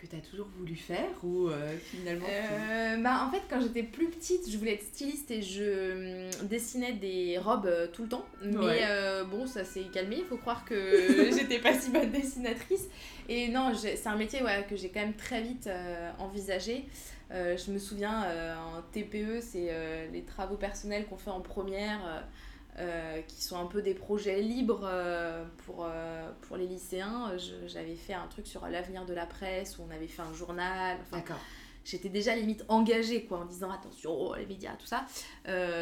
que 0.03 0.09
tu 0.09 0.15
as 0.15 0.19
toujours 0.19 0.47
voulu 0.57 0.75
faire 0.75 1.09
ou 1.23 1.47
euh, 1.47 1.75
finalement 1.77 2.25
Euh, 2.29 2.97
bah 2.97 3.25
en 3.25 3.31
fait 3.31 3.41
quand 3.49 3.61
j'étais 3.61 3.83
plus 3.83 4.07
petite 4.09 4.49
je 4.49 4.57
voulais 4.57 4.73
être 4.73 4.83
styliste 4.83 5.31
et 5.31 5.41
je 5.41 6.27
hum, 6.41 6.47
dessinais 6.47 6.93
des 6.93 7.37
robes 7.37 7.65
euh, 7.67 7.87
tout 7.87 8.03
le 8.03 8.09
temps. 8.09 8.25
Mais 8.43 8.55
Ouais. 8.57 9.23
bon 9.29 9.47
ça 9.47 9.63
s'est 9.63 9.85
calmé. 9.93 10.17
Il 10.19 10.25
faut 10.25 10.37
croire 10.37 10.65
que 10.65 10.75
j'étais 11.37 11.59
pas 11.59 11.73
si 11.73 11.89
bonne 11.91 12.11
dessinatrice. 12.11 12.87
Et 13.29 13.47
non 13.47 13.73
c'est 13.75 14.07
un 14.07 14.17
métier 14.17 14.43
ouais, 14.43 14.65
que 14.69 14.75
j'ai 14.75 14.89
quand 14.89 14.99
même 15.01 15.15
très 15.15 15.41
vite 15.41 15.69
envisagé. 16.19 16.85
Je 17.31 17.71
me 17.71 17.79
souviens 17.79 18.25
en 18.57 18.81
TPE 18.91 19.39
c'est 19.41 19.71
les 20.11 20.23
travaux 20.23 20.57
personnels 20.57 21.05
qu'on 21.05 21.17
fait 21.17 21.31
en 21.31 21.39
première 21.41 22.25
euh, 22.79 23.21
qui 23.27 23.43
sont 23.43 23.55
un 23.57 23.67
peu 23.67 23.83
des 23.83 23.93
projets 23.93 24.41
libres 24.41 24.81
euh, 24.83 25.43
pour, 25.65 25.85
euh, 25.87 26.27
pour 26.41 26.57
les 26.57 26.65
lycéens. 26.65 27.31
J'avais 27.67 27.93
fait 27.93 28.15
un 28.15 28.25
truc 28.25 28.47
sur 28.47 28.65
l'avenir 28.67 29.05
de 29.05 29.13
la 29.13 29.27
presse 29.27 29.77
où 29.77 29.83
on 29.87 29.93
avait 29.93 30.07
fait 30.07 30.23
un 30.23 30.33
journal. 30.33 30.97
Enfin, 31.01 31.17
D'accord. 31.17 31.37
j'étais 31.85 32.09
déjà 32.09 32.35
limite 32.35 32.65
engagée 32.69 33.25
quoi 33.25 33.41
en 33.41 33.45
disant 33.45 33.69
attention 33.69 34.11
oh, 34.11 34.33
les 34.35 34.47
médias 34.47 34.71
tout 34.79 34.87
ça 34.87 35.05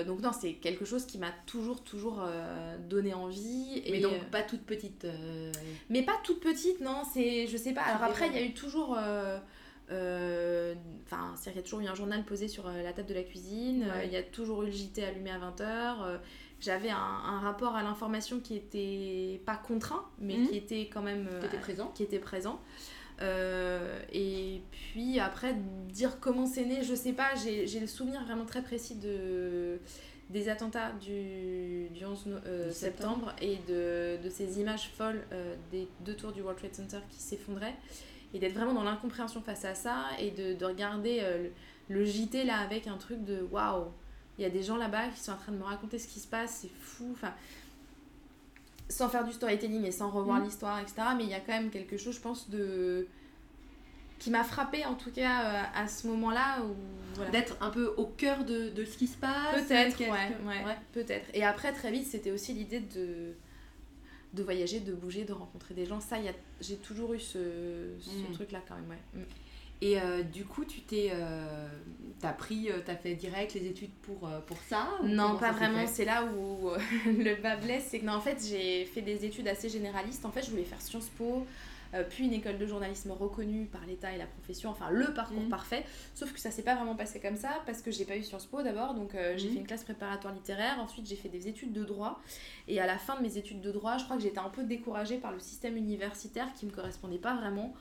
donc 0.03 0.19
non 0.19 0.31
c'est 0.33 0.53
quelque 0.53 0.83
chose 0.83 1.05
qui 1.05 1.17
m'a 1.17 1.31
toujours 1.45 1.81
toujours 1.83 2.21
donné 2.89 3.13
envie 3.13 3.81
et 3.85 3.91
Mais 3.91 3.99
donc 4.01 4.19
pas 4.31 4.41
toute 4.41 4.63
petite. 4.65 5.05
mais 5.89 6.01
pas 6.01 6.19
toute 6.23 6.39
petite 6.41 6.81
non 6.81 7.03
c'est 7.13 7.45
je 7.47 7.55
sais 7.55 7.73
pas 7.73 7.83
alors 7.83 8.03
après 8.03 8.27
il 8.27 8.33
y 8.33 8.37
a 8.37 8.43
eu 8.43 8.53
toujours 8.53 8.97
Enfin, 9.89 11.33
c'est-à-dire 11.35 11.51
qu'il 11.51 11.55
y 11.55 11.59
a 11.59 11.63
toujours 11.63 11.81
eu 11.81 11.87
un 11.87 11.95
journal 11.95 12.23
posé 12.23 12.47
sur 12.47 12.67
la 12.69 12.93
table 12.93 13.09
de 13.09 13.13
la 13.13 13.23
cuisine, 13.23 13.83
Ouais. 13.83 14.07
il 14.07 14.13
y 14.13 14.15
a 14.15 14.23
toujours 14.23 14.63
eu 14.63 14.67
le 14.67 14.71
JT 14.71 15.03
allumé 15.03 15.31
à 15.31 15.37
20h. 15.39 16.19
J'avais 16.61 16.89
un, 16.91 16.95
un 16.97 17.39
rapport 17.39 17.75
à 17.75 17.83
l'information 17.83 18.39
qui 18.39 18.55
était 18.55 19.41
pas 19.45 19.57
contraint, 19.57 20.05
mais 20.19 20.37
Mhm. 20.37 20.47
qui 20.47 20.55
était 20.57 20.89
quand 20.93 21.01
même 21.01 21.27
euh, 21.29 21.59
présent 21.59 21.87
qui 21.95 22.03
était 22.03 22.19
présent. 22.19 22.61
Euh, 23.21 23.99
et 24.11 24.61
puis 24.71 25.19
après, 25.19 25.55
dire 25.89 26.19
comment 26.19 26.45
c'est 26.45 26.65
né, 26.65 26.83
je 26.83 26.95
sais 26.95 27.13
pas, 27.13 27.35
j'ai 27.35 27.79
le 27.79 27.87
souvenir 27.87 28.23
vraiment 28.23 28.45
très 28.45 28.63
précis 28.63 28.95
de, 28.95 29.79
des 30.29 30.49
attentats 30.49 30.91
du, 30.93 31.89
du 31.89 32.03
11 32.05 32.25
no- 32.27 32.37
euh, 32.47 32.71
septembre 32.71 33.33
et 33.41 33.57
de, 33.67 34.17
de 34.23 34.29
ces 34.29 34.59
images 34.59 34.89
folles 34.97 35.23
euh, 35.33 35.55
des 35.71 35.87
deux 36.01 36.15
tours 36.15 36.31
du 36.31 36.41
World 36.41 36.57
Trade 36.59 36.73
Center 36.75 36.99
qui 37.09 37.19
s'effondraient. 37.19 37.75
Et 38.33 38.39
d'être 38.39 38.53
vraiment 38.53 38.73
dans 38.73 38.83
l'incompréhension 38.83 39.41
face 39.41 39.65
à 39.65 39.75
ça 39.75 40.05
et 40.19 40.31
de, 40.31 40.53
de 40.53 40.65
regarder 40.65 41.19
euh, 41.21 41.49
le, 41.89 41.99
le 41.99 42.05
JT 42.05 42.43
là 42.45 42.59
avec 42.59 42.87
un 42.87 42.97
truc 42.97 43.23
de 43.25 43.41
waouh, 43.51 43.91
il 44.41 44.43
y 44.43 44.47
a 44.47 44.49
des 44.49 44.63
gens 44.63 44.75
là-bas 44.77 45.07
qui 45.09 45.19
sont 45.21 45.31
en 45.33 45.37
train 45.37 45.51
de 45.51 45.57
me 45.57 45.63
raconter 45.63 45.99
ce 45.99 46.07
qui 46.07 46.19
se 46.19 46.27
passe, 46.27 46.59
c'est 46.61 46.71
fou. 46.81 47.09
Enfin, 47.13 47.33
sans 48.89 49.07
faire 49.07 49.23
du 49.23 49.31
storytelling 49.31 49.85
et 49.85 49.91
sans 49.91 50.09
revoir 50.09 50.39
Mhm. 50.39 50.45
l'histoire, 50.45 50.79
etc. 50.79 50.95
Mais 51.15 51.23
il 51.23 51.29
y 51.29 51.33
a 51.33 51.39
quand 51.39 51.53
même 51.53 51.69
quelque 51.69 51.97
chose, 51.97 52.15
je 52.15 52.19
pense, 52.21 52.49
de 52.49 53.07
qui 54.19 54.29
m'a 54.29 54.43
frappé 54.43 54.85
en 54.85 54.93
tout 54.93 55.09
cas 55.11 55.45
euh, 55.45 55.63
à 55.73 55.87
ce 55.87 56.05
moment-là 56.07 56.61
où 56.63 56.75
voilà. 57.15 57.31
D'être 57.31 57.57
un 57.59 57.71
peu 57.71 57.87
au 57.97 58.05
cœur 58.05 58.43
de, 58.45 58.69
de 58.69 58.85
ce 58.85 58.95
qui 58.97 59.07
se 59.07 59.17
passe 59.17 59.63
peut-être 59.67 59.99
ouais, 59.99 60.07
ouais, 60.45 60.77
peut-être 60.93 61.25
et 61.33 61.43
après 61.43 61.73
très 61.73 61.91
vite 61.91 62.05
c'était 62.05 62.29
aussi 62.31 62.53
l'idée 62.53 62.79
de 62.81 63.33
de 64.33 64.43
voyager, 64.43 64.79
de 64.79 64.93
bouger, 64.93 65.25
de 65.25 65.33
rencontrer 65.33 65.73
des 65.73 65.85
gens. 65.87 65.99
Ça, 65.99 66.17
y 66.19 66.29
a, 66.29 66.33
j'ai 66.61 66.77
toujours 66.77 67.13
eu 67.15 67.19
ce, 67.19 67.89
ce 67.99 68.29
Mm. 68.29 68.33
truc-là 68.33 68.59
quand 68.67 68.75
même, 68.75 68.89
ouais. 68.89 69.19
Mm. 69.21 69.25
Et 69.81 69.99
euh, 69.99 70.21
du 70.23 70.45
coup, 70.45 70.63
tu 70.65 70.81
t'es. 70.81 71.09
Euh, 71.13 71.67
t'as 72.19 72.33
pris. 72.33 72.69
euh, 72.69 72.79
t'as 72.85 72.95
fait 72.95 73.15
direct 73.15 73.53
les 73.55 73.65
études 73.65 73.91
pour, 74.03 74.29
pour 74.45 74.57
ça 74.69 74.87
Non, 75.03 75.37
pas 75.37 75.47
ça 75.47 75.51
vraiment. 75.53 75.87
C'est 75.87 76.05
là 76.05 76.25
où 76.25 76.69
le 77.05 77.41
bas 77.41 77.55
blesse. 77.55 77.87
C'est 77.89 77.99
que, 77.99 78.05
non, 78.05 78.13
en 78.13 78.21
fait, 78.21 78.37
j'ai 78.47 78.85
fait 78.85 79.01
des 79.01 79.25
études 79.25 79.47
assez 79.47 79.69
généralistes. 79.69 80.25
En 80.25 80.31
fait, 80.31 80.43
je 80.43 80.51
voulais 80.51 80.63
faire 80.65 80.79
Sciences 80.81 81.09
Po, 81.17 81.47
euh, 81.95 82.03
puis 82.07 82.25
une 82.25 82.33
école 82.33 82.59
de 82.59 82.65
journalisme 82.67 83.09
reconnue 83.11 83.65
par 83.65 83.81
l'État 83.87 84.13
et 84.13 84.17
la 84.19 84.27
profession. 84.27 84.69
Enfin, 84.69 84.91
le 84.91 85.13
parcours 85.15 85.41
Mhm. 85.41 85.49
parfait. 85.49 85.83
Sauf 86.13 86.31
que 86.31 86.39
ça 86.39 86.51
s'est 86.51 86.61
pas 86.63 86.75
vraiment 86.75 86.95
passé 86.95 87.19
comme 87.19 87.35
ça 87.35 87.49
parce 87.65 87.81
que 87.81 87.89
j'ai 87.89 88.05
pas 88.05 88.15
eu 88.17 88.23
Sciences 88.23 88.45
Po 88.45 88.61
d'abord. 88.61 88.93
Donc, 88.93 89.13
j'ai 89.35 89.47
Mhm. 89.47 89.53
fait 89.55 89.59
une 89.61 89.67
classe 89.67 89.83
préparatoire 89.83 90.31
littéraire. 90.33 90.77
Ensuite, 90.79 91.07
j'ai 91.07 91.15
fait 91.15 91.27
des 91.29 91.47
études 91.47 91.73
de 91.73 91.83
droit. 91.83 92.21
Et 92.67 92.79
à 92.79 92.85
la 92.85 92.99
fin 92.99 93.15
de 93.17 93.23
mes 93.23 93.37
études 93.39 93.61
de 93.61 93.71
droit, 93.71 93.97
je 93.97 94.03
crois 94.03 94.15
que 94.17 94.21
j'étais 94.21 94.37
un 94.39 94.49
peu 94.49 94.63
découragée 94.63 95.17
par 95.17 95.31
le 95.31 95.39
système 95.39 95.75
universitaire 95.75 96.53
qui 96.53 96.67
me 96.67 96.71
correspondait 96.71 97.17
pas 97.17 97.33
vraiment. 97.35 97.73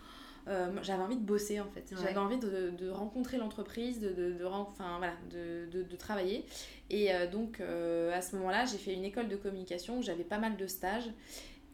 Euh, 0.51 0.71
j'avais 0.83 1.03
envie 1.03 1.17
de 1.17 1.25
bosser 1.25 1.61
en 1.61 1.69
fait. 1.69 1.91
Ouais. 1.93 2.03
J'avais 2.03 2.19
envie 2.19 2.39
de, 2.39 2.71
de 2.77 2.91
rencontrer 2.91 3.39
l'entreprise, 3.39 4.01
de, 4.01 4.11
de, 4.13 4.33
de, 4.33 4.45
ren- 4.45 4.67
enfin, 4.69 4.99
voilà, 4.99 5.15
de, 5.31 5.97
travailler. 5.97 6.45
Et 6.91 7.15
euh, 7.15 7.31
donc 7.31 7.61
euh, 7.61 8.13
à 8.13 8.21
ce 8.21 8.35
moment-là, 8.37 8.65
j'ai 8.65 8.79
fait 8.79 8.93
une 8.95 9.05
école 9.05 9.29
de 9.29 9.37
communication 9.37 9.99
où 9.99 10.03
j'avais 10.03 10.25
pas 10.25 10.39
mal 10.39 10.57
de 10.57 10.67
stages. 10.67 11.09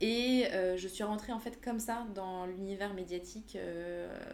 Et 0.02 0.44
je 0.76 0.88
suis 0.88 1.04
rentrée 1.04 1.32
en 1.32 1.38
fait 1.38 1.58
comme 1.64 1.80
ça 1.80 2.06
dans 2.14 2.44
l'univers 2.44 2.92
médiatique 2.92 3.56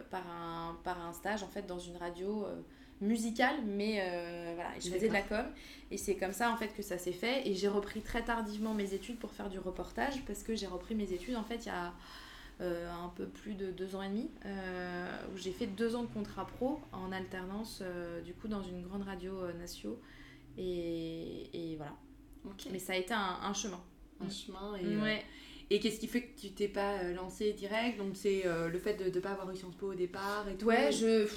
par, 0.09 0.23
un, 0.29 0.77
par 0.83 0.99
un 1.05 1.13
stage 1.13 1.41
en 1.41 1.47
fait 1.47 1.65
dans 1.65 1.79
une 1.79 1.95
radio 1.95 2.45
musicale, 2.99 3.55
mais 3.65 3.93
voilà, 4.55 4.71
je 4.77 4.89
faisais 4.89 5.07
de 5.07 5.13
la 5.13 5.21
com. 5.21 5.45
Et 5.89 5.97
c'est 5.97 6.15
comme 6.17 6.33
ça 6.33 6.51
en 6.51 6.57
fait 6.57 6.67
que 6.75 6.81
ça 6.83 6.97
s'est 6.97 7.13
fait. 7.13 7.47
Et 7.47 7.53
j'ai 7.55 7.69
repris 7.69 8.01
très 8.01 8.23
tardivement 8.23 8.73
mes 8.73 8.93
études 8.93 9.17
pour 9.19 9.31
faire 9.31 9.49
du 9.49 9.57
reportage 9.57 10.21
parce 10.27 10.43
que 10.43 10.53
j'ai 10.53 10.67
repris 10.67 10.95
mes 10.95 11.13
études 11.13 11.37
en 11.37 11.43
fait 11.43 11.65
il 11.65 11.67
y 11.67 11.71
a 11.71 11.93
un 12.61 13.09
peu 13.15 13.25
plus 13.25 13.55
de 13.55 13.71
deux 13.71 13.95
ans 13.95 14.01
et 14.03 14.09
demi, 14.09 14.29
euh, 14.45 15.17
où 15.33 15.37
j'ai 15.37 15.51
fait 15.51 15.67
deux 15.67 15.95
ans 15.95 16.03
de 16.03 16.07
contrat 16.07 16.45
pro 16.47 16.79
en 16.91 17.11
alternance, 17.11 17.79
euh, 17.81 18.21
du 18.21 18.33
coup, 18.33 18.47
dans 18.47 18.63
une 18.63 18.81
grande 18.83 19.03
radio 19.03 19.33
euh, 19.41 19.53
nation. 19.53 19.97
Et, 20.57 21.49
et 21.53 21.75
voilà. 21.75 21.93
Mais 22.71 22.79
ça 22.79 22.93
a 22.93 22.95
été 22.97 23.13
un, 23.13 23.39
un 23.41 23.53
chemin. 23.53 23.81
Un 24.19 24.29
chemin. 24.29 24.75
Et, 24.77 24.85
euh, 24.85 25.01
Ouais. 25.01 25.23
et 25.69 25.79
qu'est-ce 25.79 25.99
qui 25.99 26.07
fait 26.07 26.21
que 26.21 26.39
tu 26.39 26.51
t'es 26.51 26.67
pas 26.67 26.99
euh, 26.99 27.13
lancé 27.13 27.53
direct? 27.53 27.97
Donc, 27.97 28.15
c'est 28.15 28.45
euh, 28.45 28.69
le 28.69 28.79
fait 28.79 28.93
de 28.95 29.05
ne 29.05 29.19
pas 29.21 29.31
avoir 29.31 29.49
eu 29.51 29.55
Sciences 29.55 29.75
Po 29.75 29.91
au 29.91 29.95
départ 29.95 30.47
et 30.47 30.55
tout? 30.55 30.67
Ouais, 30.67 30.91
je. 30.91 31.27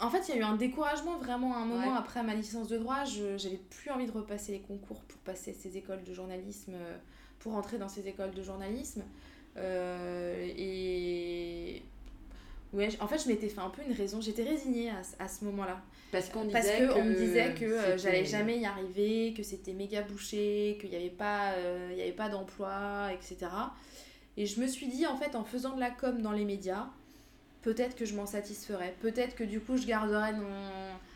En 0.00 0.10
fait, 0.10 0.26
il 0.28 0.34
y 0.34 0.38
a 0.38 0.40
eu 0.40 0.44
un 0.44 0.56
découragement 0.56 1.18
vraiment 1.18 1.54
à 1.54 1.58
un 1.58 1.64
moment 1.64 1.92
Ouais. 1.92 1.98
après 1.98 2.22
ma 2.22 2.34
licence 2.34 2.68
de 2.68 2.76
droit. 2.78 3.04
Je 3.04 3.38
j'avais 3.38 3.60
plus 3.70 3.90
envie 3.90 4.06
de 4.06 4.12
repasser 4.12 4.52
les 4.52 4.60
concours 4.60 5.02
pour 5.04 5.20
passer 5.20 5.52
ces 5.52 5.76
écoles 5.76 6.02
de 6.02 6.12
journalisme, 6.12 6.72
euh, 6.74 6.98
pour 7.38 7.54
entrer 7.54 7.78
dans 7.78 7.88
ces 7.88 8.08
écoles 8.08 8.32
de 8.32 8.42
journalisme. 8.42 9.04
Euh, 9.56 10.48
et. 10.56 11.82
Ouais, 12.72 12.88
en 13.00 13.06
fait, 13.06 13.22
je 13.22 13.28
m'étais 13.28 13.48
fait 13.48 13.60
un 13.60 13.70
peu 13.70 13.82
une 13.86 13.94
raison. 13.94 14.20
J'étais 14.20 14.42
résignée 14.42 14.90
à, 14.90 15.02
ce- 15.04 15.14
à 15.22 15.28
ce 15.28 15.44
moment-là. 15.44 15.80
Parce 16.10 16.28
qu'on 16.28 16.48
Parce 16.48 16.64
disait 16.66 16.88
qu'on 16.88 17.04
me 17.04 17.14
disait 17.14 17.54
que 17.54 17.64
euh, 17.64 17.96
j'allais 17.98 18.24
jamais 18.24 18.58
y 18.58 18.66
arriver, 18.66 19.32
que 19.36 19.42
c'était 19.44 19.72
méga 19.72 20.02
bouché, 20.02 20.76
qu'il 20.80 20.90
n'y 20.90 20.96
avait 20.96 21.08
pas, 21.08 21.52
euh, 21.52 21.88
il 21.92 21.98
y 21.98 22.02
avait 22.02 22.12
pas 22.12 22.28
d'emploi, 22.28 23.10
etc. 23.12 23.36
Et 24.36 24.46
je 24.46 24.60
me 24.60 24.66
suis 24.66 24.88
dit, 24.88 25.06
en 25.06 25.16
fait, 25.16 25.36
en 25.36 25.44
faisant 25.44 25.74
de 25.76 25.80
la 25.80 25.90
com 25.90 26.20
dans 26.20 26.32
les 26.32 26.44
médias, 26.44 26.86
peut-être 27.62 27.94
que 27.94 28.04
je 28.04 28.14
m'en 28.16 28.26
satisferais. 28.26 28.94
Peut-être 29.00 29.36
que 29.36 29.44
du 29.44 29.60
coup, 29.60 29.76
je 29.76 29.86
garderais 29.86 30.32
non, 30.32 30.44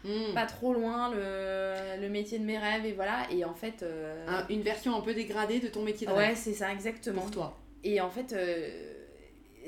Hmm. 0.05 0.33
pas 0.33 0.47
trop 0.47 0.73
loin 0.73 1.11
le, 1.13 2.01
le 2.01 2.09
métier 2.09 2.39
de 2.39 2.45
mes 2.45 2.57
rêves, 2.57 2.87
et 2.87 2.93
voilà. 2.93 3.27
Et 3.33 3.45
en 3.45 3.55
fait. 3.55 3.83
euh, 3.83 4.25
Un- 4.29 4.47
une 4.49 4.63
version 4.63 4.95
un 4.97 5.01
peu 5.01 5.13
dégradée 5.13 5.59
de 5.59 5.67
ton 5.67 5.83
métier 5.83 6.07
de 6.07 6.13
ouais, 6.13 6.29
rêve 6.29 6.37
c'est 6.37 6.53
ça, 6.55 6.73
exactement. 6.73 7.23
pour 7.23 7.31
toi. 7.33 7.59
Et 7.85 8.01
en 8.01 8.11
fait, 8.11 8.33
euh, 8.33 8.95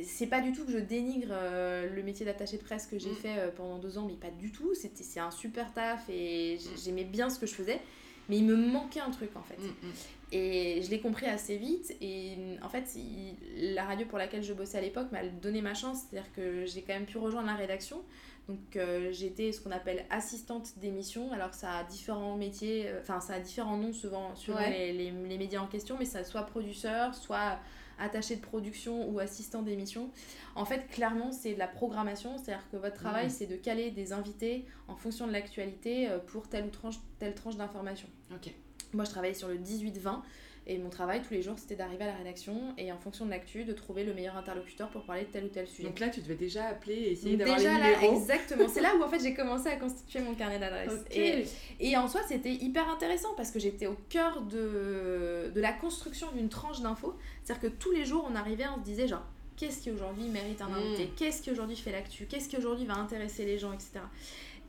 c'est 0.04 0.26
pas 0.26 0.40
du 0.40 0.52
tout 0.52 0.64
que 0.64 0.72
je 0.72 0.78
dénigre 0.78 1.28
euh, 1.30 1.88
le 1.94 2.02
métier 2.02 2.24
d'attaché 2.26 2.56
de 2.56 2.62
presse 2.62 2.86
que 2.86 2.98
j'ai 2.98 3.10
Mm. 3.10 3.16
fait 3.16 3.38
euh, 3.38 3.50
pendant 3.54 3.78
deux 3.78 3.98
ans, 3.98 4.06
mais 4.06 4.14
pas 4.14 4.30
du 4.30 4.50
tout. 4.52 4.74
C'était, 4.74 5.02
c'est 5.02 5.20
un 5.20 5.30
super 5.30 5.72
taf 5.72 6.08
et 6.08 6.56
Mm. 6.56 6.78
j'aimais 6.84 7.04
bien 7.04 7.30
ce 7.30 7.38
que 7.38 7.46
je 7.46 7.54
faisais, 7.54 7.80
mais 8.28 8.38
il 8.38 8.44
me 8.44 8.56
manquait 8.56 9.00
un 9.00 9.10
truc 9.10 9.30
en 9.36 9.42
fait. 9.42 9.58
Hmm. 9.58 9.90
Et 10.32 10.80
je 10.82 10.90
l'ai 10.90 11.00
compris 11.00 11.26
assez 11.26 11.56
vite. 11.56 11.96
Et 12.00 12.36
en 12.62 12.68
fait, 12.68 12.94
il- 12.94 13.74
la 13.74 13.84
radio 13.84 14.06
pour 14.06 14.16
laquelle 14.18 14.44
je 14.44 14.52
bossais 14.52 14.78
à 14.78 14.80
l'époque 14.80 15.10
m'a 15.10 15.24
donné 15.26 15.60
ma 15.60 15.74
chance. 15.74 16.02
C'est-à-dire 16.08 16.30
que 16.32 16.64
j'ai 16.66 16.82
quand 16.82 16.94
même 16.94 17.06
pu 17.06 17.18
rejoindre 17.18 17.48
la 17.48 17.54
rédaction. 17.56 18.00
Donc 18.48 18.76
euh, 18.76 19.10
j'étais 19.12 19.50
ce 19.52 19.60
qu'on 19.60 19.70
appelle 19.72 20.04
assistante 20.10 20.78
d'émission. 20.78 21.32
Alors 21.32 21.52
ça 21.54 21.78
a 21.78 21.84
différents 21.84 22.36
métiers, 22.36 22.84
euh, 22.88 23.00
enfin 23.00 23.20
ça 23.20 23.34
a 23.34 23.40
différents 23.40 23.76
noms 23.76 23.92
suivant 23.92 24.32
Ouais. 24.48 24.70
les, 24.70 24.92
les, 24.92 25.10
les 25.10 25.38
médias 25.38 25.60
en 25.60 25.66
question, 25.66 25.96
mais 25.98 26.04
ça 26.04 26.22
soit 26.24 26.42
producteur, 26.42 27.14
soit 27.14 27.58
attaché 28.00 28.36
de 28.36 28.40
production 28.40 29.08
ou 29.10 29.18
assistant 29.20 29.62
d'émission. 29.62 30.10
En 30.56 30.64
fait, 30.64 30.86
clairement, 30.88 31.30
c'est 31.32 31.54
de 31.54 31.58
la 31.58 31.68
programmation, 31.68 32.36
c'est-à-dire 32.38 32.64
que 32.72 32.76
votre 32.76 32.96
travail, 32.96 33.26
Mhm. 33.26 33.30
c'est 33.30 33.46
de 33.46 33.56
caler 33.56 33.90
des 33.90 34.12
invités 34.12 34.64
en 34.88 34.96
fonction 34.96 35.26
de 35.26 35.32
l'actualité 35.32 36.08
euh, 36.08 36.18
pour 36.18 36.48
telle 36.48 36.64
ou 36.64 36.70
tranche, 36.70 36.96
telle 37.18 37.34
tranche 37.34 37.56
d'information. 37.56 38.08
Ok. 38.34 38.52
Moi, 38.92 39.04
je 39.04 39.10
travaillais 39.10 39.34
sur 39.34 39.48
le 39.48 39.56
18-20 39.58 40.22
et 40.66 40.78
mon 40.78 40.90
travail 40.90 41.22
tous 41.22 41.34
les 41.34 41.42
jours, 41.42 41.58
c'était 41.58 41.74
d'arriver 41.74 42.04
à 42.04 42.08
la 42.08 42.14
rédaction 42.14 42.74
et 42.78 42.92
en 42.92 42.98
fonction 42.98 43.24
de 43.24 43.30
l'actu, 43.30 43.64
de 43.64 43.72
trouver 43.72 44.04
le 44.04 44.14
meilleur 44.14 44.36
interlocuteur 44.36 44.88
pour 44.90 45.04
parler 45.04 45.22
de 45.22 45.28
tel 45.28 45.44
ou 45.44 45.48
tel 45.48 45.66
sujet. 45.66 45.88
Donc 45.88 45.98
là, 45.98 46.08
tu 46.10 46.20
devais 46.20 46.34
déjà 46.34 46.66
appeler 46.66 46.94
et 46.94 47.12
essayer 47.12 47.36
d'avoir 47.36 47.56
déjà 47.56 47.74
les 47.74 47.80
là, 47.80 47.96
numéros. 47.96 48.16
exactement, 48.16 48.68
c'est 48.68 48.80
là 48.80 48.94
où 48.96 49.02
en 49.02 49.08
fait 49.08 49.20
j'ai 49.20 49.34
commencé 49.34 49.68
à 49.68 49.76
constituer 49.76 50.20
mon 50.20 50.34
carnet 50.34 50.58
d'adresses. 50.58 51.04
Et, 51.10 51.44
et 51.80 51.96
en 51.96 52.08
soi, 52.08 52.20
c'était 52.28 52.52
hyper 52.52 52.88
intéressant 52.88 53.34
parce 53.36 53.50
que 53.50 53.58
j'étais 53.58 53.86
au 53.86 53.96
cœur 54.08 54.42
de, 54.42 55.50
de 55.54 55.60
la 55.60 55.72
construction 55.72 56.30
d'une 56.32 56.48
tranche 56.48 56.80
d'infos. 56.80 57.14
C'est-à-dire 57.42 57.70
que 57.70 57.76
tous 57.76 57.90
les 57.92 58.04
jours, 58.04 58.28
on 58.30 58.34
arrivait, 58.36 58.66
on 58.68 58.78
se 58.80 58.84
disait 58.84 59.08
genre, 59.08 59.24
qu'est-ce 59.56 59.82
qui 59.82 59.90
aujourd'hui 59.90 60.28
mérite 60.28 60.62
un 60.62 60.72
invité? 60.72 61.10
Qu'est-ce 61.16 61.42
qui 61.42 61.50
aujourd'hui 61.50 61.76
fait 61.76 61.92
l'actu? 61.92 62.26
Qu'est-ce 62.26 62.48
qui 62.48 62.56
aujourd'hui 62.56 62.86
va 62.86 62.94
intéresser 62.94 63.44
les 63.44 63.58
gens, 63.58 63.72
etc. 63.72 64.00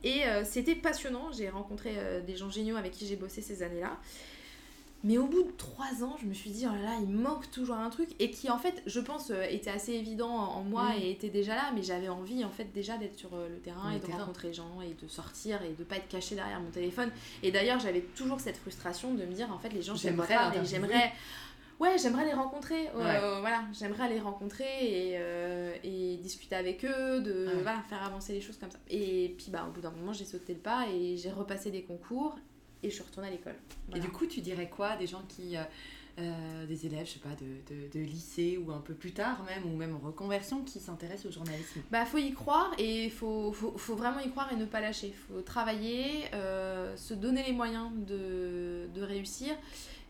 Et 0.04 0.24
euh, 0.24 0.44
c'était 0.44 0.74
passionnant. 0.74 1.30
J'ai 1.32 1.48
rencontré 1.48 1.92
euh, 1.96 2.20
des 2.20 2.36
gens 2.36 2.50
géniaux 2.50 2.76
avec 2.76 2.92
qui 2.92 3.06
j'ai 3.06 3.16
bossé 3.16 3.40
ces 3.40 3.62
années-là. 3.62 3.98
Mais 5.04 5.18
au 5.18 5.26
bout 5.26 5.42
de 5.42 5.50
trois 5.56 6.04
ans, 6.04 6.16
je 6.20 6.26
me 6.26 6.32
suis 6.34 6.50
dit, 6.50 6.64
oh 6.68 6.72
là 6.74 6.82
là, 6.82 6.96
il 7.00 7.08
manque 7.08 7.50
toujours 7.50 7.74
un 7.74 7.90
truc. 7.90 8.10
Et 8.20 8.30
qui, 8.30 8.48
en 8.50 8.58
fait, 8.58 8.82
je 8.86 9.00
pense, 9.00 9.30
euh, 9.30 9.42
était 9.50 9.70
assez 9.70 9.92
évident 9.94 10.28
en 10.30 10.62
moi 10.62 10.90
Mm. 10.90 11.02
et 11.02 11.10
était 11.10 11.28
déjà 11.28 11.56
là. 11.56 11.72
Mais 11.74 11.82
j'avais 11.82 12.08
envie, 12.08 12.44
en 12.44 12.50
fait, 12.50 12.72
déjà 12.72 12.96
d'être 12.98 13.18
sur 13.18 13.34
euh, 13.34 13.48
le 13.48 13.56
terrain 13.58 13.90
Le 13.90 13.96
et 13.96 14.00
de 14.00 14.06
terrain. 14.06 14.18
rencontrer 14.20 14.48
les 14.48 14.54
gens 14.54 14.80
et 14.80 14.94
de 15.02 15.08
sortir 15.08 15.60
et 15.62 15.72
de 15.72 15.82
pas 15.84 15.96
être 15.96 16.08
caché 16.08 16.34
derrière 16.36 16.60
mon 16.60 16.70
téléphone. 16.70 17.10
Et 17.42 17.50
d'ailleurs, 17.50 17.80
j'avais 17.80 18.02
toujours 18.02 18.38
cette 18.40 18.56
frustration 18.58 19.12
de 19.14 19.24
me 19.24 19.32
dire, 19.32 19.52
en 19.52 19.58
fait, 19.58 19.70
les 19.70 19.82
gens, 19.82 19.96
J'aimerais 19.96 20.36
j'aimerais. 20.64 21.12
Ouais, 21.80 21.98
j'aimerais 21.98 22.24
les 22.26 22.32
rencontrer. 22.34 22.86
euh, 22.94 22.98
Ouais. 22.98 23.40
voilà, 23.40 23.62
j'aimerais 23.72 24.08
les 24.08 24.20
rencontrer 24.20 24.64
et, 24.82 25.12
euh, 25.16 25.74
et 25.82 26.16
discuter 26.18 26.54
avec 26.54 26.84
eux, 26.84 27.20
de 27.22 27.46
Ouais. 27.48 27.62
voilà, 27.62 27.82
faire 27.88 28.04
avancer 28.04 28.32
les 28.34 28.40
choses 28.40 28.56
comme 28.56 28.70
ça. 28.70 28.78
Et 28.88 29.34
puis, 29.36 29.46
bah, 29.50 29.66
au 29.68 29.72
bout 29.72 29.80
d'un 29.80 29.90
moment, 29.90 30.12
j'ai 30.12 30.24
sauté 30.26 30.52
le 30.54 30.60
pas 30.60 30.86
et 30.88 31.16
j'ai 31.16 31.32
repassé 31.32 31.72
des 31.72 31.82
concours 31.82 32.36
et 32.82 32.90
je 32.90 32.94
suis 32.94 33.04
retournée 33.04 33.28
à 33.28 33.32
l'école. 33.32 33.56
Et 33.94 34.00
du 34.00 34.08
coup, 34.08 34.26
tu 34.26 34.40
dirais 34.40 34.68
quoi 34.68 34.96
des 34.96 35.06
gens 35.06 35.22
qui. 35.28 35.56
euh, 35.56 35.62
euh, 36.18 36.66
des 36.66 36.84
élèves, 36.84 37.06
je 37.06 37.12
sais 37.12 37.20
pas, 37.20 37.30
de, 37.30 37.74
de, 37.74 37.88
de 37.90 37.98
lycée 38.04 38.58
ou 38.58 38.70
un 38.70 38.80
peu 38.82 38.92
plus 38.92 39.12
tard 39.12 39.42
même, 39.44 39.64
ou 39.64 39.74
même 39.74 39.96
en 39.96 39.98
reconversion, 39.98 40.62
qui 40.62 40.78
s'intéressent 40.78 41.24
au 41.24 41.32
journalisme? 41.32 41.80
Bah, 41.90 42.04
faut 42.04 42.18
y 42.18 42.34
croire 42.34 42.70
et 42.76 43.08
faut, 43.08 43.50
faut, 43.50 43.78
faut 43.78 43.94
vraiment 43.96 44.20
y 44.20 44.28
croire 44.28 44.52
et 44.52 44.56
ne 44.56 44.66
pas 44.66 44.82
lâcher. 44.82 45.10
Faut 45.12 45.40
travailler, 45.40 46.24
euh, 46.34 46.94
se 46.98 47.14
donner 47.14 47.42
les 47.44 47.54
moyens 47.54 47.88
de, 48.06 48.88
de 48.94 49.00
réussir 49.02 49.54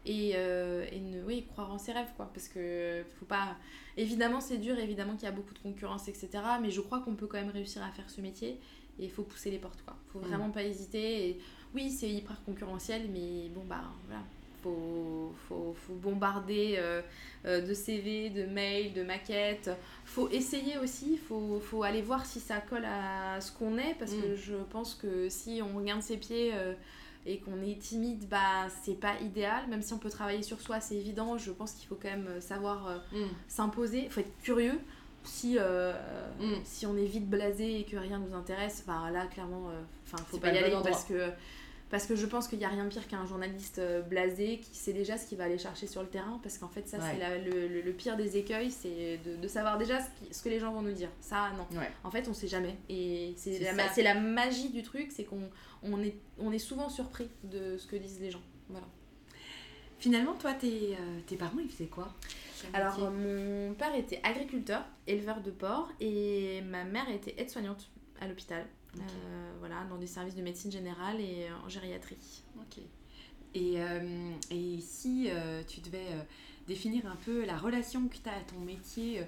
et, 0.04 0.32
euh, 0.34 0.84
et 0.90 0.98
ne, 0.98 1.22
oui, 1.22 1.46
croire 1.46 1.70
en 1.72 1.78
ses 1.78 1.92
rêves, 1.92 2.10
quoi. 2.16 2.28
Parce 2.34 2.48
que 2.48 3.04
faut 3.20 3.26
pas. 3.26 3.54
Évidemment, 3.96 4.40
c'est 4.40 4.58
dur, 4.58 4.76
évidemment 4.80 5.14
qu'il 5.14 5.24
y 5.24 5.28
a 5.28 5.32
beaucoup 5.32 5.54
de 5.54 5.60
concurrence, 5.60 6.08
etc. 6.08 6.30
Mais 6.60 6.72
je 6.72 6.80
crois 6.80 6.98
qu'on 6.98 7.14
peut 7.14 7.28
quand 7.28 7.38
même 7.38 7.50
réussir 7.50 7.80
à 7.84 7.92
faire 7.92 8.10
ce 8.10 8.20
métier 8.20 8.58
et 8.98 9.04
il 9.04 9.10
faut 9.10 9.22
pousser 9.22 9.52
les 9.52 9.58
portes, 9.58 9.82
quoi. 9.84 9.96
Faut 10.12 10.18
Mm. 10.18 10.22
vraiment 10.24 10.50
pas 10.50 10.64
hésiter. 10.64 11.28
Et 11.28 11.38
oui, 11.74 11.90
c'est 11.90 12.08
hyper 12.10 12.36
concurrentiel, 12.44 13.08
mais 13.12 13.48
bon, 13.54 13.62
bah 13.68 13.82
voilà. 14.06 14.22
Faut, 14.62 15.32
faut, 15.48 15.74
faut 15.74 15.94
bombarder 15.94 16.76
euh, 16.78 17.02
euh, 17.46 17.66
de 17.66 17.74
CV, 17.74 18.30
de 18.30 18.44
mails, 18.44 18.92
de 18.92 19.02
maquettes. 19.02 19.70
Faut 20.04 20.28
essayer 20.28 20.78
aussi, 20.78 21.16
faut, 21.16 21.58
faut 21.58 21.82
aller 21.82 22.00
voir 22.02 22.24
si 22.24 22.38
ça 22.38 22.58
colle 22.60 22.84
à 22.84 23.40
ce 23.40 23.50
qu'on 23.50 23.76
est, 23.76 23.94
parce 23.98 24.12
que 24.12 24.34
Mm. 24.34 24.36
je 24.36 24.54
pense 24.70 24.94
que 24.94 25.28
si 25.28 25.60
on 25.62 25.76
regarde 25.76 26.00
ses 26.02 26.16
pieds 26.16 26.52
euh, 26.54 26.74
et 27.26 27.38
qu'on 27.38 27.60
est 27.60 27.76
timide, 27.80 28.28
bah 28.28 28.68
c'est 28.84 29.00
pas 29.00 29.18
idéal. 29.20 29.66
Même 29.68 29.82
si 29.82 29.92
on 29.94 29.98
peut 29.98 30.10
travailler 30.10 30.42
sur 30.44 30.60
soi, 30.60 30.78
c'est 30.80 30.94
évident. 30.96 31.36
Je 31.38 31.50
pense 31.50 31.72
qu'il 31.72 31.88
faut 31.88 31.98
quand 32.00 32.10
même 32.10 32.40
savoir 32.40 32.86
euh, 32.86 32.98
Mm. 33.12 33.28
s'imposer, 33.48 34.08
faut 34.10 34.20
être 34.20 34.42
curieux. 34.44 34.78
Si, 35.24 35.56
euh, 35.58 35.92
Mm. 36.40 36.54
si 36.64 36.86
on 36.86 36.96
est 36.96 37.04
vite 37.04 37.28
blasé 37.28 37.80
et 37.80 37.84
que 37.84 37.96
rien 37.96 38.20
nous 38.20 38.34
intéresse, 38.36 38.84
bah 38.86 39.10
là 39.12 39.26
clairement, 39.26 39.70
euh, 39.70 39.80
enfin 40.04 40.22
faut 40.24 40.38
pas 40.38 40.50
pas 40.50 40.54
y 40.54 40.58
le 40.60 40.66
aller 40.66 40.76
parce 40.84 41.04
que 41.04 41.30
parce 41.92 42.06
que 42.06 42.16
je 42.16 42.26
pense 42.26 42.48
qu'il 42.48 42.58
n'y 42.58 42.64
a 42.64 42.68
rien 42.68 42.84
de 42.84 42.88
pire 42.88 43.06
qu'un 43.06 43.24
journaliste 43.26 43.78
euh, 43.78 44.02
blasé 44.02 44.58
qui 44.58 44.74
sait 44.76 44.92
déjà 44.92 45.16
ce 45.16 45.26
qu'il 45.28 45.38
va 45.38 45.44
aller 45.44 45.58
chercher 45.58 45.86
sur 45.86 46.02
le 46.02 46.08
terrain 46.08 46.40
parce 46.42 46.58
qu'en 46.58 46.68
fait 46.68 46.88
ça 46.88 46.98
Ouais. 46.98 47.04
c'est 47.20 47.38
le, 47.44 47.68
le- 47.68 47.80
le 47.82 47.92
pire 47.92 48.16
des 48.16 48.36
écueils 48.36 48.72
c'est 48.72 49.18
de, 49.24 49.36
de 49.36 49.48
savoir 49.48 49.78
déjà 49.78 50.00
ce, 50.00 50.08
qui- 50.18 50.34
ce 50.34 50.42
que 50.42 50.48
les 50.48 50.58
gens 50.58 50.72
vont 50.72 50.82
nous 50.82 50.92
dire. 50.92 51.10
Ça 51.20 51.50
non. 51.56 51.78
Ouais. 51.78 51.88
en 52.02 52.10
fait 52.10 52.26
on 52.28 52.34
sait 52.34 52.48
jamais. 52.48 52.76
Et 52.88 53.34
c'est 53.36 53.60
la, 53.60 53.72
la 54.02 54.14
magie 54.20 54.70
du 54.70 54.82
truc 54.82 55.12
c'est 55.12 55.24
qu'on 55.24 55.48
on 55.84 56.02
est, 56.02 56.16
on 56.38 56.50
est 56.50 56.58
souvent 56.58 56.88
surpris 56.88 57.28
de 57.44 57.76
ce 57.78 57.86
que 57.86 57.94
disent 57.96 58.20
les 58.20 58.30
gens. 58.32 58.42
Voilà. 58.68 58.86
Finalement, 59.98 60.34
toi, 60.34 60.52
tes, 60.54 60.94
euh, 60.94 61.20
tes 61.26 61.36
parents, 61.36 61.58
ils 61.62 61.68
faisaient 61.70 61.86
quoi? 61.86 62.12
Alors, 62.74 62.98
mon 63.12 63.72
père 63.74 63.94
était 63.94 64.20
agriculteur, 64.24 64.84
éleveur 65.06 65.40
de 65.40 65.50
porc, 65.52 65.88
et 66.00 66.60
ma 66.62 66.82
mère 66.84 67.08
était 67.08 67.34
aide-soignante 67.38 67.88
à 68.20 68.26
l'hôpital. 68.26 68.64
Voilà, 69.58 69.84
dans 69.88 69.98
des 69.98 70.06
services 70.06 70.34
de 70.34 70.42
médecine 70.42 70.72
générale 70.72 71.20
et 71.20 71.46
en 71.64 71.68
gériatrie. 71.68 72.42
Ok. 72.56 72.82
Et, 73.54 73.76
et 74.50 74.80
si 74.80 75.28
tu 75.68 75.80
devais 75.80 76.06
définir 76.66 77.06
un 77.06 77.16
peu 77.16 77.44
la 77.44 77.58
relation 77.58 78.06
que 78.08 78.16
tu 78.16 78.28
as 78.28 78.32
à 78.34 78.40
ton 78.40 78.60
métier 78.60 79.22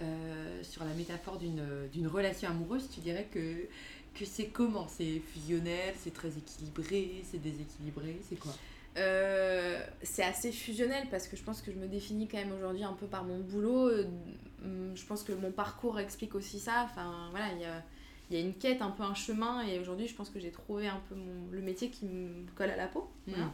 euh, 0.00 0.62
sur 0.62 0.84
la 0.84 0.94
métaphore 0.94 1.38
d'une 1.38 2.06
relation 2.06 2.48
amoureuse, 2.48 2.88
tu 2.90 3.00
dirais 3.00 3.28
que, 3.30 3.66
que 4.14 4.24
c'est 4.24 4.46
comment? 4.46 4.88
C'est 4.88 5.20
fusionnel, 5.20 5.94
c'est 5.98 6.14
très 6.14 6.28
équilibré, 6.28 7.22
c'est 7.30 7.42
déséquilibré, 7.42 8.20
c'est 8.28 8.38
quoi? 8.38 8.52
Euh, 8.96 9.80
c'est 10.02 10.24
assez 10.24 10.50
fusionnel 10.50 11.06
parce 11.10 11.28
que 11.28 11.36
je 11.36 11.42
pense 11.44 11.62
que 11.62 11.70
je 11.70 11.76
me 11.76 11.86
définis 11.86 12.26
quand 12.26 12.38
même 12.38 12.52
aujourd'hui 12.52 12.82
un 12.84 12.94
peu 12.94 13.06
par 13.06 13.22
mon 13.22 13.38
boulot. 13.38 13.90
Je 14.62 15.06
pense 15.06 15.22
que 15.22 15.32
mon 15.32 15.52
parcours 15.52 16.00
explique 16.00 16.34
aussi 16.34 16.58
ça. 16.58 16.84
Enfin, 16.90 17.28
voilà, 17.30 17.52
il 17.52 17.60
y 17.60 17.64
a, 17.64 17.84
y 18.30 18.36
a, 18.36 18.40
une 18.40 18.54
quête, 18.54 18.82
un 18.82 18.90
peu 18.90 19.02
un 19.02 19.14
chemin. 19.14 19.62
Et 19.62 19.78
aujourd'hui, 19.78 20.08
je 20.08 20.14
pense 20.14 20.30
que 20.30 20.38
j'ai 20.38 20.50
trouvé 20.50 20.88
un 20.88 21.00
peu 21.08 21.14
mon, 21.14 21.50
le 21.50 21.60
métier 21.60 21.90
qui 21.90 22.06
me 22.06 22.46
colle 22.54 22.70
à 22.70 22.76
la 22.76 22.88
peau. 22.88 23.10
Voilà. 23.26 23.52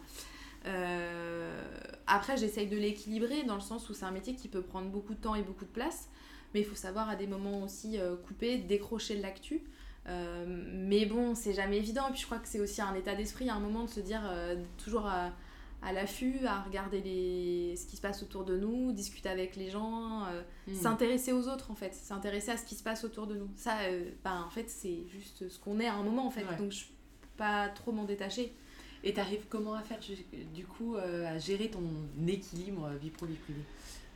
Euh, 0.67 1.63
après, 2.07 2.37
j'essaye 2.37 2.67
de 2.67 2.77
l'équilibrer 2.77 3.43
dans 3.45 3.55
le 3.55 3.61
sens 3.61 3.89
où 3.91 3.95
c'est 3.95 4.05
un 4.05 4.11
métier 4.11 4.35
qui 4.35 4.49
peut 4.49 4.63
prendre 4.63 4.89
beaucoup 4.89 5.15
de 5.15 5.21
temps 5.21 5.35
et 5.35 5.43
beaucoup 5.43 5.65
de 5.65 5.71
place, 5.71 6.09
mais 6.53 6.61
il 6.61 6.67
faut 6.67 6.75
savoir 6.75 7.09
à 7.09 7.17
des 7.17 7.27
moments 7.27 7.63
aussi 7.63 7.99
euh, 7.99 8.17
couper, 8.17 8.59
décrocher 8.59 9.17
de 9.17 9.23
l'actu. 9.23 9.63
Euh, 10.07 10.45
mais 10.47 11.07
bon, 11.07 11.35
c'est 11.35 11.55
jamais 11.55 11.79
évident. 11.79 12.09
Et 12.09 12.13
puis 12.13 12.21
je 12.21 12.27
crois 12.27 12.39
que 12.39 12.49
c'est 12.49 12.61
aussi 12.61 12.81
un 12.83 12.95
état 12.95 13.15
d'esprit 13.15 13.49
à 13.49 13.55
un 13.55 13.61
moment 13.61 13.85
de 13.85 13.91
se 13.91 14.01
dire 14.01 14.23
toujours 14.83 15.07
à, 15.07 15.33
l'affût, 15.93 16.47
à 16.47 16.63
regarder 16.63 17.01
les, 17.01 17.77
ce 17.77 17.87
qui 17.87 17.97
se 17.97 18.01
passe 18.03 18.23
autour 18.23 18.45
de 18.45 18.57
nous, 18.57 18.93
discuter 18.93 19.29
avec 19.29 19.57
les 19.57 19.71
gens, 19.71 20.25
hmm. 20.67 20.75
s'intéresser 20.75 21.33
aux 21.33 21.49
autres 21.49 21.71
en 21.71 21.75
fait, 21.75 21.95
s'intéresser 21.95 22.53
à 22.53 22.57
ce 22.57 22.65
qui 22.65 22.75
se 22.75 22.83
passe 22.83 23.05
autour 23.05 23.27
de 23.27 23.35
nous. 23.35 23.49
Ça, 23.57 23.77
ben, 24.25 24.45
en 24.47 24.51
fait, 24.51 24.71
c'est 24.71 25.07
juste 25.09 25.49
ce 25.49 25.59
qu'on 25.59 25.81
est 25.81 25.87
à 25.87 25.95
un 25.95 26.03
moment 26.03 26.27
en 26.27 26.31
fait. 26.31 26.45
Donc 26.59 26.73
je 26.73 26.85
peux 26.85 27.29
pas 27.37 27.69
trop 27.69 27.93
m'en 27.93 28.05
détacher. 28.05 28.55
Et 29.05 29.13
tu 29.13 29.21
arrives 29.21 29.45
comment 29.51 29.75
à 29.75 29.83
faire 29.83 30.01
du 30.55 30.67
coup 30.67 30.97
euh, 30.97 31.27
à 31.27 31.39
gérer 31.39 31.69
ton 31.69 31.83
équilibre 32.27 32.91
vie 33.01 33.11
pro 33.11 33.27
vie 33.27 33.35
privée? 33.35 33.61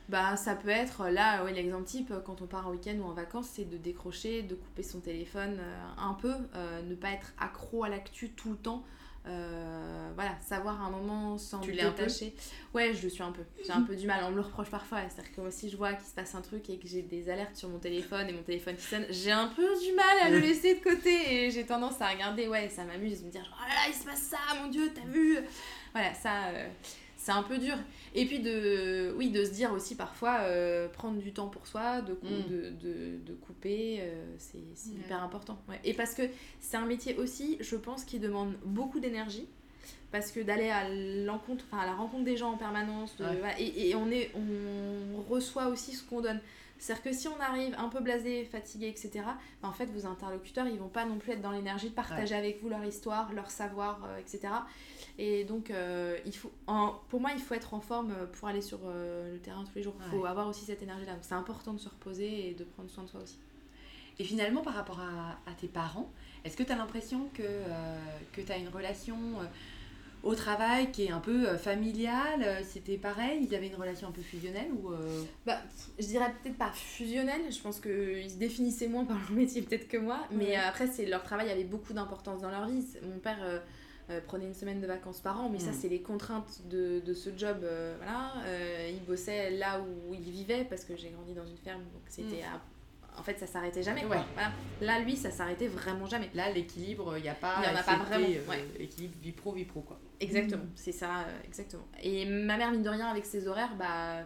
Bah, 0.09 0.35
ça 0.35 0.55
peut 0.55 0.69
être 0.69 1.07
là, 1.09 1.43
ouais, 1.43 1.53
l'exemple 1.53 1.83
type, 1.83 2.11
quand 2.25 2.41
on 2.41 2.47
part 2.47 2.67
en 2.67 2.71
week-end 2.71 2.97
ou 2.97 3.03
en 3.03 3.13
vacances, 3.13 3.49
c'est 3.53 3.69
de 3.69 3.77
décrocher, 3.77 4.41
de 4.41 4.55
couper 4.55 4.81
son 4.81 4.99
téléphone 4.99 5.57
euh, 5.59 5.87
un 5.99 6.15
peu, 6.15 6.33
euh, 6.55 6.81
ne 6.81 6.95
pas 6.95 7.11
être 7.11 7.31
accro 7.39 7.83
à 7.83 7.89
l'actu 7.89 8.31
tout 8.31 8.49
le 8.49 8.57
temps. 8.57 8.83
Euh, 9.27 10.09
voilà, 10.15 10.35
savoir 10.41 10.81
un 10.81 10.89
moment 10.89 11.37
sans 11.37 11.59
tu 11.59 11.71
détacher. 11.73 12.33
Ouais, 12.73 12.93
je 12.93 13.03
le 13.03 13.09
suis 13.09 13.21
un 13.21 13.31
peu. 13.31 13.43
J'ai 13.65 13.71
un 13.71 13.81
peu 13.81 13.95
du 13.95 14.07
mal, 14.07 14.23
on 14.25 14.31
me 14.31 14.35
le 14.35 14.41
reproche 14.41 14.69
parfois. 14.69 14.99
C'est-à-dire 15.09 15.35
que 15.35 15.51
si 15.51 15.69
je 15.69 15.77
vois 15.77 15.93
qu'il 15.93 16.05
se 16.05 16.13
passe 16.13 16.35
un 16.35 16.41
truc 16.41 16.69
et 16.69 16.77
que 16.77 16.87
j'ai 16.87 17.01
des 17.01 17.29
alertes 17.29 17.55
sur 17.55 17.69
mon 17.69 17.79
téléphone 17.79 18.27
et 18.29 18.33
mon 18.33 18.43
téléphone 18.43 18.75
qui 18.75 18.83
sonne, 18.83 19.05
j'ai 19.09 19.31
un 19.31 19.47
peu 19.47 19.67
du 19.79 19.93
mal 19.93 20.17
à 20.23 20.29
le 20.29 20.39
laisser 20.39 20.75
de 20.75 20.83
côté 20.83 21.45
et 21.45 21.51
j'ai 21.51 21.65
tendance 21.65 22.01
à 22.01 22.09
regarder, 22.09 22.47
ouais, 22.47 22.69
ça 22.69 22.83
m'amuse, 22.85 23.23
me 23.23 23.29
dire, 23.29 23.45
oh 23.57 23.67
là 23.67 23.75
là, 23.75 23.81
il 23.87 23.93
se 23.93 24.05
passe 24.05 24.21
ça, 24.21 24.37
mon 24.61 24.69
dieu, 24.69 24.91
t'as 24.93 25.05
vu 25.05 25.37
Voilà, 25.93 26.13
ça, 26.13 26.47
euh, 26.47 26.67
c'est 27.29 27.37
un 27.37 27.43
peu 27.43 27.59
dur. 27.59 27.75
Et 28.15 28.25
puis 28.25 28.39
de, 28.39 29.13
oui, 29.15 29.29
de 29.29 29.45
se 29.45 29.51
dire 29.51 29.71
aussi 29.71 29.95
parfois, 29.95 30.39
euh, 30.41 30.87
prendre 30.87 31.19
du 31.19 31.31
temps 31.31 31.47
pour 31.47 31.67
soi, 31.67 32.01
de, 32.01 32.13
mm. 32.13 32.49
de, 32.49 32.69
de, 32.69 33.17
de, 33.23 33.33
couper, 33.33 33.99
euh, 34.01 34.35
c'est 34.39 34.57
hyper 34.91 35.21
important. 35.21 35.59
Et 35.83 35.93
parce 35.93 36.15
que 36.15 36.23
c'est 36.59 36.77
un 36.77 36.85
métier 36.85 37.15
aussi, 37.17 37.57
je 37.59 37.75
pense, 37.75 38.03
qui 38.03 38.19
demande 38.19 38.55
beaucoup 38.65 38.99
d'énergie. 38.99 39.47
Parce 40.11 40.31
que 40.31 40.39
d'aller 40.39 40.69
à 40.69 40.89
l'encontre, 40.89 41.65
enfin 41.69 41.83
à 41.83 41.85
la 41.85 41.93
rencontre 41.93 42.23
des 42.23 42.35
gens 42.35 42.53
en 42.53 42.57
permanence, 42.57 43.15
et, 43.59 43.89
et, 43.89 43.95
on, 43.95 44.09
est, 44.09 44.31
on 44.33 45.21
reçoit 45.21 45.67
aussi 45.67 45.93
ce 45.93 46.03
qu'on 46.03 46.21
donne. 46.21 46.39
C'est-à-dire 46.79 47.03
que 47.03 47.13
si 47.13 47.27
on 47.27 47.39
arrive 47.41 47.75
un 47.77 47.89
peu 47.89 47.99
blasé, 47.99 48.45
fatigué, 48.45 48.87
etc., 48.87 49.25
bah, 49.61 49.67
en 49.67 49.73
fait, 49.73 49.87
vos 49.87 50.05
interlocuteurs, 50.05 50.65
ils 50.65 50.79
vont 50.79 50.87
pas 50.87 51.05
non 51.05 51.17
plus 51.17 51.33
être 51.33 51.41
dans 51.41 51.51
l'énergie 51.51 51.89
de 51.89 51.93
partager 51.93 52.33
avec 52.33 52.61
vous 52.61 52.69
leur 52.69 52.83
histoire, 52.85 53.33
leur 53.33 53.51
savoir, 53.51 53.99
euh, 54.05 54.17
etc. 54.17 54.53
Et 55.17 55.43
donc, 55.43 55.71
euh, 55.71 56.17
il 56.25 56.33
faut, 56.33 56.51
pour 57.09 57.19
moi, 57.19 57.31
il 57.35 57.41
faut 57.41 57.53
être 57.53 57.73
en 57.73 57.81
forme 57.81 58.13
pour 58.31 58.47
aller 58.47 58.61
sur 58.61 58.79
euh, 58.85 59.33
le 59.33 59.39
terrain 59.39 59.65
tous 59.65 59.75
les 59.75 59.83
jours. 59.83 59.93
Il 60.05 60.09
faut 60.09 60.25
avoir 60.25 60.47
aussi 60.47 60.63
cette 60.63 60.81
énergie-là. 60.81 61.13
Donc, 61.13 61.23
c'est 61.23 61.35
important 61.35 61.73
de 61.73 61.79
se 61.79 61.89
reposer 61.89 62.51
et 62.51 62.53
de 62.53 62.63
prendre 62.63 62.89
soin 62.89 63.03
de 63.03 63.09
soi 63.09 63.21
aussi. 63.21 63.37
Et 64.17 64.23
finalement, 64.23 64.61
par 64.61 64.73
rapport 64.73 65.01
à, 65.01 65.53
tes 65.59 65.67
parents, 65.67 66.09
est-ce 66.45 66.55
que 66.55 66.63
tu 66.63 66.71
as 66.71 66.75
l'impression 66.77 67.29
que, 67.33 67.43
que 68.33 68.41
tu 68.41 68.51
as 68.51 68.57
une 68.57 68.67
relation 68.69 69.17
au 70.23 70.35
travail 70.35 70.91
qui 70.91 71.05
est 71.05 71.11
un 71.11 71.19
peu 71.19 71.57
familiale 71.57 72.63
C'était 72.63 72.97
pareil? 72.97 73.47
Ils 73.49 73.55
avaient 73.55 73.67
une 73.67 73.75
relation 73.75 74.07
un 74.07 74.11
peu 74.11 74.21
fusionnelle 74.21 74.69
ou 74.71 74.91
bah, 75.45 75.59
Je 75.97 76.05
dirais 76.05 76.33
peut-être 76.41 76.57
pas 76.57 76.71
fusionnelle. 76.71 77.41
Je 77.49 77.59
pense 77.61 77.79
qu'ils 77.79 78.29
se 78.29 78.37
définissaient 78.37 78.87
moins 78.87 79.05
par 79.05 79.17
leur 79.17 79.31
métier 79.31 79.61
peut-être 79.61 79.87
que 79.87 79.97
moi. 79.97 80.19
Mais 80.31 80.55
après, 80.55 80.87
c'est 80.87 81.05
leur 81.05 81.23
travail 81.23 81.49
avait 81.49 81.63
beaucoup 81.63 81.93
d'importance 81.93 82.41
dans 82.41 82.51
leur 82.51 82.67
vie. 82.67 82.83
Mon 83.03 83.19
père 83.19 83.61
euh, 84.09 84.21
prenait 84.21 84.45
une 84.45 84.55
semaine 84.55 84.81
de 84.81 84.87
vacances 84.87 85.19
par 85.19 85.39
an, 85.39 85.49
mais 85.49 85.59
ça, 85.59 85.69
mm. 85.69 85.75
c'est 85.81 85.89
les 85.89 86.01
contraintes 86.01 86.67
de, 86.67 86.99
de 86.99 87.13
ce 87.13 87.29
job. 87.37 87.59
Euh, 87.61 87.95
voilà. 87.97 88.33
Euh, 88.47 88.89
il 88.91 89.05
bossait 89.05 89.51
là 89.51 89.81
où 89.81 90.13
il 90.15 90.31
vivait, 90.31 90.65
parce 90.65 90.83
que 90.83 90.95
j'ai 90.95 91.09
grandi 91.09 91.35
dans 91.35 91.45
une 91.45 91.57
ferme, 91.57 91.83
donc 91.93 92.01
c'était 92.07 92.41
mm. 92.41 92.59
En 93.17 93.23
fait 93.23 93.39
ça 93.39 93.47
s'arrêtait 93.47 93.83
jamais 93.83 94.05
ouais. 94.05 94.17
voilà. 94.33 94.51
là 94.81 94.99
lui 94.99 95.15
ça 95.15 95.31
s'arrêtait 95.31 95.67
vraiment 95.67 96.05
jamais 96.05 96.29
là 96.33 96.49
l'équilibre 96.51 97.17
il 97.17 97.23
n'y 97.23 97.29
a 97.29 97.35
pas 97.35 97.57
il 97.63 97.69
y 97.69 97.75
en 97.75 97.79
a 97.79 97.83
pas 97.83 97.97
vraiment 97.97 98.27
équilibre 98.79 99.15
vie 99.21 99.31
pro 99.31 99.51
vie 99.53 99.65
pro 99.65 99.81
quoi 99.81 99.99
exactement 100.19 100.63
mm. 100.63 100.71
c'est 100.75 100.91
ça 100.91 101.25
exactement 101.45 101.87
et 102.01 102.25
ma 102.25 102.57
mère 102.57 102.71
mine 102.71 102.83
de 102.83 102.89
rien 102.89 103.07
avec 103.07 103.25
ses 103.25 103.47
horaires 103.47 103.75
bah 103.77 104.25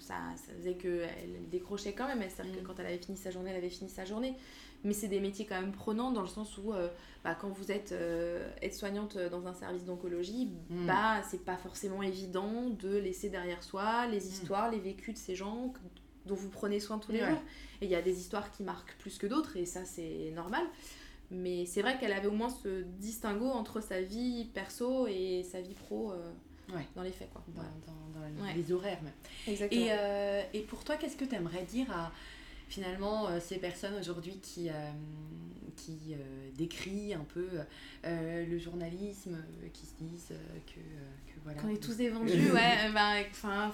ça, 0.00 0.14
ça 0.36 0.52
faisait 0.58 0.74
qu'elle 0.74 1.08
elle 1.22 1.48
décrochait 1.48 1.92
quand 1.92 2.06
même 2.06 2.22
c'est 2.28 2.42
à 2.42 2.44
dire 2.44 2.60
que 2.60 2.66
quand 2.66 2.78
elle 2.78 2.86
avait 2.86 2.98
fini 2.98 3.16
sa 3.16 3.30
journée 3.30 3.50
elle 3.50 3.56
avait 3.56 3.70
fini 3.70 3.88
sa 3.88 4.04
journée 4.04 4.34
mais 4.84 4.92
c'est 4.92 5.08
des 5.08 5.20
métiers 5.20 5.46
quand 5.46 5.60
même 5.60 5.72
prenants 5.72 6.10
dans 6.10 6.22
le 6.22 6.28
sens 6.28 6.56
où 6.58 6.72
euh, 6.72 6.88
bah, 7.22 7.34
quand 7.34 7.50
vous 7.50 7.70
êtes 7.70 7.92
euh, 7.92 8.50
aide-soignante 8.62 9.18
dans 9.18 9.46
un 9.46 9.54
service 9.54 9.84
d'oncologie, 9.84 10.48
hmm. 10.70 10.86
bah 10.86 11.22
c'est 11.28 11.44
pas 11.44 11.56
forcément 11.56 12.02
évident 12.02 12.70
de 12.70 12.96
laisser 12.96 13.28
derrière 13.28 13.62
soi 13.62 14.06
les 14.06 14.18
hmm. 14.18 14.30
histoires, 14.30 14.70
les 14.70 14.78
vécus 14.78 15.14
de 15.14 15.18
ces 15.18 15.34
gens 15.34 15.72
dont 16.26 16.34
vous 16.34 16.48
prenez 16.48 16.80
soin 16.80 16.98
tous 16.98 17.12
les 17.12 17.20
jours. 17.20 17.42
Et 17.80 17.86
il 17.86 17.90
y 17.90 17.94
a 17.94 18.02
des 18.02 18.18
histoires 18.18 18.50
qui 18.50 18.62
marquent 18.62 18.94
plus 18.98 19.18
que 19.18 19.26
d'autres 19.26 19.56
et 19.56 19.66
ça 19.66 19.84
c'est 19.84 20.32
normal. 20.34 20.62
Mais 21.30 21.64
c'est 21.64 21.82
vrai 21.82 21.96
qu'elle 21.98 22.12
avait 22.12 22.26
au 22.26 22.32
moins 22.32 22.50
ce 22.50 22.82
distinguo 22.98 23.46
entre 23.46 23.80
sa 23.80 24.00
vie 24.00 24.46
perso 24.52 25.06
et 25.06 25.44
sa 25.50 25.60
vie 25.60 25.74
pro. 25.74 26.12
Euh, 26.12 26.32
dans 26.94 27.02
les 27.02 27.10
faits 27.10 27.30
quoi. 27.32 27.42
Dans, 27.48 27.62
dans, 27.62 28.54
les 28.54 28.72
horaires 28.72 29.02
même. 29.02 29.12
Exactement. 29.48 29.82
Et, 29.82 30.58
et 30.58 30.60
pour 30.62 30.84
toi, 30.84 30.96
qu'est-ce 30.96 31.16
que 31.16 31.24
tu 31.24 31.34
aimerais 31.34 31.64
dire 31.64 31.90
à, 31.90 32.12
finalement 32.70 33.28
euh, 33.28 33.40
ces 33.40 33.58
personnes 33.58 33.94
aujourd'hui 33.98 34.38
qui, 34.40 34.70
euh, 34.70 34.72
qui 35.76 35.98
euh, 36.12 36.16
décrient 36.56 37.14
un 37.14 37.26
peu 37.34 37.48
le 38.04 38.58
journalisme, 38.58 39.36
qui 39.74 39.86
se 39.86 39.94
disent 40.00 40.32
que, 40.66 40.80
que 40.80 41.40
voilà. 41.44 41.60
Qu'on 41.60 41.68
est 41.68 41.82
tous 41.82 41.96
des 41.98 42.08
vendus, 42.08 42.52
ouais, 42.52 42.92
bah, 42.94 43.14
enfin 43.30 43.72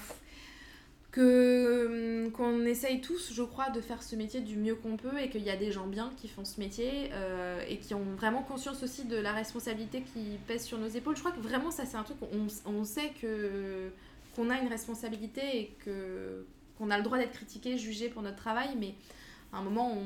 que 1.17 2.29
qu'on 2.35 2.67
essaye 2.67 3.01
tous, 3.01 3.33
je 3.33 3.43
crois, 3.43 3.71
de 3.71 3.81
faire 3.81 4.03
ce 4.03 4.17
métier 4.17 4.41
du 4.41 4.57
mieux 4.57 4.75
qu'on 4.75 4.99
peut 4.99 5.19
et 5.19 5.31
qu'il 5.31 5.43
y 5.43 5.49
a 5.51 5.57
des 5.57 5.73
gens 5.73 5.87
bien 5.87 6.13
qui 6.19 6.29
font 6.29 6.45
ce 6.45 6.61
métier 6.61 7.11
et 7.69 7.79
qui 7.79 7.95
ont 7.95 8.05
vraiment 8.17 8.43
conscience 8.43 8.83
aussi 8.83 9.05
de 9.05 9.17
la 9.17 9.33
responsabilité 9.33 10.03
qui 10.03 10.39
pèse 10.47 10.65
sur 10.65 10.77
nos 10.77 10.89
épaules. 10.89 11.17
Je 11.17 11.21
crois 11.21 11.33
que 11.33 11.41
vraiment 11.41 11.71
ça 11.71 11.87
c'est 11.87 11.97
un 11.97 12.03
truc 12.03 12.19
on, 12.21 12.47
on 12.71 12.85
sait 12.85 13.13
qu'on 13.21 14.51
a 14.51 14.61
une 14.61 14.69
responsabilité 14.69 15.41
et 15.59 15.77
qu'on 16.79 16.91
a 16.91 16.99
le 16.99 17.03
droit 17.03 17.17
d'être 17.17 17.33
critiqué, 17.33 17.79
jugé 17.79 18.11
pour 18.11 18.21
notre 18.21 18.37
travail, 18.37 18.77
mais 18.79 18.95
à 19.53 19.59
un 19.59 19.63
moment, 19.63 19.97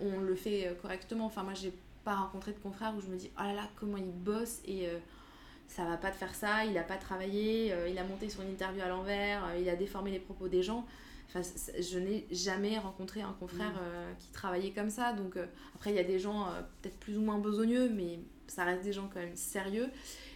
on, 0.00 0.20
le 0.20 0.34
fait 0.34 0.76
correctement. 0.80 1.26
Enfin, 1.26 1.42
moi, 1.42 1.54
j'ai 1.54 1.72
pas 2.04 2.14
rencontré 2.14 2.52
de 2.52 2.58
confrères 2.58 2.94
où 2.96 3.00
je 3.00 3.08
me 3.08 3.16
dis, 3.16 3.30
oh 3.38 3.42
là 3.42 3.54
là, 3.54 3.68
comment 3.76 3.96
il 3.96 4.12
bosse 4.12 4.60
et 4.64 4.86
euh, 4.86 4.98
ça 5.68 5.84
va 5.84 5.96
pas 5.96 6.10
de 6.10 6.16
faire 6.16 6.34
ça, 6.34 6.64
il 6.64 6.76
a 6.78 6.82
pas 6.82 6.96
travaillé, 6.96 7.72
euh, 7.72 7.88
il 7.88 7.98
a 7.98 8.04
monté 8.04 8.28
son 8.28 8.42
interview 8.42 8.82
à 8.82 8.88
l'envers, 8.88 9.44
euh, 9.46 9.58
il 9.60 9.68
a 9.68 9.76
déformé 9.76 10.10
les 10.10 10.18
propos 10.18 10.48
des 10.48 10.62
gens. 10.62 10.86
Enfin, 11.28 11.40
je 11.78 11.98
n'ai 11.98 12.26
jamais 12.30 12.78
rencontré 12.78 13.20
un 13.20 13.34
confrère 13.40 13.72
mmh. 13.72 14.16
qui 14.20 14.30
travaillait 14.30 14.70
comme 14.70 14.90
ça. 14.90 15.12
Donc, 15.12 15.36
après, 15.74 15.90
il 15.90 15.96
y 15.96 15.98
a 15.98 16.04
des 16.04 16.20
gens 16.20 16.46
peut-être 16.80 16.96
plus 16.98 17.18
ou 17.18 17.20
moins 17.20 17.38
besogneux, 17.38 17.90
mais 17.90 18.20
ça 18.48 18.64
reste 18.64 18.82
des 18.82 18.92
gens 18.92 19.08
quand 19.12 19.20
même 19.20 19.36
sérieux. 19.36 19.90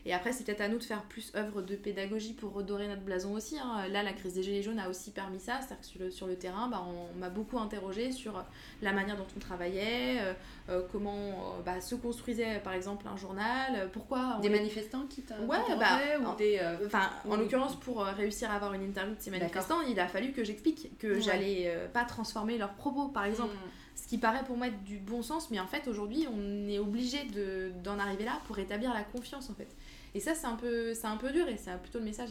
Et 0.07 0.15
après, 0.15 0.33
c'est 0.33 0.45
peut-être 0.45 0.63
à 0.63 0.69
nous 0.69 0.79
de 0.79 0.83
faire 0.83 1.03
plus 1.03 1.33
œuvre 1.37 1.61
de 1.63 1.77
pédagogie 1.77 2.33
pour 2.33 2.53
redorer 2.53 2.89
notre 2.89 3.03
blason 3.03 3.35
aussi. 3.35 3.59
Hein. 3.59 3.87
Là, 3.89 4.03
la 4.03 4.13
crise 4.13 4.35
des 4.35 4.43
Gilets 4.43 4.63
jaunes 4.63 4.79
a 4.79 4.89
aussi 4.89 5.11
permis 5.11 5.39
ça. 5.39 5.59
C'est-à-dire 5.61 5.81
que 5.81 5.87
sur 5.87 6.01
le, 6.01 6.11
sur 6.11 6.27
le 6.27 6.37
terrain, 6.37 6.69
bah, 6.69 6.83
on 6.87 7.19
m'a 7.19 7.29
beaucoup 7.29 7.59
interrogé 7.59 8.11
sur 8.11 8.43
la 8.81 8.93
manière 8.93 9.17
dont 9.17 9.27
on 9.37 9.41
travaillait, 9.41 10.21
euh, 10.21 10.33
euh, 10.71 10.83
comment 10.91 11.15
euh, 11.59 11.63
bah, 11.65 11.81
se 11.81 11.95
construisait 11.95 12.61
par 12.61 12.73
exemple 12.73 13.07
un 13.13 13.17
journal, 13.17 13.91
pourquoi. 13.93 14.39
Des 14.41 14.49
manifestants 14.49 15.07
qui 15.09 15.23
Ouais, 15.47 15.59
bah, 15.79 15.99
ou 16.21 16.37
des. 16.37 16.61
Enfin, 16.87 17.11
en 17.29 17.37
l'occurrence, 17.37 17.79
pour 17.79 18.03
réussir 18.03 18.51
à 18.51 18.55
avoir 18.55 18.73
une 18.73 18.83
interview 18.83 19.15
de 19.15 19.21
ces 19.21 19.31
manifestants, 19.31 19.83
il 19.83 20.01
a 20.01 20.09
fallu 20.09 20.33
que 20.33 20.45
j'explique 20.45 20.99
que 20.99 21.21
j'allais 21.21 21.73
pas 21.93 22.05
transformer 22.05 22.57
leurs 22.57 22.75
propos, 22.75 23.09
par 23.09 23.25
exemple. 23.25 23.55
Hmm 23.55 23.80
ce 24.01 24.09
qui 24.09 24.19
paraît 24.19 24.45
pour 24.45 24.57
moi 24.57 24.69
être 24.69 24.83
du 24.85 24.99
bon 24.99 25.23
sens, 25.23 25.51
mais 25.51 25.61
en 25.61 25.67
fait 25.67 25.87
aujourd'hui 25.87 26.27
on 26.33 26.69
est 26.69 26.79
obligé 26.79 27.19
d'en 27.85 27.99
arriver 27.99 28.25
là 28.25 28.41
pour 28.47 28.59
établir 28.59 28.95
la 28.95 29.03
confiance 29.03 29.51
en 29.51 29.55
fait. 29.55 29.69
Et 30.15 30.21
ça 30.21 30.35
c'est 30.35 30.47
un 30.47 30.57
peu 30.57 30.95
c'est 30.95 31.07
un 31.07 31.17
peu 31.17 31.31
dur 31.31 31.47
et 31.49 31.57
c'est 31.57 31.77
plutôt 31.83 31.99
le 31.99 32.07
message. 32.07 32.31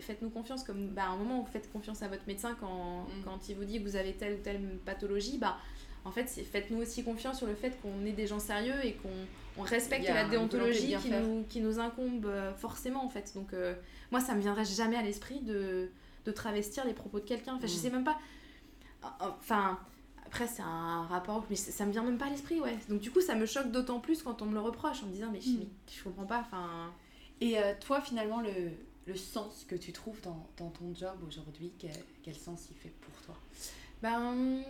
Faites-nous 0.00 0.30
confiance 0.30 0.64
comme 0.64 0.88
bah, 0.88 1.04
à 1.04 1.08
un 1.10 1.16
moment 1.16 1.40
où 1.40 1.44
vous 1.44 1.50
faites 1.50 1.70
confiance 1.72 2.02
à 2.02 2.08
votre 2.08 2.26
médecin 2.26 2.56
quand, 2.58 3.02
mm. 3.02 3.24
quand 3.24 3.48
il 3.48 3.56
vous 3.56 3.64
dit 3.64 3.78
que 3.78 3.88
vous 3.88 3.96
avez 3.96 4.12
telle 4.14 4.34
ou 4.34 4.42
telle 4.42 4.60
pathologie, 4.84 5.36
bah 5.38 5.58
en 6.04 6.10
fait 6.10 6.26
faites-nous 6.26 6.80
aussi 6.80 7.04
confiance 7.04 7.36
sur 7.36 7.46
le 7.46 7.54
fait 7.54 7.78
qu'on 7.82 8.06
est 8.06 8.12
des 8.12 8.26
gens 8.26 8.40
sérieux 8.40 8.82
et 8.82 8.94
qu'on 8.94 9.62
respecte 9.62 10.08
la 10.08 10.24
déontologie 10.24 10.96
qui 11.02 11.10
nous, 11.10 11.44
qui 11.50 11.60
nous, 11.60 11.78
incombe 11.78 12.24
euh, 12.24 12.54
forcément 12.54 13.04
en 13.04 13.10
fait. 13.10 13.32
Donc 13.34 13.52
euh, 13.52 13.74
moi 14.10 14.20
ça 14.20 14.34
me 14.34 14.40
viendrait 14.40 14.64
jamais 14.64 14.96
à 14.96 15.02
l'esprit 15.02 15.40
de, 15.40 15.90
de 16.24 16.32
travestir 16.32 16.86
les 16.86 16.94
propos 16.94 17.20
de 17.20 17.26
quelqu'un. 17.26 17.56
Enfin 17.56 17.66
je 17.66 17.74
mm. 17.74 17.76
sais 17.76 17.90
même 17.90 18.04
pas. 18.04 18.18
Enfin 19.20 19.78
après, 20.30 20.46
c'est 20.46 20.62
un 20.62 21.02
rapport, 21.06 21.44
mais 21.50 21.56
ça 21.56 21.84
me 21.84 21.90
vient 21.90 22.04
même 22.04 22.16
pas 22.16 22.26
à 22.26 22.30
l'esprit, 22.30 22.60
ouais. 22.60 22.78
Donc, 22.88 23.00
du 23.00 23.10
coup, 23.10 23.20
ça 23.20 23.34
me 23.34 23.46
choque 23.46 23.72
d'autant 23.72 23.98
plus 23.98 24.22
quand 24.22 24.42
on 24.42 24.46
me 24.46 24.54
le 24.54 24.60
reproche 24.60 25.02
en 25.02 25.06
me 25.06 25.12
disant, 25.12 25.28
mais 25.32 25.40
je, 25.40 25.50
hmm. 25.50 25.68
je 25.92 26.04
comprends 26.04 26.24
pas, 26.24 26.38
enfin. 26.38 26.92
Et 27.40 27.58
euh, 27.58 27.72
toi, 27.80 28.00
finalement, 28.00 28.40
le, 28.40 28.52
le, 29.06 29.16
sens 29.16 29.64
que 29.66 29.74
tu 29.74 29.90
trouves 29.92 30.20
dans, 30.20 30.46
dans 30.56 30.70
ton 30.70 30.94
job 30.94 31.16
aujourd'hui, 31.26 31.72
quel, 31.80 31.90
quel, 32.22 32.36
sens 32.36 32.68
il 32.70 32.76
fait 32.76 32.92
pour 33.00 33.12
toi? 33.22 33.34
Ben, 34.02 34.62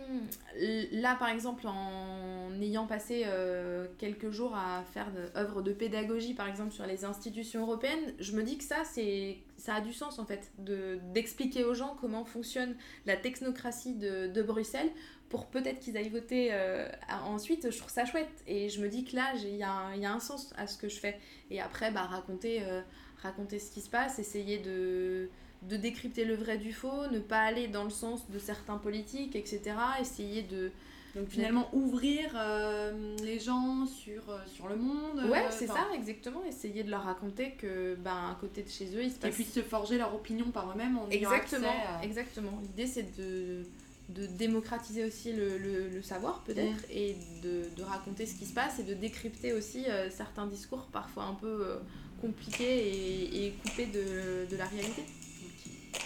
là, 0.91 1.15
par 1.15 1.29
exemple, 1.29 1.67
en 1.67 2.59
ayant 2.59 2.87
passé 2.87 3.25
euh, 3.27 3.85
quelques 3.99 4.31
jours 4.31 4.55
à 4.55 4.83
faire 4.93 5.09
œuvre 5.35 5.61
de 5.61 5.73
pédagogie, 5.73 6.33
par 6.33 6.47
exemple, 6.47 6.71
sur 6.71 6.87
les 6.87 7.05
institutions 7.05 7.61
européennes, 7.61 8.15
je 8.17 8.31
me 8.31 8.41
dis 8.41 8.57
que 8.57 8.63
ça, 8.63 8.83
c'est 8.83 9.37
ça 9.57 9.75
a 9.75 9.81
du 9.81 9.93
sens, 9.93 10.17
en 10.17 10.25
fait, 10.25 10.51
d'expliquer 10.57 11.65
aux 11.65 11.75
gens 11.75 11.95
comment 12.01 12.25
fonctionne 12.25 12.75
la 13.05 13.15
technocratie 13.15 13.93
de, 13.93 14.25
de 14.25 14.41
Bruxelles 14.41 14.89
pour 15.31 15.45
peut-être 15.45 15.79
qu'ils 15.79 15.97
aillent 15.97 16.09
voter 16.09 16.49
euh, 16.51 16.87
ensuite, 17.23 17.71
je 17.71 17.77
trouve 17.77 17.89
ça 17.89 18.05
chouette. 18.05 18.43
Et 18.47 18.69
je 18.69 18.81
me 18.81 18.89
dis 18.89 19.05
que 19.05 19.15
là, 19.15 19.31
il 19.35 19.55
y, 19.55 19.63
a, 19.63 19.95
y 19.95 20.05
a 20.05 20.11
un 20.11 20.19
sens 20.19 20.53
à 20.57 20.67
ce 20.67 20.77
que 20.77 20.89
je 20.89 20.99
fais. 20.99 21.17
Et 21.49 21.61
après, 21.61 21.89
bah, 21.89 22.01
raconter, 22.01 22.61
euh, 22.63 22.81
raconter 23.23 23.57
ce 23.57 23.71
qui 23.71 23.79
se 23.79 23.89
passe, 23.89 24.19
essayer 24.19 24.59
de, 24.59 25.29
de 25.63 25.77
décrypter 25.77 26.25
le 26.25 26.35
vrai 26.35 26.57
du 26.57 26.73
faux, 26.73 27.07
ne 27.11 27.19
pas 27.19 27.39
aller 27.39 27.69
dans 27.69 27.85
le 27.85 27.89
sens 27.89 28.29
de 28.29 28.37
certains 28.39 28.77
politiques, 28.77 29.35
etc. 29.35 29.61
Essayer 29.99 30.43
de... 30.43 30.69
Donc 31.13 31.27
finalement 31.27 31.67
ouvrir 31.73 32.31
euh, 32.35 33.17
les 33.21 33.37
gens 33.37 33.85
sur, 33.85 34.23
sur 34.47 34.69
le 34.69 34.77
monde. 34.77 35.29
Ouais, 35.29 35.43
c'est 35.49 35.67
ça, 35.67 35.87
exactement. 35.93 36.41
Essayer 36.45 36.83
de 36.83 36.89
leur 36.89 37.03
raconter 37.03 37.51
que 37.51 37.95
ben, 37.95 38.31
à 38.31 38.37
côté 38.39 38.63
de 38.63 38.69
chez 38.69 38.85
eux, 38.95 39.03
ils 39.03 39.11
se 39.11 39.17
passe... 39.17 39.31
Et 39.31 39.33
puis 39.33 39.43
se 39.43 39.61
forger 39.61 39.97
leur 39.97 40.15
opinion 40.15 40.51
par 40.51 40.71
eux-mêmes 40.71 40.97
en 40.97 41.09
Exactement, 41.09 41.73
exactement. 42.01 42.59
L'idée 42.61 42.87
c'est 42.87 43.17
de 43.17 43.65
de 44.13 44.25
démocratiser 44.25 45.05
aussi 45.05 45.33
le, 45.33 45.57
le, 45.57 46.01
savoir 46.01 46.43
peut-être 46.43 46.83
et 46.89 47.15
de, 47.43 47.69
de, 47.75 47.83
raconter 47.83 48.25
ce 48.25 48.35
qui 48.35 48.45
se 48.45 48.53
passe 48.53 48.79
et 48.79 48.83
de 48.83 48.93
décrypter 48.93 49.53
aussi 49.53 49.85
euh, 49.87 50.09
certains 50.09 50.47
discours 50.47 50.87
parfois 50.91 51.25
un 51.25 51.35
peu 51.35 51.47
euh, 51.47 51.77
compliqués 52.19 52.87
et, 52.87 53.45
et, 53.47 53.51
coupés 53.63 53.85
de, 53.85 54.49
de 54.49 54.57
la 54.57 54.65
réalité. 54.65 55.03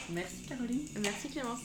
Merci 0.10 0.44
Caroline. 0.48 0.88
Merci 1.02 1.30
Clémence. 1.30 1.62